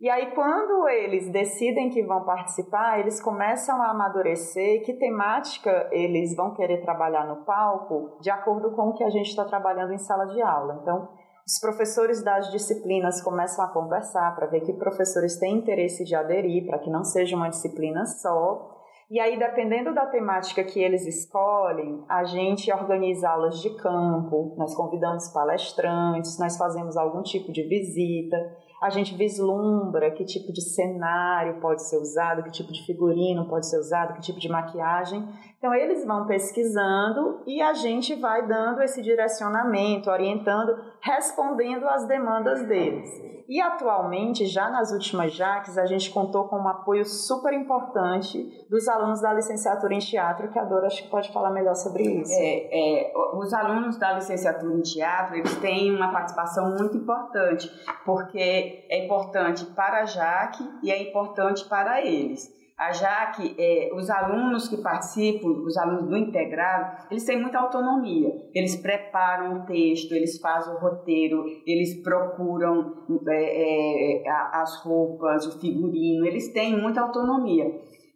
E 0.00 0.10
aí 0.10 0.32
quando 0.34 0.86
eles 0.88 1.30
decidem 1.30 1.88
que 1.88 2.02
vão 2.02 2.24
participar, 2.24 3.00
eles 3.00 3.22
começam 3.22 3.80
a 3.80 3.90
amadurecer 3.90 4.84
que 4.84 4.92
temática 4.92 5.88
eles 5.90 6.36
vão 6.36 6.52
querer 6.52 6.82
trabalhar 6.82 7.26
no 7.26 7.44
palco 7.44 8.18
de 8.20 8.30
acordo 8.30 8.72
com 8.72 8.90
o 8.90 8.94
que 8.94 9.04
a 9.04 9.10
gente 9.10 9.28
está 9.28 9.44
trabalhando 9.44 9.92
em 9.92 9.98
sala 9.98 10.26
de 10.26 10.42
aula. 10.42 10.80
Então 10.82 11.08
os 11.46 11.60
professores 11.60 12.24
das 12.24 12.50
disciplinas 12.50 13.20
começam 13.20 13.62
a 13.64 13.68
conversar 13.68 14.34
para 14.34 14.46
ver 14.46 14.62
que 14.62 14.72
professores 14.72 15.38
têm 15.38 15.58
interesse 15.58 16.02
de 16.02 16.14
aderir, 16.14 16.66
para 16.66 16.78
que 16.78 16.90
não 16.90 17.04
seja 17.04 17.36
uma 17.36 17.50
disciplina 17.50 18.06
só. 18.06 18.72
E 19.10 19.20
aí, 19.20 19.38
dependendo 19.38 19.94
da 19.94 20.06
temática 20.06 20.64
que 20.64 20.80
eles 20.80 21.06
escolhem, 21.06 22.02
a 22.08 22.24
gente 22.24 22.72
organiza 22.72 23.28
aulas 23.28 23.60
de 23.60 23.76
campo, 23.76 24.54
nós 24.56 24.74
convidamos 24.74 25.28
palestrantes, 25.28 26.38
nós 26.38 26.56
fazemos 26.56 26.96
algum 26.96 27.22
tipo 27.22 27.52
de 27.52 27.62
visita, 27.68 28.36
a 28.80 28.90
gente 28.90 29.14
vislumbra 29.14 30.10
que 30.10 30.24
tipo 30.24 30.52
de 30.52 30.60
cenário 30.60 31.60
pode 31.60 31.82
ser 31.88 31.96
usado, 31.98 32.42
que 32.42 32.50
tipo 32.50 32.72
de 32.72 32.84
figurino 32.84 33.48
pode 33.48 33.66
ser 33.66 33.78
usado, 33.78 34.14
que 34.14 34.20
tipo 34.20 34.38
de 34.38 34.48
maquiagem. 34.48 35.26
Então, 35.58 35.74
eles 35.74 36.04
vão 36.04 36.26
pesquisando 36.26 37.42
e 37.46 37.62
a 37.62 37.72
gente 37.72 38.14
vai 38.14 38.46
dando 38.46 38.82
esse 38.82 39.00
direcionamento, 39.00 40.10
orientando, 40.10 40.76
respondendo 41.00 41.88
às 41.88 42.06
demandas 42.06 42.66
deles. 42.66 43.08
E 43.48 43.60
atualmente, 43.60 44.46
já 44.46 44.70
nas 44.70 44.90
últimas 44.90 45.32
JACs, 45.32 45.76
a 45.76 45.86
gente 45.86 46.10
contou 46.10 46.44
com 46.48 46.56
um 46.56 46.68
apoio 46.68 47.04
super 47.04 47.52
importante 47.52 48.66
dos 48.70 48.88
alunos 48.88 49.20
da 49.20 49.32
licenciatura 49.32 49.94
em 49.94 49.98
teatro, 49.98 50.50
que 50.50 50.58
a 50.58 50.64
Dora 50.64 50.86
acho 50.86 51.02
que 51.02 51.10
pode 51.10 51.32
falar 51.32 51.50
melhor 51.50 51.74
sobre 51.74 52.04
isso. 52.04 52.32
É, 52.32 53.10
é, 53.10 53.12
os 53.34 53.52
alunos 53.52 53.96
da 53.96 54.12
licenciatura 54.14 54.74
em 54.74 54.80
teatro, 54.80 55.36
eles 55.36 55.54
têm 55.58 55.94
uma 55.94 56.10
participação 56.10 56.74
muito 56.76 56.96
importante, 56.96 57.70
porque 58.04 58.86
é 58.88 59.04
importante 59.04 59.64
para 59.66 60.02
a 60.02 60.04
JAC 60.04 60.58
e 60.82 60.90
é 60.90 61.02
importante 61.10 61.64
para 61.66 62.00
eles 62.00 62.63
a 62.76 62.92
Jaque, 62.92 63.54
é, 63.56 63.90
os 63.94 64.10
alunos 64.10 64.68
que 64.68 64.78
participam, 64.78 65.48
os 65.64 65.76
alunos 65.76 66.08
do 66.08 66.16
integrado, 66.16 67.06
eles 67.08 67.24
têm 67.24 67.40
muita 67.40 67.58
autonomia. 67.58 68.28
Eles 68.52 68.74
preparam 68.76 69.60
o 69.60 69.64
texto, 69.64 70.12
eles 70.12 70.40
fazem 70.40 70.74
o 70.74 70.78
roteiro, 70.78 71.44
eles 71.64 72.02
procuram 72.02 73.04
é, 73.28 74.26
é, 74.26 74.30
as 74.52 74.82
roupas, 74.82 75.46
o 75.46 75.60
figurino, 75.60 76.26
eles 76.26 76.52
têm 76.52 76.76
muita 76.76 77.00
autonomia. 77.00 77.64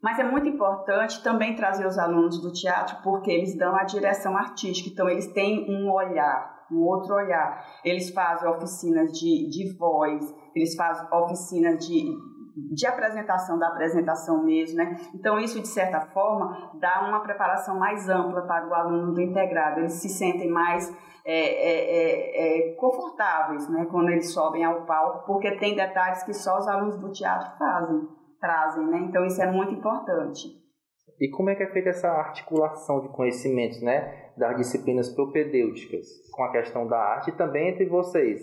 Mas 0.03 0.19
é 0.19 0.25
muito 0.25 0.49
importante 0.49 1.23
também 1.23 1.55
trazer 1.55 1.87
os 1.87 1.99
alunos 1.99 2.41
do 2.41 2.53
teatro, 2.53 2.99
porque 3.03 3.31
eles 3.31 3.57
dão 3.57 3.77
a 3.77 3.85
direção 3.85 4.37
artística, 4.37 4.91
então 4.91 5.09
eles 5.09 5.27
têm 5.33 5.71
um 5.71 5.91
olhar, 5.91 6.67
um 6.71 6.83
outro 6.83 7.15
olhar. 7.15 7.65
Eles 7.85 8.11
fazem 8.11 8.49
oficinas 8.49 9.13
de, 9.13 9.49
de 9.49 9.77
voz, 9.77 10.35
eles 10.55 10.75
fazem 10.77 11.07
oficinas 11.13 11.85
de, 11.85 12.17
de 12.71 12.87
apresentação 12.87 13.59
da 13.59 13.69
apresentação 13.69 14.43
mesmo, 14.43 14.77
né? 14.77 14.97
Então 15.15 15.39
isso 15.39 15.61
de 15.61 15.69
certa 15.69 16.01
forma 16.01 16.73
dá 16.81 17.07
uma 17.09 17.21
preparação 17.21 17.79
mais 17.79 18.09
ampla 18.09 18.43
para 18.43 18.69
o 18.69 18.75
aluno 18.75 19.13
do 19.13 19.21
integrado. 19.21 19.81
Eles 19.81 19.95
se 19.95 20.09
sentem 20.09 20.51
mais 20.51 20.93
é, 21.25 21.33
é, 21.33 21.91
é, 21.91 22.71
é, 22.71 22.75
confortáveis, 22.75 23.69
né? 23.69 23.87
Quando 23.91 24.11
eles 24.11 24.33
sobem 24.33 24.65
ao 24.65 24.85
palco, 24.87 25.27
porque 25.27 25.53
tem 25.59 25.77
detalhes 25.77 26.23
que 26.23 26.33
só 26.33 26.59
os 26.59 26.67
alunos 26.67 26.99
do 26.99 27.13
teatro 27.13 27.57
fazem, 27.59 28.09
trazem, 28.41 28.87
né? 28.87 28.99
Então 29.09 29.25
isso 29.25 29.41
é 29.41 29.51
muito 29.51 29.75
importante. 29.75 30.49
E 31.21 31.31
como 31.31 31.51
é 31.51 31.55
que 31.55 31.65
é 31.65 31.73
feita 31.73 31.91
essa 31.91 32.09
articulação 32.09 33.01
de 33.01 33.09
conhecimentos, 33.09 33.83
né, 33.83 34.31
das 34.37 34.57
disciplinas 34.57 35.13
propedêuticas 35.13 36.07
com 36.31 36.45
a 36.45 36.53
questão 36.53 36.87
da 36.87 36.97
arte 36.97 37.31
e 37.31 37.37
também 37.37 37.71
entre 37.71 37.87
vocês? 37.87 38.41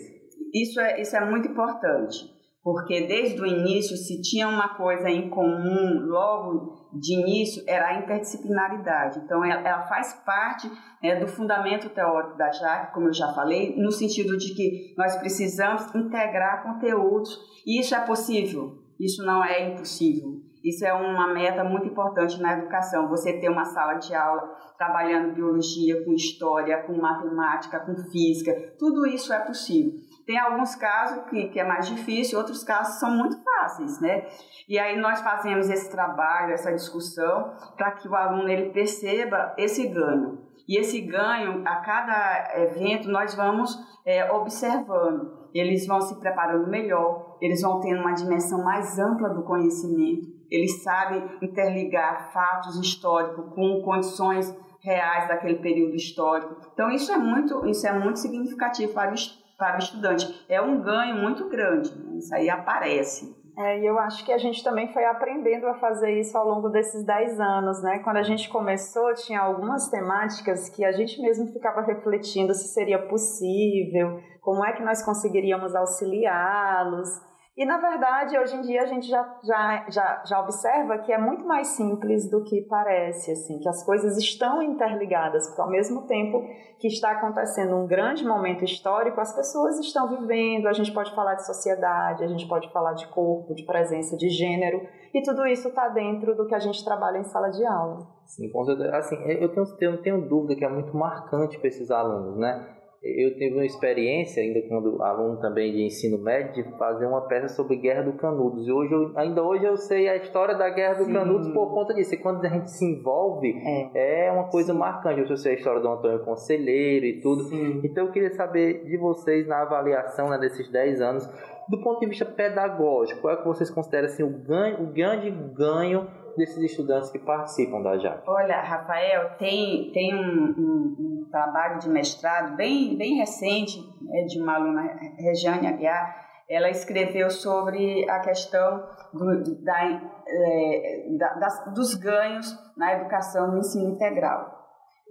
Isso 0.52 0.78
é, 0.78 1.00
isso 1.00 1.16
é 1.16 1.24
muito 1.24 1.48
importante 1.48 2.35
porque 2.66 3.06
desde 3.06 3.40
o 3.40 3.46
início, 3.46 3.96
se 3.96 4.20
tinha 4.20 4.48
uma 4.48 4.70
coisa 4.70 5.08
em 5.08 5.30
comum, 5.30 6.00
logo 6.04 6.90
de 6.92 7.14
início, 7.14 7.62
era 7.64 7.90
a 7.90 7.98
interdisciplinaridade. 8.00 9.20
Então, 9.20 9.44
ela, 9.44 9.86
faz 9.86 10.14
parte 10.26 10.68
né, 11.00 11.14
do 11.14 11.28
fundamento 11.28 11.88
teórico 11.90 12.36
da 12.36 12.50
JAC, 12.50 12.92
como 12.92 13.06
eu 13.06 13.14
já 13.14 13.32
falei, 13.32 13.76
no 13.76 13.92
sentido 13.92 14.36
de 14.36 14.52
que 14.52 14.94
nós 14.98 15.16
precisamos 15.16 15.94
integrar 15.94 16.64
conteúdos, 16.64 17.38
e 17.64 17.78
isso 17.78 17.94
é 17.94 18.04
possível, 18.04 18.82
isso 18.98 19.24
não 19.24 19.44
é 19.44 19.70
impossível. 19.70 20.35
Isso 20.66 20.84
é 20.84 20.92
uma 20.92 21.32
meta 21.32 21.62
muito 21.62 21.86
importante 21.86 22.42
na 22.42 22.58
educação, 22.58 23.08
você 23.08 23.38
ter 23.38 23.48
uma 23.48 23.64
sala 23.64 23.94
de 23.94 24.12
aula 24.12 24.52
trabalhando 24.76 25.32
biologia 25.32 26.04
com 26.04 26.12
história, 26.12 26.82
com 26.82 27.00
matemática, 27.00 27.78
com 27.78 27.94
física, 28.10 28.74
tudo 28.76 29.06
isso 29.06 29.32
é 29.32 29.38
possível. 29.38 29.92
Tem 30.26 30.36
alguns 30.36 30.74
casos 30.74 31.24
que, 31.30 31.50
que 31.50 31.60
é 31.60 31.64
mais 31.64 31.86
difícil, 31.86 32.36
outros 32.36 32.64
casos 32.64 32.98
são 32.98 33.16
muito 33.16 33.40
fáceis, 33.44 34.00
né? 34.00 34.26
E 34.68 34.76
aí 34.76 34.98
nós 34.98 35.20
fazemos 35.20 35.70
esse 35.70 35.88
trabalho, 35.88 36.52
essa 36.52 36.72
discussão, 36.72 37.52
para 37.76 37.92
que 37.92 38.08
o 38.08 38.16
aluno 38.16 38.48
ele 38.48 38.70
perceba 38.70 39.54
esse 39.56 39.86
ganho. 39.86 40.44
E 40.68 40.80
esse 40.80 41.00
ganho, 41.00 41.62
a 41.64 41.76
cada 41.76 42.50
evento, 42.56 43.08
nós 43.08 43.36
vamos 43.36 43.78
é, 44.04 44.32
observando. 44.32 45.46
Eles 45.54 45.86
vão 45.86 46.00
se 46.00 46.18
preparando 46.18 46.68
melhor, 46.68 47.38
eles 47.40 47.62
vão 47.62 47.78
tendo 47.80 48.00
uma 48.00 48.14
dimensão 48.14 48.64
mais 48.64 48.98
ampla 48.98 49.28
do 49.28 49.44
conhecimento, 49.44 50.35
eles 50.50 50.82
sabem 50.82 51.22
interligar 51.42 52.32
fatos 52.32 52.78
históricos 52.78 53.54
com 53.54 53.82
condições 53.82 54.54
reais 54.80 55.28
daquele 55.28 55.56
período 55.56 55.96
histórico. 55.96 56.56
Então 56.72 56.90
isso 56.90 57.10
é 57.12 57.16
muito, 57.16 57.66
isso 57.66 57.86
é 57.86 57.92
muito 57.92 58.18
significativo 58.18 58.92
para 58.92 59.12
o 59.12 59.14
para 59.58 59.76
o 59.76 59.78
estudante. 59.78 60.44
É 60.48 60.60
um 60.60 60.80
ganho 60.82 61.16
muito 61.16 61.48
grande, 61.48 61.90
né? 61.98 62.18
isso 62.18 62.34
aí 62.34 62.50
aparece. 62.50 63.34
É, 63.58 63.80
e 63.80 63.86
eu 63.86 63.98
acho 63.98 64.22
que 64.22 64.32
a 64.32 64.36
gente 64.36 64.62
também 64.62 64.92
foi 64.92 65.02
aprendendo 65.06 65.66
a 65.66 65.74
fazer 65.74 66.20
isso 66.20 66.36
ao 66.36 66.46
longo 66.46 66.68
desses 66.68 67.02
10 67.06 67.40
anos, 67.40 67.82
né? 67.82 68.00
Quando 68.00 68.18
a 68.18 68.22
gente 68.22 68.50
começou, 68.50 69.14
tinha 69.14 69.40
algumas 69.40 69.88
temáticas 69.88 70.68
que 70.68 70.84
a 70.84 70.92
gente 70.92 71.18
mesmo 71.22 71.46
ficava 71.46 71.80
refletindo 71.80 72.52
se 72.52 72.68
seria 72.68 72.98
possível, 72.98 74.20
como 74.42 74.62
é 74.62 74.72
que 74.72 74.82
nós 74.82 75.02
conseguiríamos 75.02 75.74
auxiliá-los. 75.74 77.08
E, 77.56 77.64
na 77.64 77.78
verdade, 77.78 78.38
hoje 78.38 78.54
em 78.54 78.60
dia 78.60 78.82
a 78.82 78.86
gente 78.86 79.08
já, 79.08 79.38
já, 79.42 79.86
já, 79.88 80.22
já 80.26 80.40
observa 80.40 80.98
que 80.98 81.10
é 81.10 81.16
muito 81.16 81.46
mais 81.46 81.68
simples 81.68 82.28
do 82.30 82.44
que 82.44 82.60
parece, 82.68 83.32
assim, 83.32 83.58
que 83.58 83.68
as 83.68 83.82
coisas 83.82 84.18
estão 84.18 84.62
interligadas, 84.62 85.46
porque 85.46 85.62
ao 85.62 85.70
mesmo 85.70 86.06
tempo 86.06 86.44
que 86.78 86.86
está 86.86 87.12
acontecendo 87.12 87.74
um 87.74 87.86
grande 87.86 88.26
momento 88.26 88.62
histórico, 88.62 89.18
as 89.22 89.34
pessoas 89.34 89.78
estão 89.78 90.06
vivendo, 90.06 90.66
a 90.66 90.74
gente 90.74 90.92
pode 90.92 91.14
falar 91.14 91.36
de 91.36 91.46
sociedade, 91.46 92.22
a 92.22 92.26
gente 92.26 92.46
pode 92.46 92.70
falar 92.70 92.92
de 92.92 93.08
corpo, 93.08 93.54
de 93.54 93.64
presença, 93.64 94.18
de 94.18 94.28
gênero, 94.28 94.86
e 95.14 95.22
tudo 95.22 95.46
isso 95.46 95.68
está 95.68 95.88
dentro 95.88 96.36
do 96.36 96.46
que 96.46 96.54
a 96.54 96.58
gente 96.58 96.84
trabalha 96.84 97.16
em 97.16 97.24
sala 97.24 97.48
de 97.48 97.64
aula. 97.64 98.06
Sim, 98.26 98.50
com 98.50 98.66
certeza. 98.66 98.94
Assim, 98.94 99.16
eu 99.16 99.48
tenho, 99.48 99.66
eu 99.80 100.02
tenho 100.02 100.28
dúvida 100.28 100.56
que 100.56 100.64
é 100.64 100.68
muito 100.68 100.94
marcante 100.94 101.58
para 101.58 101.68
esses 101.68 101.90
alunos, 101.90 102.36
né? 102.36 102.76
Eu 103.06 103.34
tive 103.36 103.54
uma 103.54 103.64
experiência, 103.64 104.42
ainda 104.42 104.60
quando 104.68 105.02
aluno 105.02 105.38
também 105.38 105.72
de 105.72 105.82
ensino 105.84 106.18
médio, 106.18 106.64
de 106.64 106.76
fazer 106.76 107.06
uma 107.06 107.22
peça 107.22 107.48
sobre 107.48 107.76
Guerra 107.76 108.02
do 108.02 108.14
Canudos. 108.14 108.66
E 108.66 108.72
hoje 108.72 108.92
eu, 108.92 109.12
ainda 109.16 109.42
hoje 109.42 109.64
eu 109.64 109.76
sei 109.76 110.08
a 110.08 110.16
história 110.16 110.54
da 110.54 110.68
Guerra 110.68 110.94
do 110.94 111.04
Sim. 111.04 111.12
Canudos 111.12 111.48
por 111.52 111.72
conta 111.72 111.94
disso. 111.94 112.14
E 112.14 112.18
quando 112.18 112.44
a 112.44 112.48
gente 112.48 112.70
se 112.70 112.84
envolve, 112.84 113.54
é, 113.94 114.26
é 114.26 114.32
uma 114.32 114.48
coisa 114.48 114.72
Sim. 114.72 114.78
marcante. 114.78 115.30
Eu 115.30 115.36
sei 115.36 115.52
a 115.52 115.54
história 115.56 115.80
do 115.80 115.88
Antônio 115.88 116.24
Conselheiro 116.24 117.06
e 117.06 117.20
tudo. 117.20 117.44
Sim. 117.44 117.80
Então 117.84 118.06
eu 118.06 118.12
queria 118.12 118.30
saber 118.32 118.84
de 118.84 118.96
vocês 118.96 119.46
na 119.46 119.62
avaliação 119.62 120.28
né, 120.28 120.38
desses 120.38 120.70
10 120.70 121.00
anos, 121.00 121.28
do 121.68 121.80
ponto 121.82 122.00
de 122.00 122.06
vista 122.06 122.24
pedagógico, 122.24 123.20
qual 123.20 123.34
é 123.34 123.36
que 123.36 123.46
vocês 123.46 123.70
consideram 123.70 124.06
assim, 124.06 124.22
o, 124.22 124.30
ganho, 124.30 124.82
o 124.82 124.86
grande 124.86 125.30
ganho 125.30 126.06
desses 126.36 126.58
estudantes 126.58 127.10
que 127.10 127.18
participam 127.18 127.82
da 127.82 127.96
JAC? 127.96 128.22
Olha, 128.26 128.60
Rafael, 128.60 129.36
tem, 129.38 129.90
tem 129.92 130.14
um, 130.14 130.54
um, 130.58 130.96
um 130.98 131.28
trabalho 131.30 131.78
de 131.78 131.88
mestrado 131.88 132.56
bem, 132.56 132.96
bem 132.96 133.16
recente 133.16 133.80
né, 134.02 134.24
de 134.24 134.40
uma 134.40 134.54
aluna, 134.54 134.82
Regiane 135.18 135.66
Aguiar, 135.66 136.26
ela 136.48 136.70
escreveu 136.70 137.28
sobre 137.28 138.08
a 138.08 138.20
questão 138.20 138.86
do, 139.12 139.64
da, 139.64 139.84
é, 140.28 141.06
da, 141.18 141.34
das, 141.34 141.74
dos 141.74 141.94
ganhos 141.94 142.56
na 142.76 142.92
educação 142.94 143.50
no 143.50 143.58
ensino 143.58 143.94
integral. 143.94 144.54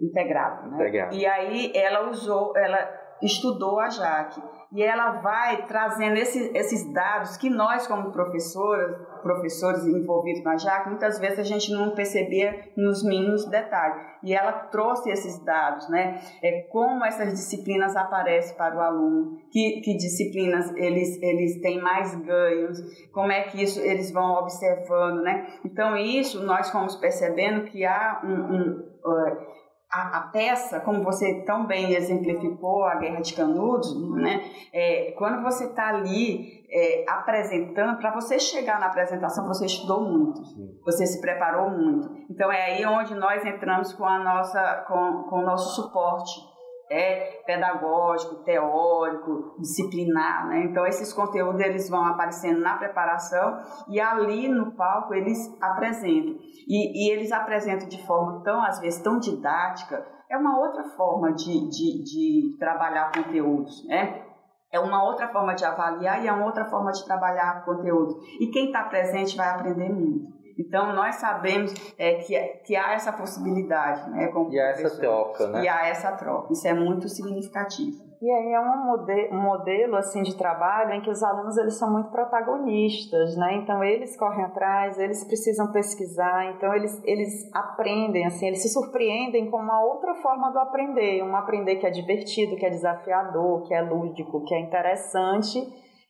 Integrado, 0.00 0.70
né? 0.70 0.76
Integrado. 0.76 1.14
E 1.14 1.26
aí 1.26 1.72
ela 1.74 2.08
usou, 2.08 2.56
ela 2.56 2.88
estudou 3.22 3.80
a 3.80 3.88
Jaque 3.88 4.42
e 4.72 4.82
ela 4.82 5.20
vai 5.20 5.66
trazendo 5.66 6.16
esses, 6.16 6.54
esses 6.54 6.92
dados 6.92 7.36
que 7.36 7.48
nós, 7.48 7.86
como 7.86 8.12
professoras, 8.12 8.96
professores 9.26 9.84
envolvidos 9.84 10.44
na 10.44 10.56
JAC, 10.56 10.88
muitas 10.88 11.18
vezes 11.18 11.40
a 11.40 11.42
gente 11.42 11.72
não 11.72 11.90
percebia 11.90 12.70
nos 12.76 13.02
mínimos 13.02 13.44
detalhes. 13.46 14.00
E 14.22 14.32
ela 14.32 14.52
trouxe 14.52 15.10
esses 15.10 15.44
dados, 15.44 15.88
né? 15.88 16.20
É, 16.42 16.62
como 16.70 17.04
essas 17.04 17.32
disciplinas 17.32 17.96
aparecem 17.96 18.56
para 18.56 18.76
o 18.76 18.80
aluno, 18.80 19.38
que, 19.50 19.80
que 19.80 19.96
disciplinas 19.96 20.72
eles, 20.76 21.20
eles 21.20 21.60
têm 21.60 21.80
mais 21.80 22.14
ganhos, 22.24 22.78
como 23.12 23.32
é 23.32 23.42
que 23.42 23.62
isso 23.62 23.80
eles 23.80 24.12
vão 24.12 24.34
observando, 24.34 25.22
né? 25.22 25.46
Então, 25.64 25.96
isso 25.96 26.44
nós 26.44 26.70
fomos 26.70 26.94
percebendo 26.96 27.64
que 27.64 27.84
há 27.84 28.20
um, 28.24 28.54
um 28.54 28.96
uh, 29.04 29.56
a, 29.90 30.18
a, 30.18 30.20
peça, 30.28 30.80
como 30.80 31.02
você 31.02 31.42
tão 31.44 31.66
bem 31.66 31.94
exemplificou, 31.94 32.84
a 32.84 32.96
Guerra 32.96 33.20
de 33.20 33.34
Canudos, 33.34 33.94
né? 34.14 34.44
É, 34.72 35.12
quando 35.16 35.42
você 35.42 35.66
está 35.66 35.88
ali 35.88 36.55
é, 36.70 37.04
apresentando, 37.08 37.98
para 37.98 38.12
você 38.14 38.38
chegar 38.38 38.80
na 38.80 38.86
apresentação, 38.86 39.46
você 39.46 39.66
estudou 39.66 40.02
muito, 40.02 40.44
Sim. 40.44 40.78
você 40.84 41.06
se 41.06 41.20
preparou 41.20 41.70
muito. 41.70 42.08
Então 42.30 42.50
é 42.50 42.66
aí 42.66 42.86
onde 42.86 43.14
nós 43.14 43.44
entramos 43.44 43.92
com 43.92 44.04
a 44.04 44.18
nossa, 44.18 44.84
com, 44.88 45.24
com 45.28 45.38
o 45.40 45.42
nosso 45.42 45.80
suporte 45.80 46.56
é 46.90 47.42
pedagógico, 47.44 48.44
teórico, 48.44 49.56
disciplinar, 49.58 50.46
né? 50.46 50.64
Então 50.64 50.86
esses 50.86 51.12
conteúdos 51.12 51.60
eles 51.60 51.90
vão 51.90 52.04
aparecendo 52.04 52.60
na 52.60 52.76
preparação 52.76 53.58
e 53.88 54.00
ali 54.00 54.48
no 54.48 54.70
palco 54.76 55.12
eles 55.12 55.38
apresentam 55.60 56.36
e, 56.68 57.08
e 57.08 57.12
eles 57.12 57.32
apresentam 57.32 57.88
de 57.88 58.06
forma 58.06 58.40
tão 58.44 58.62
às 58.62 58.78
vezes 58.78 59.02
tão 59.02 59.18
didática 59.18 60.06
é 60.30 60.36
uma 60.36 60.58
outra 60.58 60.84
forma 60.96 61.32
de, 61.32 61.68
de, 61.68 62.02
de 62.02 62.58
trabalhar 62.58 63.12
conteúdos, 63.12 63.86
né? 63.86 64.25
É 64.72 64.80
uma 64.80 65.04
outra 65.04 65.28
forma 65.28 65.54
de 65.54 65.64
avaliar 65.64 66.22
e 66.22 66.28
é 66.28 66.32
uma 66.32 66.46
outra 66.46 66.64
forma 66.64 66.90
de 66.90 67.04
trabalhar 67.04 67.64
conteúdo. 67.64 68.18
E 68.40 68.48
quem 68.48 68.66
está 68.66 68.84
presente 68.84 69.36
vai 69.36 69.48
aprender 69.48 69.88
muito. 69.88 70.36
Então, 70.58 70.94
nós 70.94 71.16
sabemos 71.16 71.72
é, 71.98 72.14
que, 72.14 72.38
que 72.64 72.76
há 72.76 72.94
essa 72.94 73.12
possibilidade. 73.12 74.10
Né, 74.10 74.30
e 74.50 74.58
há 74.58 74.70
essa 74.70 74.98
troca, 74.98 75.46
né? 75.48 75.62
E 75.62 75.68
há 75.68 75.86
essa 75.86 76.12
troca. 76.12 76.52
Isso 76.52 76.66
é 76.66 76.72
muito 76.72 77.08
significativo. 77.08 78.05
E 78.20 78.30
aí 78.30 78.52
é 78.52 78.60
um 78.60 78.84
modelo, 78.86 79.34
um 79.34 79.42
modelo 79.42 79.96
assim 79.96 80.22
de 80.22 80.36
trabalho 80.36 80.92
em 80.94 81.02
que 81.02 81.10
os 81.10 81.22
alunos 81.22 81.56
eles 81.58 81.78
são 81.78 81.92
muito 81.92 82.10
protagonistas, 82.10 83.36
né? 83.36 83.56
Então 83.56 83.84
eles 83.84 84.16
correm 84.16 84.44
atrás, 84.44 84.98
eles 84.98 85.22
precisam 85.24 85.70
pesquisar, 85.70 86.46
então 86.54 86.74
eles, 86.74 86.98
eles 87.04 87.50
aprendem 87.54 88.24
assim, 88.24 88.46
eles 88.46 88.62
se 88.62 88.70
surpreendem 88.70 89.50
com 89.50 89.58
uma 89.58 89.84
outra 89.84 90.14
forma 90.14 90.50
do 90.50 90.58
aprender, 90.58 91.22
um 91.22 91.36
aprender 91.36 91.76
que 91.76 91.86
é 91.86 91.90
divertido, 91.90 92.56
que 92.56 92.64
é 92.64 92.70
desafiador, 92.70 93.62
que 93.64 93.74
é 93.74 93.82
lúdico, 93.82 94.44
que 94.44 94.54
é 94.54 94.60
interessante 94.60 95.58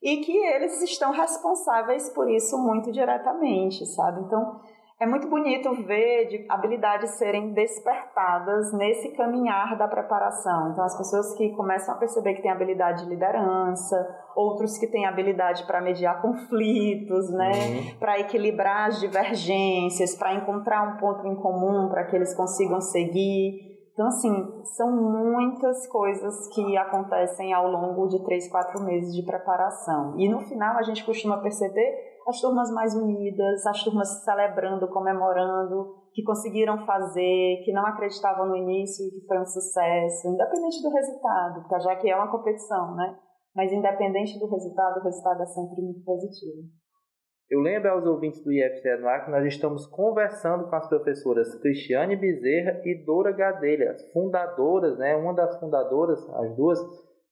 e 0.00 0.18
que 0.18 0.36
eles 0.36 0.80
estão 0.82 1.10
responsáveis 1.10 2.08
por 2.10 2.30
isso 2.30 2.56
muito 2.56 2.92
diretamente, 2.92 3.84
sabe? 3.86 4.20
Então 4.20 4.60
é 4.98 5.06
muito 5.06 5.28
bonito 5.28 5.74
ver 5.84 6.26
de 6.26 6.46
habilidades 6.48 7.10
serem 7.18 7.52
despertadas 7.52 8.72
nesse 8.72 9.10
caminhar 9.10 9.76
da 9.76 9.86
preparação. 9.86 10.70
Então, 10.70 10.82
as 10.82 10.96
pessoas 10.96 11.34
que 11.36 11.50
começam 11.50 11.94
a 11.94 11.98
perceber 11.98 12.34
que 12.34 12.40
têm 12.40 12.50
habilidade 12.50 13.04
de 13.04 13.10
liderança, 13.10 13.94
outros 14.34 14.78
que 14.78 14.86
têm 14.86 15.04
habilidade 15.04 15.66
para 15.66 15.82
mediar 15.82 16.22
conflitos, 16.22 17.30
né? 17.30 17.50
Uhum. 17.52 17.98
Para 17.98 18.18
equilibrar 18.20 18.88
as 18.88 18.98
divergências, 18.98 20.16
para 20.16 20.32
encontrar 20.32 20.82
um 20.88 20.96
ponto 20.96 21.26
em 21.26 21.36
comum 21.36 21.90
para 21.90 22.04
que 22.04 22.16
eles 22.16 22.34
consigam 22.34 22.80
seguir. 22.80 23.76
Então, 23.92 24.06
assim, 24.06 24.62
são 24.76 24.90
muitas 24.90 25.86
coisas 25.88 26.48
que 26.54 26.76
acontecem 26.76 27.52
ao 27.52 27.70
longo 27.70 28.06
de 28.08 28.24
três, 28.24 28.48
quatro 28.48 28.82
meses 28.82 29.14
de 29.14 29.22
preparação. 29.22 30.14
E 30.16 30.26
no 30.26 30.40
final, 30.40 30.78
a 30.78 30.82
gente 30.82 31.04
costuma 31.04 31.36
perceber 31.38 32.15
as 32.26 32.40
turmas 32.40 32.70
mais 32.72 32.94
unidas, 32.94 33.64
as 33.66 33.84
turmas 33.84 34.24
celebrando, 34.24 34.88
comemorando, 34.88 36.06
que 36.12 36.22
conseguiram 36.24 36.84
fazer, 36.84 37.62
que 37.64 37.72
não 37.72 37.86
acreditavam 37.86 38.46
no 38.46 38.56
início 38.56 39.06
e 39.06 39.10
que 39.10 39.26
foi 39.26 39.38
um 39.38 39.46
sucesso, 39.46 40.28
independente 40.28 40.82
do 40.82 40.90
resultado, 40.90 41.64
já 41.82 41.96
que 41.96 42.10
é 42.10 42.16
uma 42.16 42.30
competição, 42.30 42.96
né? 42.96 43.16
Mas 43.54 43.72
independente 43.72 44.38
do 44.38 44.48
resultado, 44.48 45.00
o 45.00 45.04
resultado 45.04 45.42
é 45.42 45.46
sempre 45.46 45.82
muito 45.82 46.04
positivo. 46.04 46.62
Eu 47.48 47.60
lembro 47.60 47.90
aos 47.90 48.04
ouvintes 48.04 48.42
do 48.42 48.52
IFCE 48.52 48.96
no 49.00 49.08
ar 49.08 49.24
que 49.24 49.30
nós 49.30 49.46
estamos 49.46 49.86
conversando 49.86 50.68
com 50.68 50.74
as 50.74 50.88
professoras 50.88 51.54
Cristiane 51.60 52.16
Bezerra 52.16 52.80
e 52.84 53.04
Dora 53.04 53.30
Gadelha, 53.30 53.92
as 53.92 54.02
fundadoras, 54.12 54.98
né, 54.98 55.14
uma 55.14 55.32
das 55.32 55.58
fundadoras, 55.60 56.18
as 56.28 56.56
duas, 56.56 56.78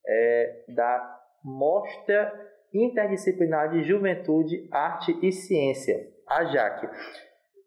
é, 0.07 0.65
da 0.69 1.21
Mostra 1.43 2.33
Interdisciplinar 2.75 3.71
de 3.71 3.85
Juventude, 3.85 4.69
Arte 4.73 5.17
e 5.23 5.31
Ciência, 5.31 5.97
a 6.29 6.45
JAC. 6.45 6.89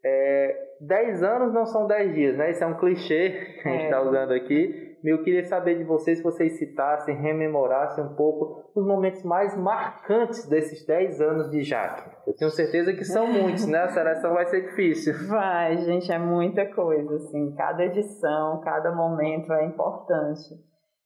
É, 0.03 0.67
dez 0.81 1.23
anos 1.23 1.53
não 1.53 1.65
são 1.65 1.87
dez 1.87 2.13
dias, 2.13 2.37
né? 2.37 2.51
Isso 2.51 2.63
é 2.63 2.67
um 2.67 2.77
clichê 2.77 3.29
que 3.61 3.67
a 3.67 3.71
gente 3.71 3.83
está 3.85 3.97
é. 3.97 4.01
usando 4.01 4.33
aqui. 4.33 4.87
Eu 5.03 5.23
queria 5.23 5.43
saber 5.45 5.77
de 5.77 5.85
vocês 5.85 6.17
se 6.17 6.23
vocês 6.23 6.57
citassem, 6.57 7.15
rememorassem 7.15 8.03
um 8.03 8.15
pouco 8.15 8.69
os 8.75 8.85
momentos 8.85 9.23
mais 9.23 9.55
marcantes 9.55 10.47
desses 10.49 10.85
10 10.85 11.21
anos 11.21 11.49
de 11.49 11.63
Jaque. 11.63 12.03
Eu 12.25 12.35
tenho 12.35 12.51
certeza 12.51 12.91
que 12.93 13.05
são 13.05 13.25
muitos, 13.25 13.65
né? 13.67 13.83
A 13.83 13.87
seleção 13.87 14.33
vai 14.33 14.45
ser 14.47 14.61
difícil. 14.61 15.13
Vai, 15.29 15.77
gente, 15.77 16.11
é 16.11 16.19
muita 16.19 16.65
coisa, 16.65 17.15
assim. 17.15 17.55
Cada 17.55 17.85
edição, 17.85 18.59
cada 18.61 18.93
momento 18.93 19.53
é 19.53 19.65
importante. 19.65 20.55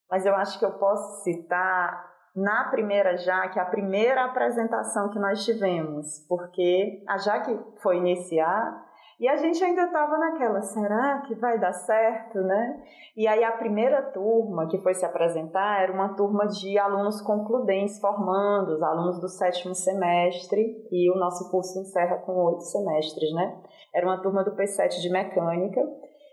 Mas 0.10 0.26
eu 0.26 0.36
acho 0.36 0.58
que 0.58 0.66
eu 0.66 0.72
posso 0.72 1.24
citar 1.24 2.11
na 2.36 2.66
primeira 2.66 3.18
Jaque, 3.18 3.60
a 3.60 3.66
primeira 3.66 4.26
apresentação 4.26 5.10
que 5.10 5.20
nós 5.20 5.44
tivemos, 5.44 6.26
porque 6.28 7.04
a 7.08 7.18
Jaque 7.18 7.60
foi 7.82 7.98
iniciar 7.98 8.92
e 9.22 9.28
a 9.28 9.36
gente 9.36 9.64
ainda 9.64 9.84
estava 9.84 10.18
naquela, 10.18 10.62
será 10.62 11.22
que 11.28 11.36
vai 11.36 11.60
dar 11.60 11.74
certo, 11.74 12.42
né? 12.42 12.82
E 13.16 13.28
aí 13.28 13.44
a 13.44 13.52
primeira 13.52 14.02
turma 14.02 14.68
que 14.68 14.80
foi 14.80 14.96
se 14.96 15.06
apresentar 15.06 15.84
era 15.84 15.94
uma 15.94 16.16
turma 16.16 16.48
de 16.48 16.76
alunos 16.80 17.22
concludentes 17.22 18.00
formando, 18.00 18.72
os 18.72 18.82
alunos 18.82 19.22
do 19.22 19.28
sétimo 19.28 19.76
semestre, 19.76 20.88
e 20.92 21.12
o 21.12 21.20
nosso 21.20 21.52
curso 21.52 21.78
encerra 21.80 22.18
com 22.18 22.32
oito 22.46 22.64
semestres, 22.64 23.32
né? 23.36 23.62
Era 23.94 24.08
uma 24.08 24.20
turma 24.24 24.44
do 24.44 24.56
P7 24.56 25.00
de 25.00 25.12
mecânica, 25.12 25.82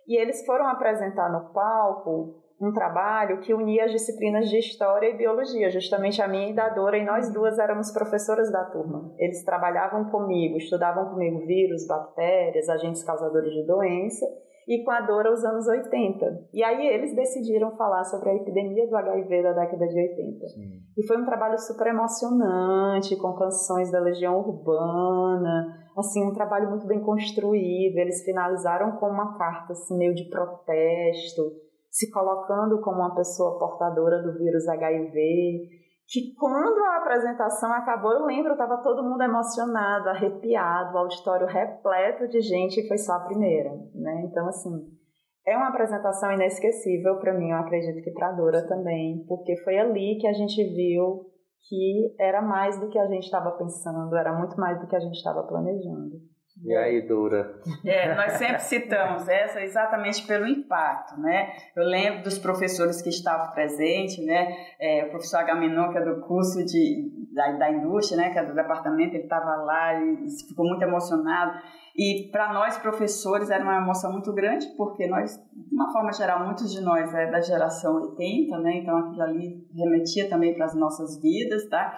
e 0.07 0.19
eles 0.19 0.47
foram 0.47 0.67
apresentar 0.67 1.31
no 1.31 1.53
palco 1.53 2.48
um 2.61 2.73
trabalho 2.73 3.41
que 3.41 3.55
unia 3.55 3.85
as 3.85 3.93
disciplinas 3.93 4.49
de 4.49 4.59
História 4.59 5.09
e 5.09 5.17
Biologia, 5.17 5.71
justamente 5.71 6.21
a 6.21 6.27
minha 6.27 6.51
e 6.51 6.55
da 6.55 6.69
Dora, 6.69 6.99
e 6.99 7.05
nós 7.05 7.33
duas 7.33 7.59
éramos 7.59 7.93
professoras 7.93 8.51
da 8.51 8.65
turma. 8.65 9.13
Eles 9.17 9.45
trabalhavam 9.45 10.11
comigo, 10.11 10.57
estudavam 10.57 11.11
comigo 11.11 11.47
vírus, 11.47 11.87
bactérias, 11.87 12.69
agentes 12.69 13.05
causadores 13.05 13.53
de 13.53 13.65
doença, 13.65 14.27
e 14.67 14.85
com 14.85 14.91
a 14.91 15.01
Dora 15.01 15.33
os 15.33 15.43
anos 15.45 15.67
80. 15.67 16.49
E 16.53 16.63
aí 16.63 16.87
eles 16.89 17.15
decidiram 17.15 17.75
falar 17.77 18.05
sobre 18.05 18.29
a 18.29 18.35
epidemia 18.35 18.87
do 18.87 18.97
HIV 18.97 19.43
da 19.43 19.53
década 19.53 19.87
de 19.87 19.99
80. 19.99 20.49
Sim. 20.49 20.81
E 20.97 21.07
foi 21.07 21.17
um 21.17 21.25
trabalho 21.25 21.59
super 21.59 21.87
emocionante, 21.87 23.17
com 23.17 23.33
canções 23.35 23.91
da 23.91 24.01
Legião 24.01 24.37
Urbana, 24.37 25.75
assim, 25.97 26.23
um 26.23 26.35
trabalho 26.35 26.69
muito 26.69 26.87
bem 26.87 27.01
construído. 27.01 27.97
Eles 27.97 28.23
finalizaram 28.25 28.97
com 28.99 29.07
uma 29.07 29.39
carta 29.39 29.73
assim, 29.73 29.97
meio 29.97 30.15
de 30.15 30.29
protesto, 30.29 31.68
se 31.99 32.13
colocando 32.13 32.81
como 32.81 32.99
uma 32.99 33.15
pessoa 33.17 33.59
portadora 33.59 34.23
do 34.23 34.39
vírus 34.39 34.69
HIV, 34.69 35.69
que 36.07 36.33
quando 36.39 36.79
a 36.85 36.99
apresentação 36.99 37.73
acabou, 37.73 38.13
eu 38.13 38.25
lembro, 38.25 38.53
estava 38.53 38.81
todo 38.81 39.03
mundo 39.03 39.21
emocionado, 39.21 40.09
arrepiado, 40.09 40.95
o 40.95 40.99
auditório 40.99 41.49
repleto 41.49 42.29
de 42.29 42.41
gente, 42.41 42.81
e 42.81 42.87
foi 42.87 42.97
só 42.99 43.15
a 43.15 43.25
primeira, 43.25 43.71
né? 43.97 44.23
Então, 44.25 44.47
assim, 44.47 44.71
é 45.45 45.57
uma 45.57 45.71
apresentação 45.71 46.33
inesquecível 46.33 47.19
para 47.19 47.35
mim, 47.35 47.51
eu 47.51 47.59
acredito 47.59 48.03
que 48.05 48.13
para 48.13 48.31
Dora 48.31 48.65
também, 48.69 49.25
porque 49.27 49.57
foi 49.65 49.77
ali 49.77 50.19
que 50.21 50.29
a 50.29 50.33
gente 50.33 50.63
viu 50.73 51.27
que 51.69 52.15
era 52.21 52.41
mais 52.41 52.79
do 52.79 52.89
que 52.89 52.99
a 52.99 53.09
gente 53.09 53.25
estava 53.25 53.51
pensando, 53.59 54.15
era 54.15 54.33
muito 54.39 54.57
mais 54.57 54.81
do 54.81 54.87
que 54.87 54.95
a 54.95 55.01
gente 55.01 55.17
estava 55.17 55.43
planejando. 55.43 56.17
E 56.65 56.75
aí, 56.75 57.07
Dura? 57.07 57.61
É, 57.85 58.15
nós 58.15 58.33
sempre 58.33 58.61
citamos 58.61 59.29
essa 59.29 59.61
exatamente 59.63 60.27
pelo 60.27 60.47
impacto, 60.47 61.19
né? 61.21 61.53
Eu 61.77 61.85
lembro 61.85 62.23
dos 62.23 62.39
professores 62.39 63.01
que 63.01 63.09
estavam 63.09 63.53
presentes, 63.53 64.25
né? 64.25 64.57
É, 64.81 65.05
o 65.05 65.11
professor 65.11 65.39
Agamenon, 65.39 65.93
que 65.93 65.99
é 65.99 66.05
do 66.05 66.21
curso 66.21 66.65
de, 66.65 67.11
da, 67.33 67.53
da 67.53 67.71
indústria, 67.71 68.17
né? 68.17 68.31
Que 68.31 68.39
é 68.39 68.45
do 68.45 68.55
departamento, 68.55 69.15
ele 69.15 69.25
estava 69.25 69.57
lá 69.57 69.95
e 69.95 70.27
ficou 70.49 70.67
muito 70.67 70.83
emocionado. 70.83 71.59
E 71.97 72.29
para 72.31 72.53
nós, 72.53 72.77
professores, 72.79 73.51
era 73.51 73.63
uma 73.63 73.77
emoção 73.77 74.13
muito 74.13 74.33
grande, 74.33 74.67
porque 74.77 75.07
nós, 75.07 75.37
de 75.37 75.75
uma 75.75 75.93
forma 75.93 76.13
geral, 76.13 76.45
muitos 76.45 76.73
de 76.73 76.81
nós 76.81 77.13
é 77.15 77.31
da 77.31 77.41
geração 77.41 77.97
80, 77.97 78.59
né? 78.59 78.79
Então 78.79 78.97
aquilo 78.97 79.23
ali 79.23 79.67
remetia 79.75 80.29
também 80.29 80.55
para 80.55 80.67
as 80.67 80.75
nossas 80.75 81.21
vidas, 81.21 81.69
tá? 81.69 81.97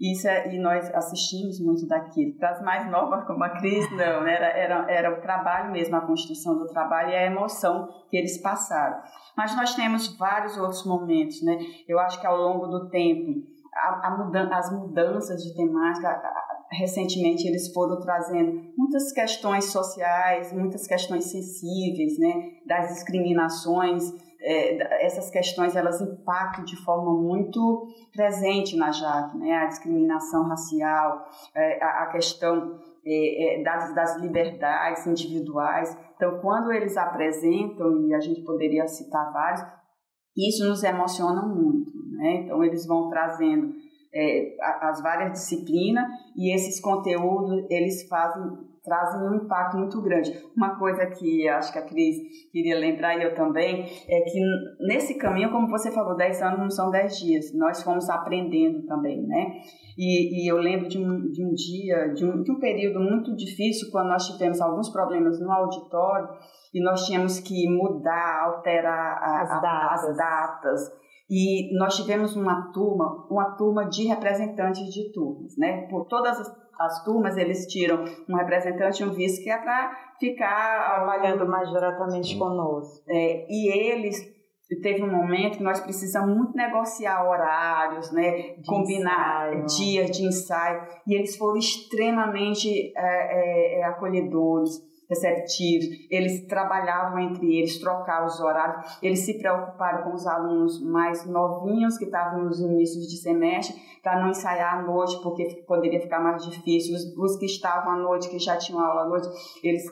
Isso 0.00 0.26
é, 0.26 0.54
e 0.54 0.58
nós 0.58 0.88
assistimos 0.94 1.60
muito 1.60 1.86
daquilo. 1.86 2.32
Para 2.38 2.52
as 2.52 2.62
mais 2.62 2.90
novas, 2.90 3.26
como 3.26 3.44
a 3.44 3.50
Cris, 3.50 3.90
não, 3.90 4.22
né? 4.22 4.34
era, 4.34 4.46
era, 4.46 4.90
era 4.90 5.18
o 5.18 5.20
trabalho 5.20 5.70
mesmo, 5.70 5.94
a 5.94 6.00
construção 6.00 6.58
do 6.58 6.66
trabalho 6.66 7.10
e 7.10 7.14
a 7.14 7.26
emoção 7.26 7.86
que 8.08 8.16
eles 8.16 8.38
passaram. 8.38 9.02
Mas 9.36 9.54
nós 9.54 9.74
temos 9.74 10.16
vários 10.16 10.56
outros 10.56 10.86
momentos, 10.86 11.42
né? 11.42 11.58
Eu 11.86 11.98
acho 11.98 12.18
que 12.18 12.26
ao 12.26 12.36
longo 12.36 12.66
do 12.66 12.88
tempo, 12.88 13.46
a, 13.74 14.08
a 14.08 14.16
mudan 14.16 14.48
as 14.50 14.72
mudanças 14.72 15.42
de 15.42 15.54
temática, 15.54 16.08
a, 16.08 16.50
recentemente 16.72 17.46
eles 17.46 17.70
foram 17.70 18.00
trazendo 18.00 18.72
muitas 18.78 19.12
questões 19.12 19.66
sociais, 19.66 20.50
muitas 20.52 20.86
questões 20.86 21.30
sensíveis, 21.30 22.18
né? 22.18 22.52
Das 22.66 22.88
discriminações, 22.88 24.04
é, 24.42 25.04
essas 25.06 25.30
questões 25.30 25.76
elas 25.76 26.00
impactam 26.00 26.64
de 26.64 26.76
forma 26.76 27.12
muito 27.12 27.86
presente 28.12 28.76
na 28.76 28.90
JAC, 28.90 29.36
né? 29.36 29.52
a 29.52 29.66
discriminação 29.66 30.48
racial, 30.48 31.26
é, 31.54 31.82
a, 31.82 32.04
a, 32.04 32.06
questão 32.06 32.78
é, 33.04 33.60
é, 33.60 33.62
das, 33.62 33.94
das 33.94 34.16
liberdades 34.20 35.06
individuais. 35.06 35.96
Então, 36.16 36.38
quando 36.40 36.72
eles 36.72 36.96
apresentam, 36.96 38.06
e 38.06 38.14
a 38.14 38.20
gente 38.20 38.42
poderia 38.42 38.86
citar 38.86 39.32
vários, 39.32 39.62
isso 40.36 40.66
nos 40.66 40.82
emociona 40.82 41.42
muito. 41.42 41.92
Né? 42.16 42.42
Então, 42.44 42.64
eles 42.64 42.86
vão 42.86 43.10
trazendo 43.10 43.74
é, 44.12 44.56
as 44.80 45.02
várias 45.02 45.32
disciplinas 45.32 46.04
e 46.36 46.54
esses 46.54 46.80
conteúdos 46.80 47.64
eles 47.70 48.08
fazem 48.08 48.69
trazem 48.84 49.28
um 49.28 49.34
impacto 49.34 49.76
muito 49.76 50.00
grande. 50.00 50.32
Uma 50.56 50.78
coisa 50.78 51.06
que 51.06 51.48
acho 51.48 51.72
que 51.72 51.78
a 51.78 51.86
Cris 51.86 52.16
queria 52.50 52.78
lembrar 52.78 53.16
e 53.16 53.22
eu 53.22 53.34
também, 53.34 53.84
é 54.08 54.20
que 54.22 54.40
nesse 54.86 55.18
caminho, 55.18 55.50
como 55.50 55.68
você 55.68 55.90
falou, 55.90 56.16
10 56.16 56.42
anos 56.42 56.58
não 56.58 56.70
são 56.70 56.90
10 56.90 57.18
dias, 57.18 57.54
nós 57.54 57.82
fomos 57.82 58.08
aprendendo 58.08 58.84
também, 58.86 59.26
né? 59.26 59.60
E, 59.98 60.44
e 60.44 60.50
eu 60.50 60.56
lembro 60.56 60.88
de 60.88 60.98
um, 60.98 61.30
de 61.30 61.44
um 61.44 61.52
dia, 61.52 62.08
de 62.14 62.24
um, 62.24 62.42
de 62.42 62.50
um 62.50 62.58
período 62.58 63.00
muito 63.00 63.34
difícil, 63.36 63.90
quando 63.90 64.08
nós 64.08 64.26
tivemos 64.26 64.60
alguns 64.60 64.88
problemas 64.88 65.38
no 65.40 65.50
auditório 65.50 66.28
e 66.72 66.82
nós 66.82 67.04
tínhamos 67.04 67.40
que 67.40 67.68
mudar, 67.68 68.44
alterar 68.44 69.18
a, 69.22 69.42
As 69.42 69.60
datas. 69.60 70.04
as 70.04 70.16
datas. 70.16 71.00
E 71.30 71.72
nós 71.78 71.96
tivemos 71.96 72.34
uma 72.34 72.72
turma, 72.72 73.26
uma 73.30 73.56
turma 73.56 73.88
de 73.88 74.06
representantes 74.08 74.92
de 74.92 75.12
turmas, 75.12 75.56
né? 75.56 75.86
Por 75.88 76.06
todas 76.06 76.40
as, 76.40 76.48
as 76.80 77.04
turmas 77.04 77.36
eles 77.36 77.66
tiram 77.66 78.04
um 78.28 78.36
representante 78.36 79.02
e 79.02 79.06
um 79.06 79.12
vice 79.12 79.42
que 79.44 79.48
é 79.48 79.56
para 79.56 79.96
ficar 80.18 80.96
Trabalhando 80.96 81.48
mais 81.48 81.68
diretamente 81.70 82.36
conosco. 82.36 83.04
É, 83.08 83.46
e 83.48 83.70
eles 83.72 84.16
teve 84.82 85.02
um 85.02 85.10
momento 85.10 85.58
que 85.58 85.64
nós 85.64 85.80
precisamos 85.80 86.36
muito 86.36 86.56
negociar 86.56 87.28
horários, 87.28 88.12
né? 88.12 88.54
combinar 88.66 89.52
ensaio. 89.52 89.66
dias 89.66 90.10
de 90.10 90.24
ensaio 90.24 90.82
e 91.06 91.14
eles 91.14 91.36
foram 91.36 91.56
extremamente 91.56 92.92
é, 92.96 93.00
é, 93.00 93.80
é, 93.80 93.84
acolhedores 93.84 94.90
receptivos, 95.10 96.06
eles 96.08 96.46
trabalhavam 96.46 97.18
entre 97.18 97.58
eles, 97.58 97.80
trocavam 97.80 98.28
os 98.28 98.40
horários, 98.40 98.98
eles 99.02 99.18
se 99.18 99.36
preocuparam 99.38 100.04
com 100.04 100.14
os 100.14 100.24
alunos 100.24 100.80
mais 100.80 101.26
novinhos 101.26 101.98
que 101.98 102.04
estavam 102.04 102.44
nos 102.44 102.60
inícios 102.60 103.08
de 103.08 103.20
semestre, 103.20 103.74
para 104.02 104.20
não 104.20 104.30
ensaiar 104.30 104.78
à 104.78 104.82
noite, 104.82 105.20
porque 105.22 105.62
poderia 105.66 106.00
ficar 106.00 106.20
mais 106.20 106.42
difícil. 106.44 106.94
Os, 106.94 107.16
os 107.18 107.38
que 107.38 107.44
estavam 107.44 107.92
à 107.92 107.96
noite, 107.96 108.30
que 108.30 108.38
já 108.38 108.56
tinham 108.56 108.80
aula 108.80 109.02
à 109.02 109.08
noite, 109.08 109.28
eles 109.62 109.84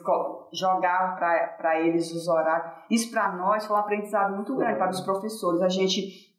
jogavam 0.51 1.15
para 1.17 1.79
eles 1.79 2.11
os 2.11 2.27
horários. 2.27 2.85
Isso 2.89 3.11
para 3.11 3.35
nós 3.35 3.65
foi 3.65 3.75
um 3.75 3.79
aprendizado 3.79 4.35
muito 4.35 4.55
grande 4.55 4.79
para 4.79 4.89
os 4.89 5.01
professores. 5.01 5.61
A 5.61 5.69
gente 5.69 6.33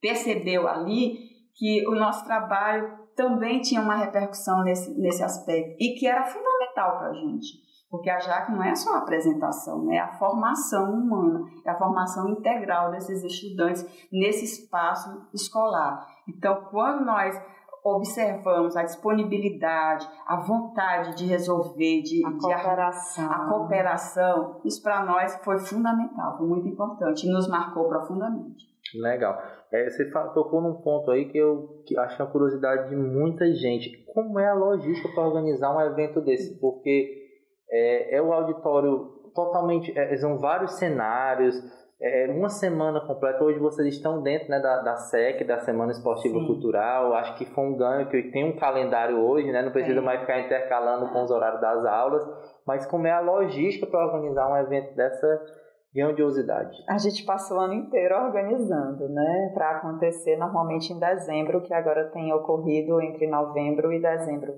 percebeu 0.00 0.68
ali 0.68 1.18
que 1.56 1.84
o 1.88 1.94
nosso 1.96 2.24
trabalho 2.24 2.98
também 3.16 3.60
tinha 3.60 3.80
uma 3.80 3.96
repercussão 3.96 4.62
nesse, 4.62 4.96
nesse 4.96 5.24
aspecto 5.24 5.76
e 5.80 5.98
que 5.98 6.06
era 6.06 6.24
fundamental 6.24 6.98
para 6.98 7.08
a 7.08 7.14
gente. 7.14 7.66
Porque 7.90 8.10
a 8.10 8.18
JAC 8.18 8.52
não 8.52 8.62
é 8.62 8.74
só 8.74 8.94
a 8.94 8.98
apresentação, 8.98 9.84
né? 9.84 9.96
é 9.96 10.00
a 10.00 10.12
formação 10.18 10.92
humana, 10.92 11.44
é 11.64 11.70
a 11.70 11.78
formação 11.78 12.28
integral 12.28 12.90
desses 12.90 13.24
estudantes 13.24 13.86
nesse 14.12 14.44
espaço 14.44 15.26
escolar. 15.32 16.06
Então, 16.28 16.66
quando 16.70 17.04
nós 17.04 17.34
observamos 17.82 18.76
a 18.76 18.82
disponibilidade, 18.82 20.06
a 20.26 20.36
vontade 20.36 21.16
de 21.16 21.26
resolver, 21.26 22.02
de, 22.02 22.24
A 22.26 22.30
de 22.30 22.38
cooperação. 22.38 23.32
a 23.32 23.48
cooperação, 23.48 24.60
isso 24.64 24.82
para 24.82 25.04
nós 25.04 25.36
foi 25.42 25.58
fundamental, 25.58 26.36
foi 26.36 26.46
muito 26.46 26.68
importante 26.68 27.26
e 27.26 27.32
nos 27.32 27.48
marcou 27.48 27.88
profundamente. 27.88 28.66
Legal. 28.94 29.38
É, 29.70 29.88
você 29.88 30.10
tocou 30.10 30.62
num 30.62 30.80
ponto 30.80 31.10
aí 31.10 31.26
que 31.26 31.36
eu 31.36 31.82
que 31.86 31.98
acho 31.98 32.22
uma 32.22 32.30
curiosidade 32.30 32.88
de 32.88 32.96
muita 32.96 33.52
gente. 33.52 34.04
Como 34.14 34.38
é 34.38 34.48
a 34.48 34.54
logística 34.54 35.08
para 35.14 35.26
organizar 35.26 35.76
um 35.76 35.80
evento 35.80 36.20
desse? 36.22 36.58
Porque 36.58 37.27
é, 37.70 38.16
é 38.16 38.22
o 38.22 38.32
auditório 38.32 39.18
totalmente. 39.34 39.96
é, 39.96 40.16
são 40.16 40.38
vários 40.38 40.72
cenários, 40.78 41.56
é 42.00 42.30
uma 42.30 42.48
semana 42.48 43.00
completa. 43.00 43.42
Hoje 43.42 43.58
vocês 43.58 43.94
estão 43.94 44.22
dentro 44.22 44.48
né, 44.48 44.60
da, 44.60 44.82
da 44.82 44.96
SEC, 44.96 45.44
da 45.44 45.58
Semana 45.58 45.90
Esportiva 45.90 46.38
Sim. 46.38 46.46
Cultural. 46.46 47.12
Acho 47.14 47.36
que 47.36 47.44
foi 47.44 47.64
um 47.64 47.76
ganho 47.76 48.08
que 48.08 48.22
tem 48.30 48.44
um 48.44 48.56
calendário 48.56 49.18
hoje, 49.18 49.50
né? 49.50 49.62
Não 49.62 49.72
precisa 49.72 49.96
Tem. 49.96 50.04
mais 50.04 50.20
ficar 50.20 50.38
intercalando 50.38 51.12
com 51.12 51.24
os 51.24 51.30
horários 51.30 51.60
das 51.60 51.84
aulas. 51.84 52.24
Mas 52.64 52.86
como 52.86 53.08
é 53.08 53.10
a 53.10 53.20
logística 53.20 53.84
para 53.84 54.06
organizar 54.06 54.48
um 54.48 54.56
evento 54.56 54.94
dessa 54.94 55.44
grandiosidade? 55.92 56.76
A 56.88 56.98
gente 56.98 57.24
passa 57.24 57.52
o 57.52 57.58
ano 57.58 57.74
inteiro 57.74 58.14
organizando, 58.14 59.08
né? 59.08 59.50
Para 59.52 59.78
acontecer 59.78 60.36
normalmente 60.36 60.92
em 60.92 61.00
dezembro, 61.00 61.62
que 61.62 61.74
agora 61.74 62.10
tem 62.12 62.32
ocorrido 62.32 63.00
entre 63.02 63.26
novembro 63.26 63.92
e 63.92 64.00
dezembro 64.00 64.52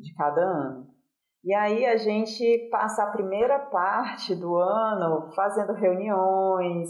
de 0.00 0.14
cada 0.14 0.40
ano. 0.40 0.86
E 1.42 1.54
aí 1.54 1.86
a 1.86 1.96
gente 1.96 2.68
passa 2.70 3.02
a 3.02 3.10
primeira 3.10 3.58
parte 3.58 4.34
do 4.34 4.56
ano 4.56 5.30
fazendo 5.34 5.72
reuniões, 5.72 6.88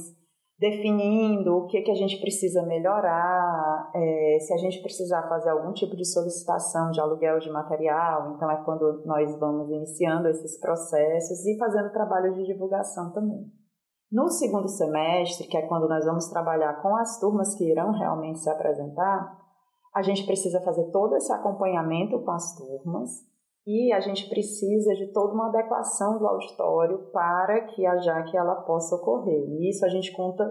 definindo 0.59 1.57
o 1.57 1.67
que, 1.69 1.81
que 1.81 1.91
a 1.91 1.95
gente 1.95 2.21
precisa 2.21 2.63
melhorar, 2.67 3.91
é, 3.95 4.39
se 4.41 4.53
a 4.53 4.59
gente 4.59 4.83
precisar 4.83 5.27
fazer 5.29 5.51
algum 5.51 5.73
tipo 5.73 5.97
de 5.97 6.05
solicitação 6.05 6.91
de 6.91 7.01
aluguel 7.01 7.39
de 7.39 7.51
material, 7.51 8.35
então 8.35 8.51
é 8.51 8.63
quando 8.65 9.03
nós 9.07 9.39
vamos 9.39 9.71
iniciando 9.71 10.29
esses 10.29 10.61
processos 10.61 11.47
e 11.47 11.57
fazendo 11.57 11.93
trabalho 11.93 12.35
de 12.35 12.45
divulgação 12.45 13.13
também. 13.13 13.47
No 14.13 14.29
segundo 14.29 14.69
semestre, 14.69 15.47
que 15.47 15.57
é 15.57 15.63
quando 15.63 15.89
nós 15.89 16.05
vamos 16.05 16.29
trabalhar 16.29 16.83
com 16.83 16.95
as 16.97 17.21
turmas 17.21 17.55
que 17.55 17.71
irão 17.71 17.93
realmente 17.93 18.41
se 18.41 18.51
apresentar, 18.51 19.39
a 19.95 20.03
gente 20.03 20.27
precisa 20.27 20.61
fazer 20.61 20.91
todo 20.91 21.17
esse 21.17 21.33
acompanhamento 21.33 22.19
com 22.19 22.33
as 22.33 22.55
turmas 22.57 23.30
e 23.71 23.93
a 23.93 24.01
gente 24.01 24.29
precisa 24.29 24.95
de 24.95 25.13
toda 25.13 25.33
uma 25.33 25.49
adequação 25.49 26.19
do 26.19 26.27
auditório 26.27 27.11
para 27.13 27.61
que 27.67 27.87
a 27.87 27.97
JAC 27.99 28.37
ela 28.37 28.57
possa 28.63 28.97
ocorrer. 28.97 29.49
E 29.49 29.71
isso 29.71 29.85
a 29.85 29.89
gente 29.89 30.13
conta 30.13 30.45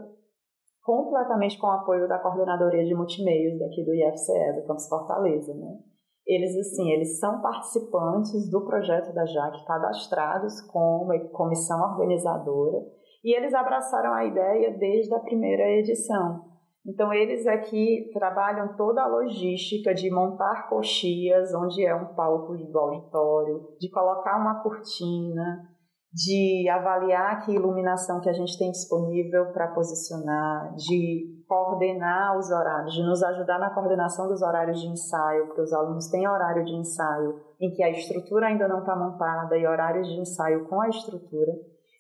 completamente 0.84 1.60
com 1.60 1.68
o 1.68 1.72
apoio 1.72 2.08
da 2.08 2.18
coordenadoria 2.18 2.86
de 2.86 2.96
multimeios 2.96 3.60
daqui 3.60 3.84
do 3.84 3.94
IFCE, 3.94 4.54
do 4.56 4.66
Campus 4.66 4.88
Fortaleza, 4.88 5.54
né? 5.54 5.78
Eles, 6.26 6.56
assim, 6.56 6.92
eles 6.92 7.20
são 7.20 7.42
participantes 7.42 8.50
do 8.50 8.64
projeto 8.64 9.14
da 9.14 9.26
JAC, 9.26 9.66
cadastrados 9.66 10.62
como 10.62 11.30
comissão 11.32 11.82
organizadora, 11.92 12.78
e 13.24 13.36
eles 13.36 13.54
abraçaram 13.54 14.14
a 14.14 14.26
ideia 14.26 14.78
desde 14.78 15.14
a 15.14 15.20
primeira 15.20 15.64
edição. 15.80 16.49
Então, 16.86 17.14
eles 17.14 17.46
aqui 17.46 18.10
trabalham 18.14 18.76
toda 18.76 19.04
a 19.04 19.08
logística 19.08 19.94
de 19.94 20.10
montar 20.10 20.70
coxias, 20.70 21.54
onde 21.54 21.86
é 21.86 21.94
um 21.94 22.14
palco 22.16 22.56
do 22.56 22.80
auditório, 22.80 23.76
de 23.80 23.90
colocar 23.92 24.38
uma 24.40 24.64
cortina, 24.64 25.70
de 26.12 26.68
avaliar 26.70 27.46
que 27.46 27.54
iluminação 27.54 28.20
que 28.20 28.30
a 28.30 28.34
gente 28.34 28.58
tem 28.58 28.72
disponível 28.72 29.52
para 29.52 29.68
posicionar, 29.68 30.74
de 30.76 31.44
coordenar 31.48 32.38
os 32.38 32.50
horários, 32.50 32.94
de 32.94 33.04
nos 33.04 33.22
ajudar 33.22 33.60
na 33.60 33.74
coordenação 33.74 34.28
dos 34.28 34.42
horários 34.42 34.80
de 34.80 34.88
ensaio, 34.88 35.48
porque 35.48 35.62
os 35.62 35.74
alunos 35.74 36.08
têm 36.10 36.28
horário 36.28 36.64
de 36.64 36.74
ensaio 36.74 37.40
em 37.60 37.72
que 37.72 37.84
a 37.84 37.90
estrutura 37.90 38.48
ainda 38.48 38.68
não 38.68 38.80
está 38.80 38.96
montada 38.96 39.58
e 39.58 39.68
horários 39.68 40.08
de 40.08 40.20
ensaio 40.20 40.68
com 40.68 40.82
a 40.82 40.90
estrutura. 40.90 41.52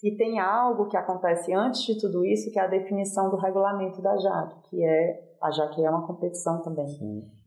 E 0.01 0.15
tem 0.15 0.39
algo 0.39 0.87
que 0.87 0.95
acontece 0.95 1.53
antes 1.53 1.81
de 1.81 1.99
tudo 1.99 2.25
isso, 2.25 2.51
que 2.51 2.59
é 2.59 2.63
a 2.63 2.67
definição 2.67 3.29
do 3.29 3.35
regulamento 3.35 4.01
da 4.01 4.15
JAC, 4.17 4.69
que 4.69 4.83
é 4.83 5.29
a 5.41 5.51
JAC 5.51 5.83
é 5.83 5.89
uma 5.89 6.05
competição 6.05 6.61
também. 6.61 6.85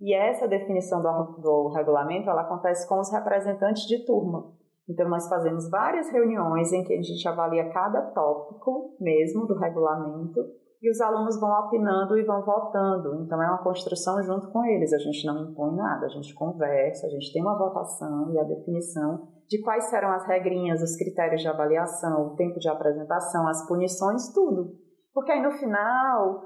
E 0.01 0.15
essa 0.15 0.49
definição 0.49 1.03
do, 1.03 1.41
do 1.41 1.69
regulamento, 1.69 2.29
ela 2.29 2.43
acontece 2.43 2.89
com 2.89 2.99
os 2.99 3.11
representantes 3.11 3.87
de 3.87 4.05
turma. 4.05 4.53
Então 4.89 5.09
nós 5.09 5.29
fazemos 5.29 5.71
várias 5.71 6.11
reuniões 6.11 6.73
em 6.73 6.85
que 6.85 6.93
a 6.93 7.03
gente 7.03 7.27
avalia 7.27 7.71
cada 7.71 8.03
tópico 8.11 8.97
mesmo 9.01 9.47
do 9.47 9.55
regulamento 9.55 10.41
e 10.83 10.91
os 10.91 11.01
alunos 11.01 11.39
vão 11.39 11.51
opinando 11.51 12.19
e 12.19 12.25
vão 12.25 12.43
votando. 12.45 13.23
Então 13.23 13.41
é 13.41 13.47
uma 13.47 13.63
construção 13.63 14.21
junto 14.23 14.51
com 14.51 14.65
eles. 14.65 14.93
A 14.93 14.99
gente 14.99 15.25
não 15.25 15.51
impõe 15.51 15.77
nada, 15.77 16.07
a 16.07 16.09
gente 16.09 16.35
conversa, 16.35 17.07
a 17.07 17.11
gente 17.11 17.33
tem 17.33 17.41
uma 17.41 17.57
votação 17.57 18.33
e 18.33 18.39
a 18.39 18.43
definição 18.45 19.29
de 19.53 19.61
quais 19.61 19.85
serão 19.91 20.11
as 20.13 20.27
regrinhas, 20.27 20.81
os 20.81 20.97
critérios 20.97 21.43
de 21.43 21.49
avaliação, 21.49 22.29
o 22.29 22.37
tempo 22.37 22.59
de 22.59 22.71
apresentação, 22.71 23.47
as 23.47 23.69
punições, 23.69 24.33
tudo. 24.33 24.73
Porque 25.13 25.31
aí 25.31 25.43
no 25.43 25.51
final, 25.51 26.41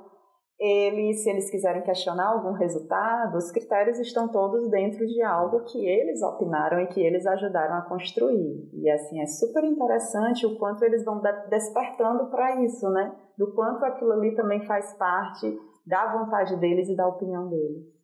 eles, 0.59 1.23
se 1.23 1.31
eles 1.31 1.49
quiserem 1.49 1.85
questionar 1.85 2.33
algum 2.33 2.51
resultado, 2.51 3.37
os 3.37 3.53
critérios 3.53 4.01
estão 4.01 4.27
todos 4.27 4.69
dentro 4.71 5.07
de 5.07 5.23
algo 5.23 5.63
que 5.67 5.87
eles 5.87 6.21
opinaram 6.21 6.81
e 6.81 6.89
que 6.89 7.01
eles 7.01 7.25
ajudaram 7.25 7.77
a 7.77 7.83
construir. 7.83 8.69
E 8.75 8.91
assim, 8.91 9.21
é 9.21 9.27
super 9.27 9.63
interessante 9.63 10.45
o 10.45 10.59
quanto 10.59 10.85
eles 10.85 11.05
vão 11.05 11.21
de- 11.21 11.49
despertando 11.49 12.29
para 12.29 12.61
isso, 12.65 12.91
né? 12.91 13.15
Do 13.39 13.55
quanto 13.55 13.85
aquilo 13.85 14.15
ali 14.15 14.35
também 14.35 14.67
faz 14.67 14.93
parte 14.95 15.57
da 15.87 16.13
vontade 16.13 16.57
deles 16.57 16.89
e 16.89 16.97
da 16.97 17.07
opinião 17.07 17.49
deles. 17.49 17.96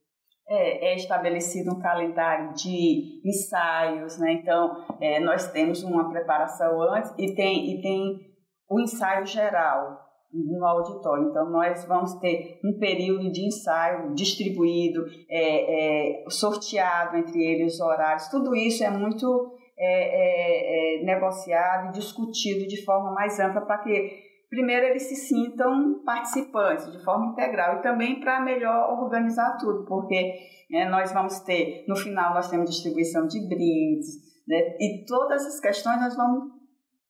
É, 0.49 0.93
é 0.93 0.97
estabelecido 0.97 1.74
um 1.74 1.80
calendário 1.80 2.53
de 2.55 3.20
ensaios, 3.24 4.18
né? 4.18 4.32
Então, 4.32 4.84
é, 5.01 5.20
nós 5.20 5.51
temos 5.51 5.82
uma 5.82 6.11
preparação 6.11 6.82
antes 6.82 7.12
e 7.16 7.34
tem, 7.34 7.70
e 7.70 7.80
tem 7.80 8.20
o 8.68 8.80
ensaio 8.80 9.24
geral 9.24 10.03
no 10.32 10.64
auditório. 10.64 11.28
Então, 11.28 11.49
nós 11.51 11.84
vamos 11.84 12.14
ter 12.14 12.59
um 12.64 12.78
período 12.78 13.30
de 13.30 13.47
ensaio 13.47 14.14
distribuído, 14.14 15.05
é, 15.30 16.22
é, 16.22 16.30
sorteado 16.30 17.16
entre 17.16 17.43
eles 17.43 17.74
os 17.74 17.80
horários. 17.80 18.28
Tudo 18.28 18.55
isso 18.57 18.82
é 18.82 18.90
muito 18.90 19.53
é, 19.78 21.01
é, 21.01 21.05
negociado 21.05 21.88
e 21.88 21.93
discutido 21.93 22.66
de 22.66 22.84
forma 22.84 23.12
mais 23.12 23.38
ampla 23.38 23.61
para 23.62 23.78
que 23.78 24.31
primeiro 24.53 24.84
eles 24.84 25.05
se 25.05 25.16
sintam 25.16 26.03
participantes 26.05 26.92
de 26.92 27.03
forma 27.03 27.32
integral 27.32 27.78
e 27.78 27.82
também 27.82 28.20
para 28.20 28.38
melhor 28.38 29.03
organizar 29.03 29.57
tudo, 29.57 29.86
porque 29.86 30.34
né, 30.70 30.90
nós 30.90 31.11
vamos 31.11 31.40
ter, 31.40 31.86
no 31.88 31.96
final 31.96 32.34
nós 32.34 32.50
temos 32.50 32.68
distribuição 32.68 33.26
de 33.26 33.40
brindes, 33.48 34.30
Né? 34.46 34.76
E 34.78 35.07
todas 35.07 35.46
essas 35.46 35.59
questões 35.59 35.98
nós 35.98 36.14
vamos 36.14 36.53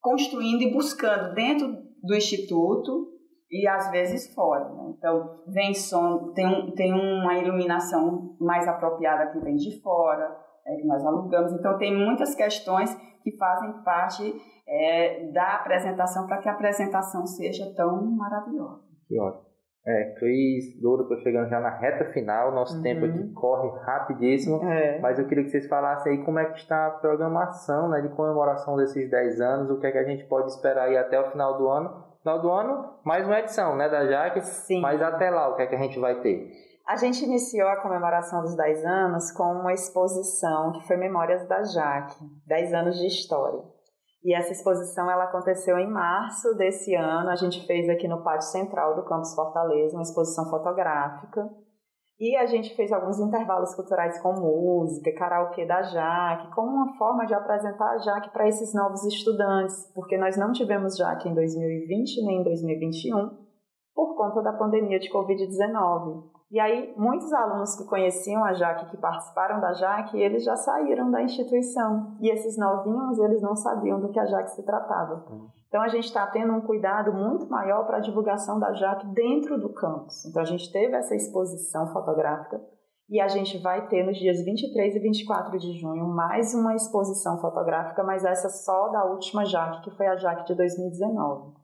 construindo 0.00 0.62
e 0.62 0.72
buscando 0.72 1.34
dentro 1.34 1.76
do 2.00 2.14
Instituto 2.14 3.08
e 3.50 3.66
às 3.66 3.90
vezes 3.90 4.32
fora. 4.34 4.68
Né? 4.68 4.94
Então, 4.96 5.42
vem 5.48 5.74
som, 5.74 6.32
tem, 6.34 6.72
tem 6.76 6.92
uma 6.92 7.34
iluminação 7.38 8.36
mais 8.40 8.68
apropriada 8.68 9.32
que 9.32 9.40
vem 9.40 9.56
de 9.56 9.80
fora, 9.82 10.32
é, 10.66 10.76
que 10.76 10.86
nós 10.86 11.04
alugamos. 11.04 11.52
Então, 11.52 11.76
tem 11.78 11.96
muitas 11.96 12.34
questões 12.34 12.94
que 13.22 13.36
fazem 13.36 13.72
parte 13.84 14.34
é, 14.66 15.30
da 15.32 15.56
apresentação 15.56 16.26
para 16.26 16.38
que 16.38 16.48
a 16.48 16.52
apresentação 16.52 17.26
seja 17.26 17.72
tão 17.74 18.04
maravilhosa. 18.16 18.82
Que 19.06 19.18
ótimo. 19.18 19.52
É, 19.84 20.14
Cris, 20.16 20.80
Douro, 20.80 21.02
estou 21.02 21.18
chegando 21.18 21.48
já 21.48 21.58
na 21.58 21.70
reta 21.70 22.04
final, 22.12 22.52
nosso 22.52 22.76
uhum. 22.76 22.82
tempo 22.82 23.04
aqui 23.04 23.32
corre 23.32 23.68
rapidíssimo, 23.80 24.62
é. 24.64 25.00
mas 25.00 25.18
eu 25.18 25.26
queria 25.26 25.42
que 25.42 25.50
vocês 25.50 25.66
falassem 25.66 26.12
aí 26.12 26.24
como 26.24 26.38
é 26.38 26.44
que 26.44 26.58
está 26.58 26.86
a 26.86 26.90
programação 26.90 27.88
né, 27.88 28.00
de 28.00 28.08
comemoração 28.10 28.76
desses 28.76 29.10
10 29.10 29.40
anos, 29.40 29.70
o 29.70 29.80
que 29.80 29.86
é 29.88 29.90
que 29.90 29.98
a 29.98 30.04
gente 30.04 30.24
pode 30.26 30.52
esperar 30.52 30.84
aí 30.84 30.96
até 30.96 31.20
o 31.20 31.32
final 31.32 31.58
do 31.58 31.68
ano. 31.68 32.12
Final 32.20 32.40
do 32.40 32.50
ano, 32.52 32.94
mais 33.04 33.26
uma 33.26 33.40
edição 33.40 33.76
né, 33.76 33.88
da 33.88 34.06
Jaque, 34.06 34.40
Sim. 34.42 34.80
mas 34.80 35.02
até 35.02 35.28
lá, 35.30 35.48
o 35.48 35.56
que 35.56 35.62
é 35.62 35.66
que 35.66 35.74
a 35.74 35.80
gente 35.80 35.98
vai 35.98 36.20
ter? 36.20 36.52
A 36.86 36.96
gente 36.96 37.24
iniciou 37.24 37.68
a 37.68 37.80
comemoração 37.80 38.42
dos 38.42 38.56
10 38.56 38.84
anos 38.84 39.30
com 39.32 39.44
uma 39.44 39.72
exposição 39.72 40.72
que 40.72 40.86
foi 40.86 40.96
Memórias 40.96 41.46
da 41.46 41.62
Jaque, 41.62 42.16
10 42.46 42.74
anos 42.74 42.98
de 42.98 43.06
história. 43.06 43.62
E 44.24 44.34
essa 44.34 44.52
exposição 44.52 45.10
ela 45.10 45.24
aconteceu 45.24 45.78
em 45.78 45.90
março 45.90 46.54
desse 46.56 46.94
ano. 46.94 47.30
A 47.30 47.36
gente 47.36 47.64
fez 47.66 47.88
aqui 47.88 48.06
no 48.08 48.22
pátio 48.22 48.48
central 48.48 48.96
do 48.96 49.04
campus 49.04 49.34
Fortaleza 49.34 49.96
uma 49.96 50.02
exposição 50.02 50.48
fotográfica. 50.50 51.48
E 52.18 52.36
a 52.36 52.46
gente 52.46 52.74
fez 52.76 52.92
alguns 52.92 53.18
intervalos 53.18 53.74
culturais 53.74 54.20
com 54.20 54.32
música, 54.32 55.12
karaokê 55.14 55.66
da 55.66 55.82
Jaque, 55.82 56.54
como 56.54 56.70
uma 56.70 56.96
forma 56.96 57.26
de 57.26 57.34
apresentar 57.34 57.90
a 57.90 57.98
Jaque 57.98 58.30
para 58.30 58.46
esses 58.48 58.72
novos 58.74 59.04
estudantes, 59.04 59.90
porque 59.92 60.16
nós 60.16 60.36
não 60.36 60.52
tivemos 60.52 60.96
Jaque 60.96 61.28
em 61.28 61.34
2020 61.34 62.24
nem 62.24 62.40
em 62.40 62.44
2021 62.44 63.42
por 63.94 64.16
conta 64.16 64.40
da 64.40 64.52
pandemia 64.52 65.00
de 65.00 65.10
Covid-19. 65.10 66.41
E 66.52 66.60
aí, 66.60 66.92
muitos 66.98 67.32
alunos 67.32 67.74
que 67.74 67.84
conheciam 67.86 68.44
a 68.44 68.52
Jaque, 68.52 68.90
que 68.90 68.98
participaram 68.98 69.58
da 69.58 69.72
Jaque, 69.72 70.20
eles 70.20 70.44
já 70.44 70.54
saíram 70.54 71.10
da 71.10 71.22
instituição. 71.22 72.14
E 72.20 72.28
esses 72.28 72.58
novinhos, 72.58 73.18
eles 73.18 73.40
não 73.40 73.56
sabiam 73.56 73.98
do 73.98 74.10
que 74.10 74.20
a 74.20 74.26
Jaque 74.26 74.50
se 74.50 74.62
tratava. 74.62 75.24
Uhum. 75.30 75.48
Então, 75.66 75.80
a 75.80 75.88
gente 75.88 76.04
está 76.04 76.26
tendo 76.26 76.52
um 76.52 76.60
cuidado 76.60 77.10
muito 77.10 77.48
maior 77.48 77.86
para 77.86 77.96
a 77.96 78.00
divulgação 78.00 78.60
da 78.60 78.70
Jaque 78.74 79.06
dentro 79.14 79.58
do 79.58 79.72
campus. 79.72 80.26
Então, 80.26 80.42
a 80.42 80.44
gente 80.44 80.70
teve 80.70 80.94
essa 80.94 81.14
exposição 81.14 81.86
fotográfica 81.90 82.60
e 83.08 83.18
a 83.18 83.28
gente 83.28 83.56
vai 83.62 83.88
ter 83.88 84.04
nos 84.04 84.18
dias 84.18 84.44
23 84.44 84.96
e 84.96 84.98
24 84.98 85.58
de 85.58 85.72
junho 85.80 86.04
mais 86.04 86.52
uma 86.52 86.74
exposição 86.74 87.40
fotográfica, 87.40 88.04
mas 88.04 88.26
essa 88.26 88.50
só 88.50 88.88
da 88.88 89.06
última 89.06 89.46
Jaque, 89.46 89.84
que 89.84 89.96
foi 89.96 90.06
a 90.06 90.16
Jaque 90.16 90.44
de 90.44 90.54
2019. 90.54 91.61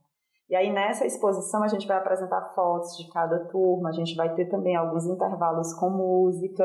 E 0.48 0.56
aí 0.56 0.72
nessa 0.72 1.04
exposição 1.04 1.62
a 1.62 1.68
gente 1.68 1.86
vai 1.86 1.98
apresentar 1.98 2.52
fotos 2.54 2.96
de 2.96 3.10
cada 3.12 3.38
turma, 3.46 3.90
a 3.90 3.92
gente 3.92 4.16
vai 4.16 4.34
ter 4.34 4.46
também 4.46 4.74
alguns 4.74 5.06
intervalos 5.06 5.74
com 5.74 5.90
música. 5.90 6.64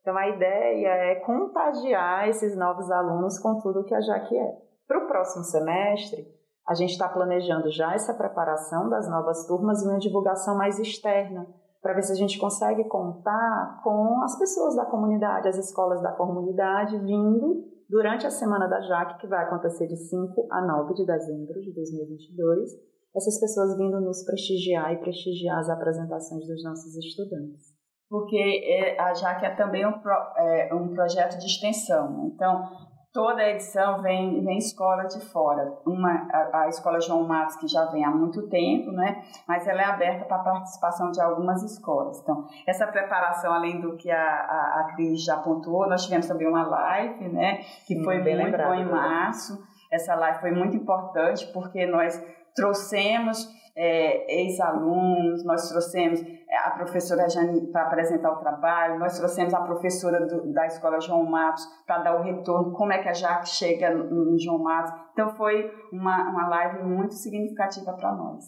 Então 0.00 0.16
a 0.16 0.28
ideia 0.28 0.88
é 0.88 1.14
contagiar 1.16 2.28
esses 2.28 2.56
novos 2.56 2.90
alunos 2.90 3.38
com 3.38 3.58
tudo 3.60 3.84
que 3.84 3.94
a 3.94 4.00
Jaque 4.00 4.36
é. 4.36 4.56
Para 4.86 5.04
o 5.04 5.08
próximo 5.08 5.42
semestre, 5.42 6.28
a 6.68 6.74
gente 6.74 6.90
está 6.90 7.08
planejando 7.08 7.70
já 7.70 7.92
essa 7.94 8.14
preparação 8.14 8.88
das 8.88 9.08
novas 9.10 9.46
turmas 9.46 9.82
e 9.82 9.88
uma 9.88 9.98
divulgação 9.98 10.56
mais 10.56 10.78
externa, 10.78 11.46
para 11.82 11.92
ver 11.92 12.02
se 12.02 12.12
a 12.12 12.16
gente 12.16 12.38
consegue 12.38 12.84
contar 12.84 13.80
com 13.82 14.22
as 14.22 14.38
pessoas 14.38 14.76
da 14.76 14.86
comunidade, 14.86 15.48
as 15.48 15.58
escolas 15.58 16.00
da 16.00 16.12
comunidade 16.12 16.98
vindo 16.98 17.64
durante 17.90 18.26
a 18.26 18.30
Semana 18.30 18.66
da 18.66 18.80
Jaque, 18.80 19.18
que 19.18 19.26
vai 19.26 19.44
acontecer 19.44 19.86
de 19.86 19.96
5 19.96 20.46
a 20.50 20.62
9 20.62 20.94
de 20.94 21.04
dezembro 21.04 21.60
de 21.60 21.74
2022 21.74 22.93
essas 23.16 23.38
pessoas 23.38 23.76
vindo 23.76 24.00
nos 24.00 24.24
prestigiar 24.24 24.92
e 24.92 24.98
prestigiar 24.98 25.58
as 25.58 25.68
apresentações 25.68 26.46
dos 26.46 26.62
nossos 26.64 26.96
estudantes. 26.96 27.74
Porque 28.08 28.36
é, 28.36 29.00
a 29.00 29.14
JAC 29.14 29.44
é 29.44 29.50
também 29.50 29.86
um, 29.86 29.98
pro, 29.98 30.12
é, 30.36 30.74
um 30.74 30.92
projeto 30.94 31.38
de 31.38 31.46
extensão, 31.46 32.10
né? 32.10 32.30
então 32.32 32.68
toda 33.14 33.40
a 33.40 33.50
edição 33.50 34.02
vem, 34.02 34.44
vem 34.44 34.58
escola 34.58 35.04
de 35.04 35.20
fora. 35.20 35.72
Uma, 35.86 36.28
a, 36.32 36.62
a, 36.62 36.68
escola 36.68 37.00
João 37.00 37.26
Matos, 37.26 37.56
que 37.56 37.68
já 37.68 37.86
vem 37.86 38.04
há 38.04 38.10
muito 38.10 38.48
tempo, 38.48 38.90
né? 38.90 39.22
mas 39.46 39.66
ela 39.68 39.80
é 39.80 39.84
aberta 39.84 40.24
para 40.24 40.36
a 40.36 40.44
participação 40.44 41.12
de 41.12 41.20
algumas 41.20 41.62
escolas. 41.62 42.20
Então, 42.20 42.44
essa 42.66 42.86
preparação, 42.88 43.54
além 43.54 43.80
do 43.80 43.96
que 43.96 44.10
a, 44.10 44.20
a, 44.20 44.80
a 44.80 44.92
Cris 44.94 45.24
já 45.24 45.36
pontuou, 45.38 45.88
nós 45.88 46.02
tivemos 46.02 46.26
também 46.26 46.48
uma 46.48 46.66
live, 46.66 47.28
né? 47.28 47.60
que 47.86 48.02
foi 48.02 48.20
bem 48.20 48.34
muito 48.34 48.46
lembrado, 48.46 48.68
bom 48.68 48.74
em 48.74 48.84
março. 48.84 49.56
Essa 49.92 50.16
live 50.16 50.40
foi 50.40 50.50
muito 50.50 50.76
importante 50.76 51.46
porque 51.52 51.86
nós 51.86 52.20
trouxemos 52.54 53.48
é, 53.76 54.42
ex-alunos, 54.42 55.44
nós 55.44 55.68
trouxemos 55.68 56.20
é, 56.22 56.56
a 56.64 56.70
professora 56.70 57.28
Jane 57.28 57.72
para 57.72 57.82
apresentar 57.82 58.32
o 58.32 58.38
trabalho, 58.38 58.98
nós 58.98 59.18
trouxemos 59.18 59.52
a 59.52 59.60
professora 59.60 60.24
do, 60.26 60.52
da 60.52 60.66
escola 60.66 61.00
João 61.00 61.24
Matos 61.24 61.64
para 61.86 62.02
dar 62.02 62.16
o 62.16 62.22
retorno, 62.22 62.72
como 62.72 62.92
é 62.92 63.02
que 63.02 63.08
a 63.08 63.12
Jaque 63.12 63.48
chega 63.48 63.90
no, 63.92 64.38
João 64.38 64.62
Matos. 64.62 64.92
Então 65.12 65.30
foi 65.30 65.70
uma, 65.92 66.30
uma 66.30 66.48
live 66.48 66.84
muito 66.84 67.14
significativa 67.14 67.92
para 67.94 68.14
nós. 68.14 68.44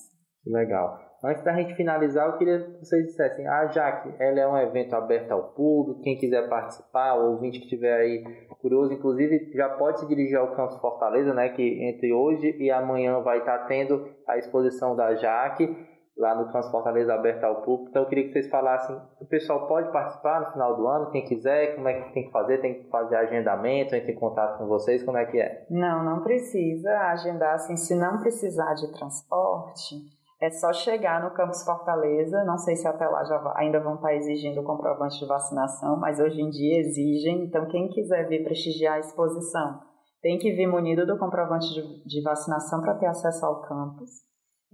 Legal. 0.46 1.05
Antes 1.26 1.42
da 1.42 1.52
gente 1.54 1.74
finalizar, 1.74 2.28
eu 2.28 2.38
queria 2.38 2.60
que 2.60 2.84
vocês 2.84 3.04
dissessem, 3.06 3.48
ah, 3.48 3.66
Jaque, 3.66 4.14
ela 4.20 4.38
é 4.38 4.46
um 4.46 4.56
evento 4.58 4.94
aberto 4.94 5.32
ao 5.32 5.42
público, 5.54 6.00
quem 6.00 6.16
quiser 6.16 6.48
participar, 6.48 7.14
o 7.14 7.32
ouvinte 7.32 7.58
que 7.58 7.64
estiver 7.64 7.94
aí 7.94 8.22
curioso, 8.60 8.92
inclusive 8.92 9.50
já 9.52 9.68
pode 9.70 9.98
se 9.98 10.06
dirigir 10.06 10.38
ao 10.38 10.54
Campus 10.54 10.76
Fortaleza, 10.76 11.34
né, 11.34 11.48
que 11.48 11.84
entre 11.84 12.12
hoje 12.12 12.56
e 12.60 12.70
amanhã 12.70 13.20
vai 13.22 13.38
estar 13.38 13.58
tendo 13.66 14.08
a 14.24 14.38
exposição 14.38 14.94
da 14.94 15.16
Jaque, 15.16 15.76
lá 16.16 16.32
no 16.36 16.46
Campus 16.52 16.70
Fortaleza 16.70 17.12
aberto 17.12 17.42
ao 17.42 17.62
público. 17.62 17.90
Então 17.90 18.02
eu 18.02 18.08
queria 18.08 18.24
que 18.24 18.32
vocês 18.32 18.48
falassem, 18.48 18.96
o 19.20 19.26
pessoal 19.26 19.66
pode 19.66 19.90
participar 19.90 20.40
no 20.40 20.52
final 20.52 20.76
do 20.76 20.86
ano, 20.86 21.10
quem 21.10 21.24
quiser, 21.24 21.74
como 21.74 21.88
é 21.88 22.02
que 22.02 22.14
tem 22.14 22.26
que 22.26 22.30
fazer, 22.30 22.58
tem 22.58 22.82
que 22.82 22.88
fazer 22.88 23.16
agendamento, 23.16 23.96
entre 23.96 24.12
em 24.12 24.14
contato 24.14 24.58
com 24.58 24.66
vocês, 24.66 25.02
como 25.02 25.18
é 25.18 25.26
que 25.26 25.40
é? 25.40 25.66
Não, 25.68 26.04
não 26.04 26.22
precisa 26.22 26.96
agendar, 27.10 27.54
assim, 27.54 27.76
se 27.76 27.96
não 27.96 28.18
precisar 28.18 28.74
de 28.74 28.92
transporte, 28.92 29.96
é 30.40 30.50
só 30.50 30.72
chegar 30.72 31.22
no 31.22 31.34
campus 31.34 31.62
Fortaleza, 31.64 32.44
não 32.44 32.58
sei 32.58 32.76
se 32.76 32.86
até 32.86 33.06
lá 33.06 33.24
já 33.24 33.54
ainda 33.56 33.80
vão 33.80 33.94
estar 33.94 34.14
exigindo 34.14 34.60
o 34.60 34.64
comprovante 34.64 35.18
de 35.18 35.26
vacinação, 35.26 35.98
mas 35.98 36.20
hoje 36.20 36.40
em 36.40 36.50
dia 36.50 36.80
exigem, 36.80 37.44
então 37.46 37.66
quem 37.68 37.88
quiser 37.88 38.28
vir 38.28 38.44
prestigiar 38.44 38.96
a 38.96 39.00
exposição 39.00 39.80
tem 40.20 40.38
que 40.38 40.52
vir 40.52 40.66
munido 40.66 41.06
do 41.06 41.18
comprovante 41.18 41.68
de, 41.72 42.04
de 42.04 42.22
vacinação 42.22 42.80
para 42.80 42.96
ter 42.96 43.06
acesso 43.06 43.46
ao 43.46 43.62
campus. 43.62 44.10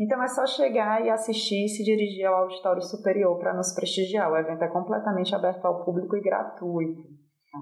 Então 0.00 0.22
é 0.22 0.26
só 0.26 0.46
chegar 0.46 1.04
e 1.04 1.10
assistir 1.10 1.66
e 1.66 1.68
se 1.68 1.84
dirigir 1.84 2.24
ao 2.24 2.44
auditório 2.44 2.82
superior 2.82 3.38
para 3.38 3.54
nos 3.54 3.74
prestigiar. 3.74 4.32
O 4.32 4.36
evento 4.36 4.64
é 4.64 4.68
completamente 4.68 5.34
aberto 5.34 5.64
ao 5.66 5.84
público 5.84 6.16
e 6.16 6.22
gratuito. 6.22 7.02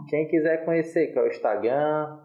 Quem 0.08 0.28
quiser 0.28 0.64
conhecer, 0.64 1.08
que 1.08 1.18
é 1.18 1.22
o 1.22 1.26
Instagram, 1.26 2.16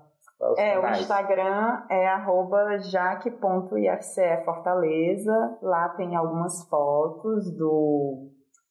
é, 0.58 0.80
o 0.80 0.88
Instagram 0.92 1.84
é 1.90 2.08
arroba 2.08 2.78
jaque.ifcefortaleza. 2.80 5.58
Lá 5.62 5.90
tem 5.90 6.16
algumas 6.16 6.66
fotos 6.68 7.56
do, 7.58 8.30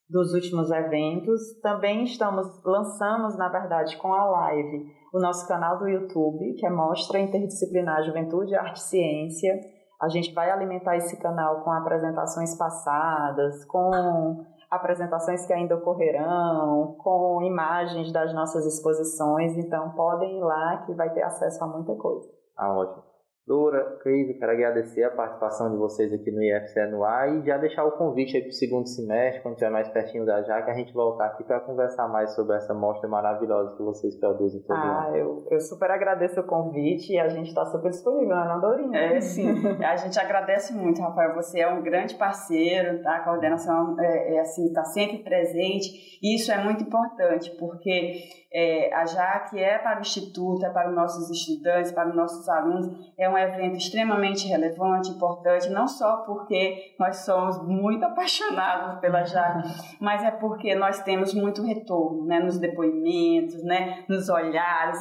dos 0.08 0.32
últimos 0.34 0.70
eventos. 0.70 1.60
Também 1.60 2.04
estamos, 2.04 2.62
lançamos, 2.64 3.36
na 3.36 3.48
verdade, 3.48 3.96
com 3.96 4.12
a 4.12 4.24
live, 4.24 4.86
o 5.12 5.18
nosso 5.18 5.48
canal 5.48 5.78
do 5.78 5.88
YouTube, 5.88 6.54
que 6.54 6.64
é 6.66 6.70
Mostra 6.70 7.18
Interdisciplinar 7.18 8.04
Juventude, 8.04 8.54
Arte 8.54 8.78
e 8.78 8.82
Ciência. 8.82 9.58
A 10.00 10.08
gente 10.08 10.32
vai 10.34 10.50
alimentar 10.50 10.96
esse 10.96 11.16
canal 11.20 11.62
com 11.62 11.70
apresentações 11.70 12.56
passadas, 12.56 13.64
com 13.64 14.44
apresentações 14.74 15.46
que 15.46 15.52
ainda 15.52 15.76
ocorrerão, 15.76 16.96
com 16.98 17.42
imagens 17.42 18.12
das 18.12 18.34
nossas 18.34 18.66
exposições, 18.66 19.56
então 19.56 19.90
podem 19.90 20.38
ir 20.38 20.42
lá 20.42 20.78
que 20.78 20.92
vai 20.94 21.10
ter 21.10 21.22
acesso 21.22 21.62
a 21.62 21.66
muita 21.66 21.94
coisa. 21.94 22.28
Ah, 22.56 22.72
ótimo. 22.72 23.03
Dora, 23.46 23.98
Cris, 24.00 24.38
quero 24.38 24.52
agradecer 24.52 25.04
a 25.04 25.10
participação 25.10 25.70
de 25.70 25.76
vocês 25.76 26.10
aqui 26.14 26.30
no 26.30 26.42
IFCE 26.42 26.86
no 26.90 27.04
ar 27.04 27.28
e 27.28 27.44
já 27.44 27.58
deixar 27.58 27.84
o 27.84 27.92
convite 27.92 28.38
aí 28.38 28.42
para 28.42 28.48
o 28.48 28.54
segundo 28.54 28.88
semestre, 28.88 29.42
quando 29.42 29.52
estiver 29.52 29.70
mais 29.70 29.86
pertinho 29.90 30.24
da 30.24 30.42
JAC, 30.42 30.70
a 30.70 30.74
gente 30.74 30.94
voltar 30.94 31.26
aqui 31.26 31.44
para 31.44 31.60
conversar 31.60 32.08
mais 32.08 32.34
sobre 32.34 32.56
essa 32.56 32.72
mostra 32.72 33.06
maravilhosa 33.06 33.76
que 33.76 33.82
vocês 33.82 34.18
produzem 34.18 34.62
todo 34.62 34.78
ah, 34.78 35.08
ano. 35.08 35.16
Eu, 35.16 35.46
eu 35.50 35.60
super 35.60 35.90
agradeço 35.90 36.40
o 36.40 36.46
convite 36.46 37.12
e 37.12 37.20
a 37.20 37.28
gente 37.28 37.48
está 37.48 37.66
super 37.66 37.90
disponível, 37.90 38.34
né, 38.34 38.58
Dorinha? 38.62 38.98
É, 38.98 39.20
sim. 39.20 39.46
a 39.84 39.96
gente 39.96 40.18
agradece 40.18 40.72
muito, 40.72 41.02
Rafael. 41.02 41.34
Você 41.34 41.60
é 41.60 41.68
um 41.68 41.82
grande 41.82 42.14
parceiro, 42.14 43.02
tá? 43.02 43.16
A 43.16 43.24
coordenação 43.24 44.00
é, 44.00 44.36
é 44.36 44.40
assim, 44.40 44.68
está 44.68 44.84
sempre 44.84 45.18
presente 45.18 46.18
e 46.22 46.36
isso 46.36 46.50
é 46.50 46.64
muito 46.64 46.82
importante, 46.82 47.54
porque 47.58 48.14
é, 48.54 48.94
a 48.94 49.04
JAC 49.04 49.58
é 49.58 49.78
para 49.78 49.98
o 49.98 50.00
Instituto, 50.00 50.64
é 50.64 50.70
para 50.70 50.88
os 50.88 50.94
nossos 50.94 51.28
estudantes, 51.28 51.90
para 51.90 52.08
os 52.08 52.14
nossos 52.14 52.48
alunos, 52.48 52.86
é 53.18 53.28
um 53.28 53.36
evento 53.36 53.76
extremamente 53.76 54.46
relevante, 54.46 55.10
importante, 55.10 55.68
não 55.70 55.88
só 55.88 56.18
porque 56.18 56.94
nós 56.96 57.16
somos 57.24 57.60
muito 57.66 58.04
apaixonados 58.06 59.00
pela 59.00 59.24
JAC, 59.24 59.64
mas 60.00 60.22
é 60.22 60.30
porque 60.30 60.72
nós 60.76 61.02
temos 61.02 61.34
muito 61.34 61.64
retorno 61.64 62.26
né, 62.26 62.38
nos 62.38 62.56
depoimentos, 62.56 63.60
né, 63.64 64.04
nos 64.08 64.28
olhares 64.28 65.00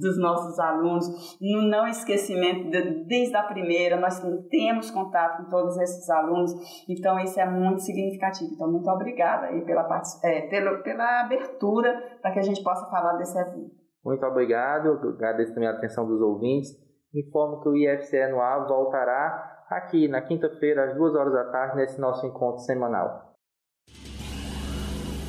dos 0.00 0.18
nossos 0.18 0.58
alunos, 0.58 1.36
no 1.38 1.60
não 1.60 1.86
esquecimento, 1.86 2.70
de, 2.70 3.04
desde 3.04 3.36
a 3.36 3.42
primeira, 3.42 4.00
nós 4.00 4.18
temos 4.48 4.90
contato 4.90 5.44
com 5.44 5.50
todos 5.50 5.76
esses 5.76 6.08
alunos, 6.08 6.54
então 6.88 7.18
isso 7.18 7.38
é 7.38 7.44
muito 7.44 7.82
significativo. 7.82 8.50
Então, 8.54 8.70
muito 8.70 8.88
obrigada 8.88 9.48
aí 9.48 9.60
pela, 9.62 9.86
é, 10.22 10.42
pela, 10.42 10.78
pela 10.78 11.20
abertura 11.20 12.18
para 12.22 12.30
que 12.30 12.38
a 12.38 12.42
gente 12.42 12.62
possa 12.62 12.93
falar 12.94 13.14
desse 13.14 13.36
evento. 13.36 13.74
Muito 14.04 14.24
obrigado, 14.24 14.90
agradeço 15.08 15.52
também 15.52 15.68
a 15.68 15.72
atenção 15.72 16.06
dos 16.06 16.20
ouvintes. 16.20 16.70
Informo 17.12 17.60
que 17.60 17.68
o 17.68 17.76
IFCE 17.76 18.28
no 18.28 18.40
ar 18.40 18.68
voltará 18.68 19.64
aqui 19.68 20.06
na 20.06 20.20
quinta-feira, 20.20 20.84
às 20.84 20.94
duas 20.94 21.14
horas 21.14 21.32
da 21.32 21.44
tarde, 21.50 21.76
nesse 21.76 22.00
nosso 22.00 22.24
encontro 22.26 22.60
semanal. 22.60 23.34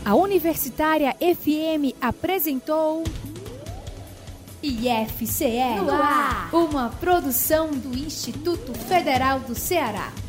A 0.06 0.14
Universitária 0.16 1.14
FM 1.14 1.98
apresentou 2.00 3.04
IFCE 4.62 5.82
no 5.84 5.92
ar, 5.92 6.54
uma 6.54 6.90
produção 6.90 7.72
do 7.72 7.98
Instituto 7.98 8.74
Federal 8.74 9.40
do 9.40 9.56
Ceará. 9.56 10.25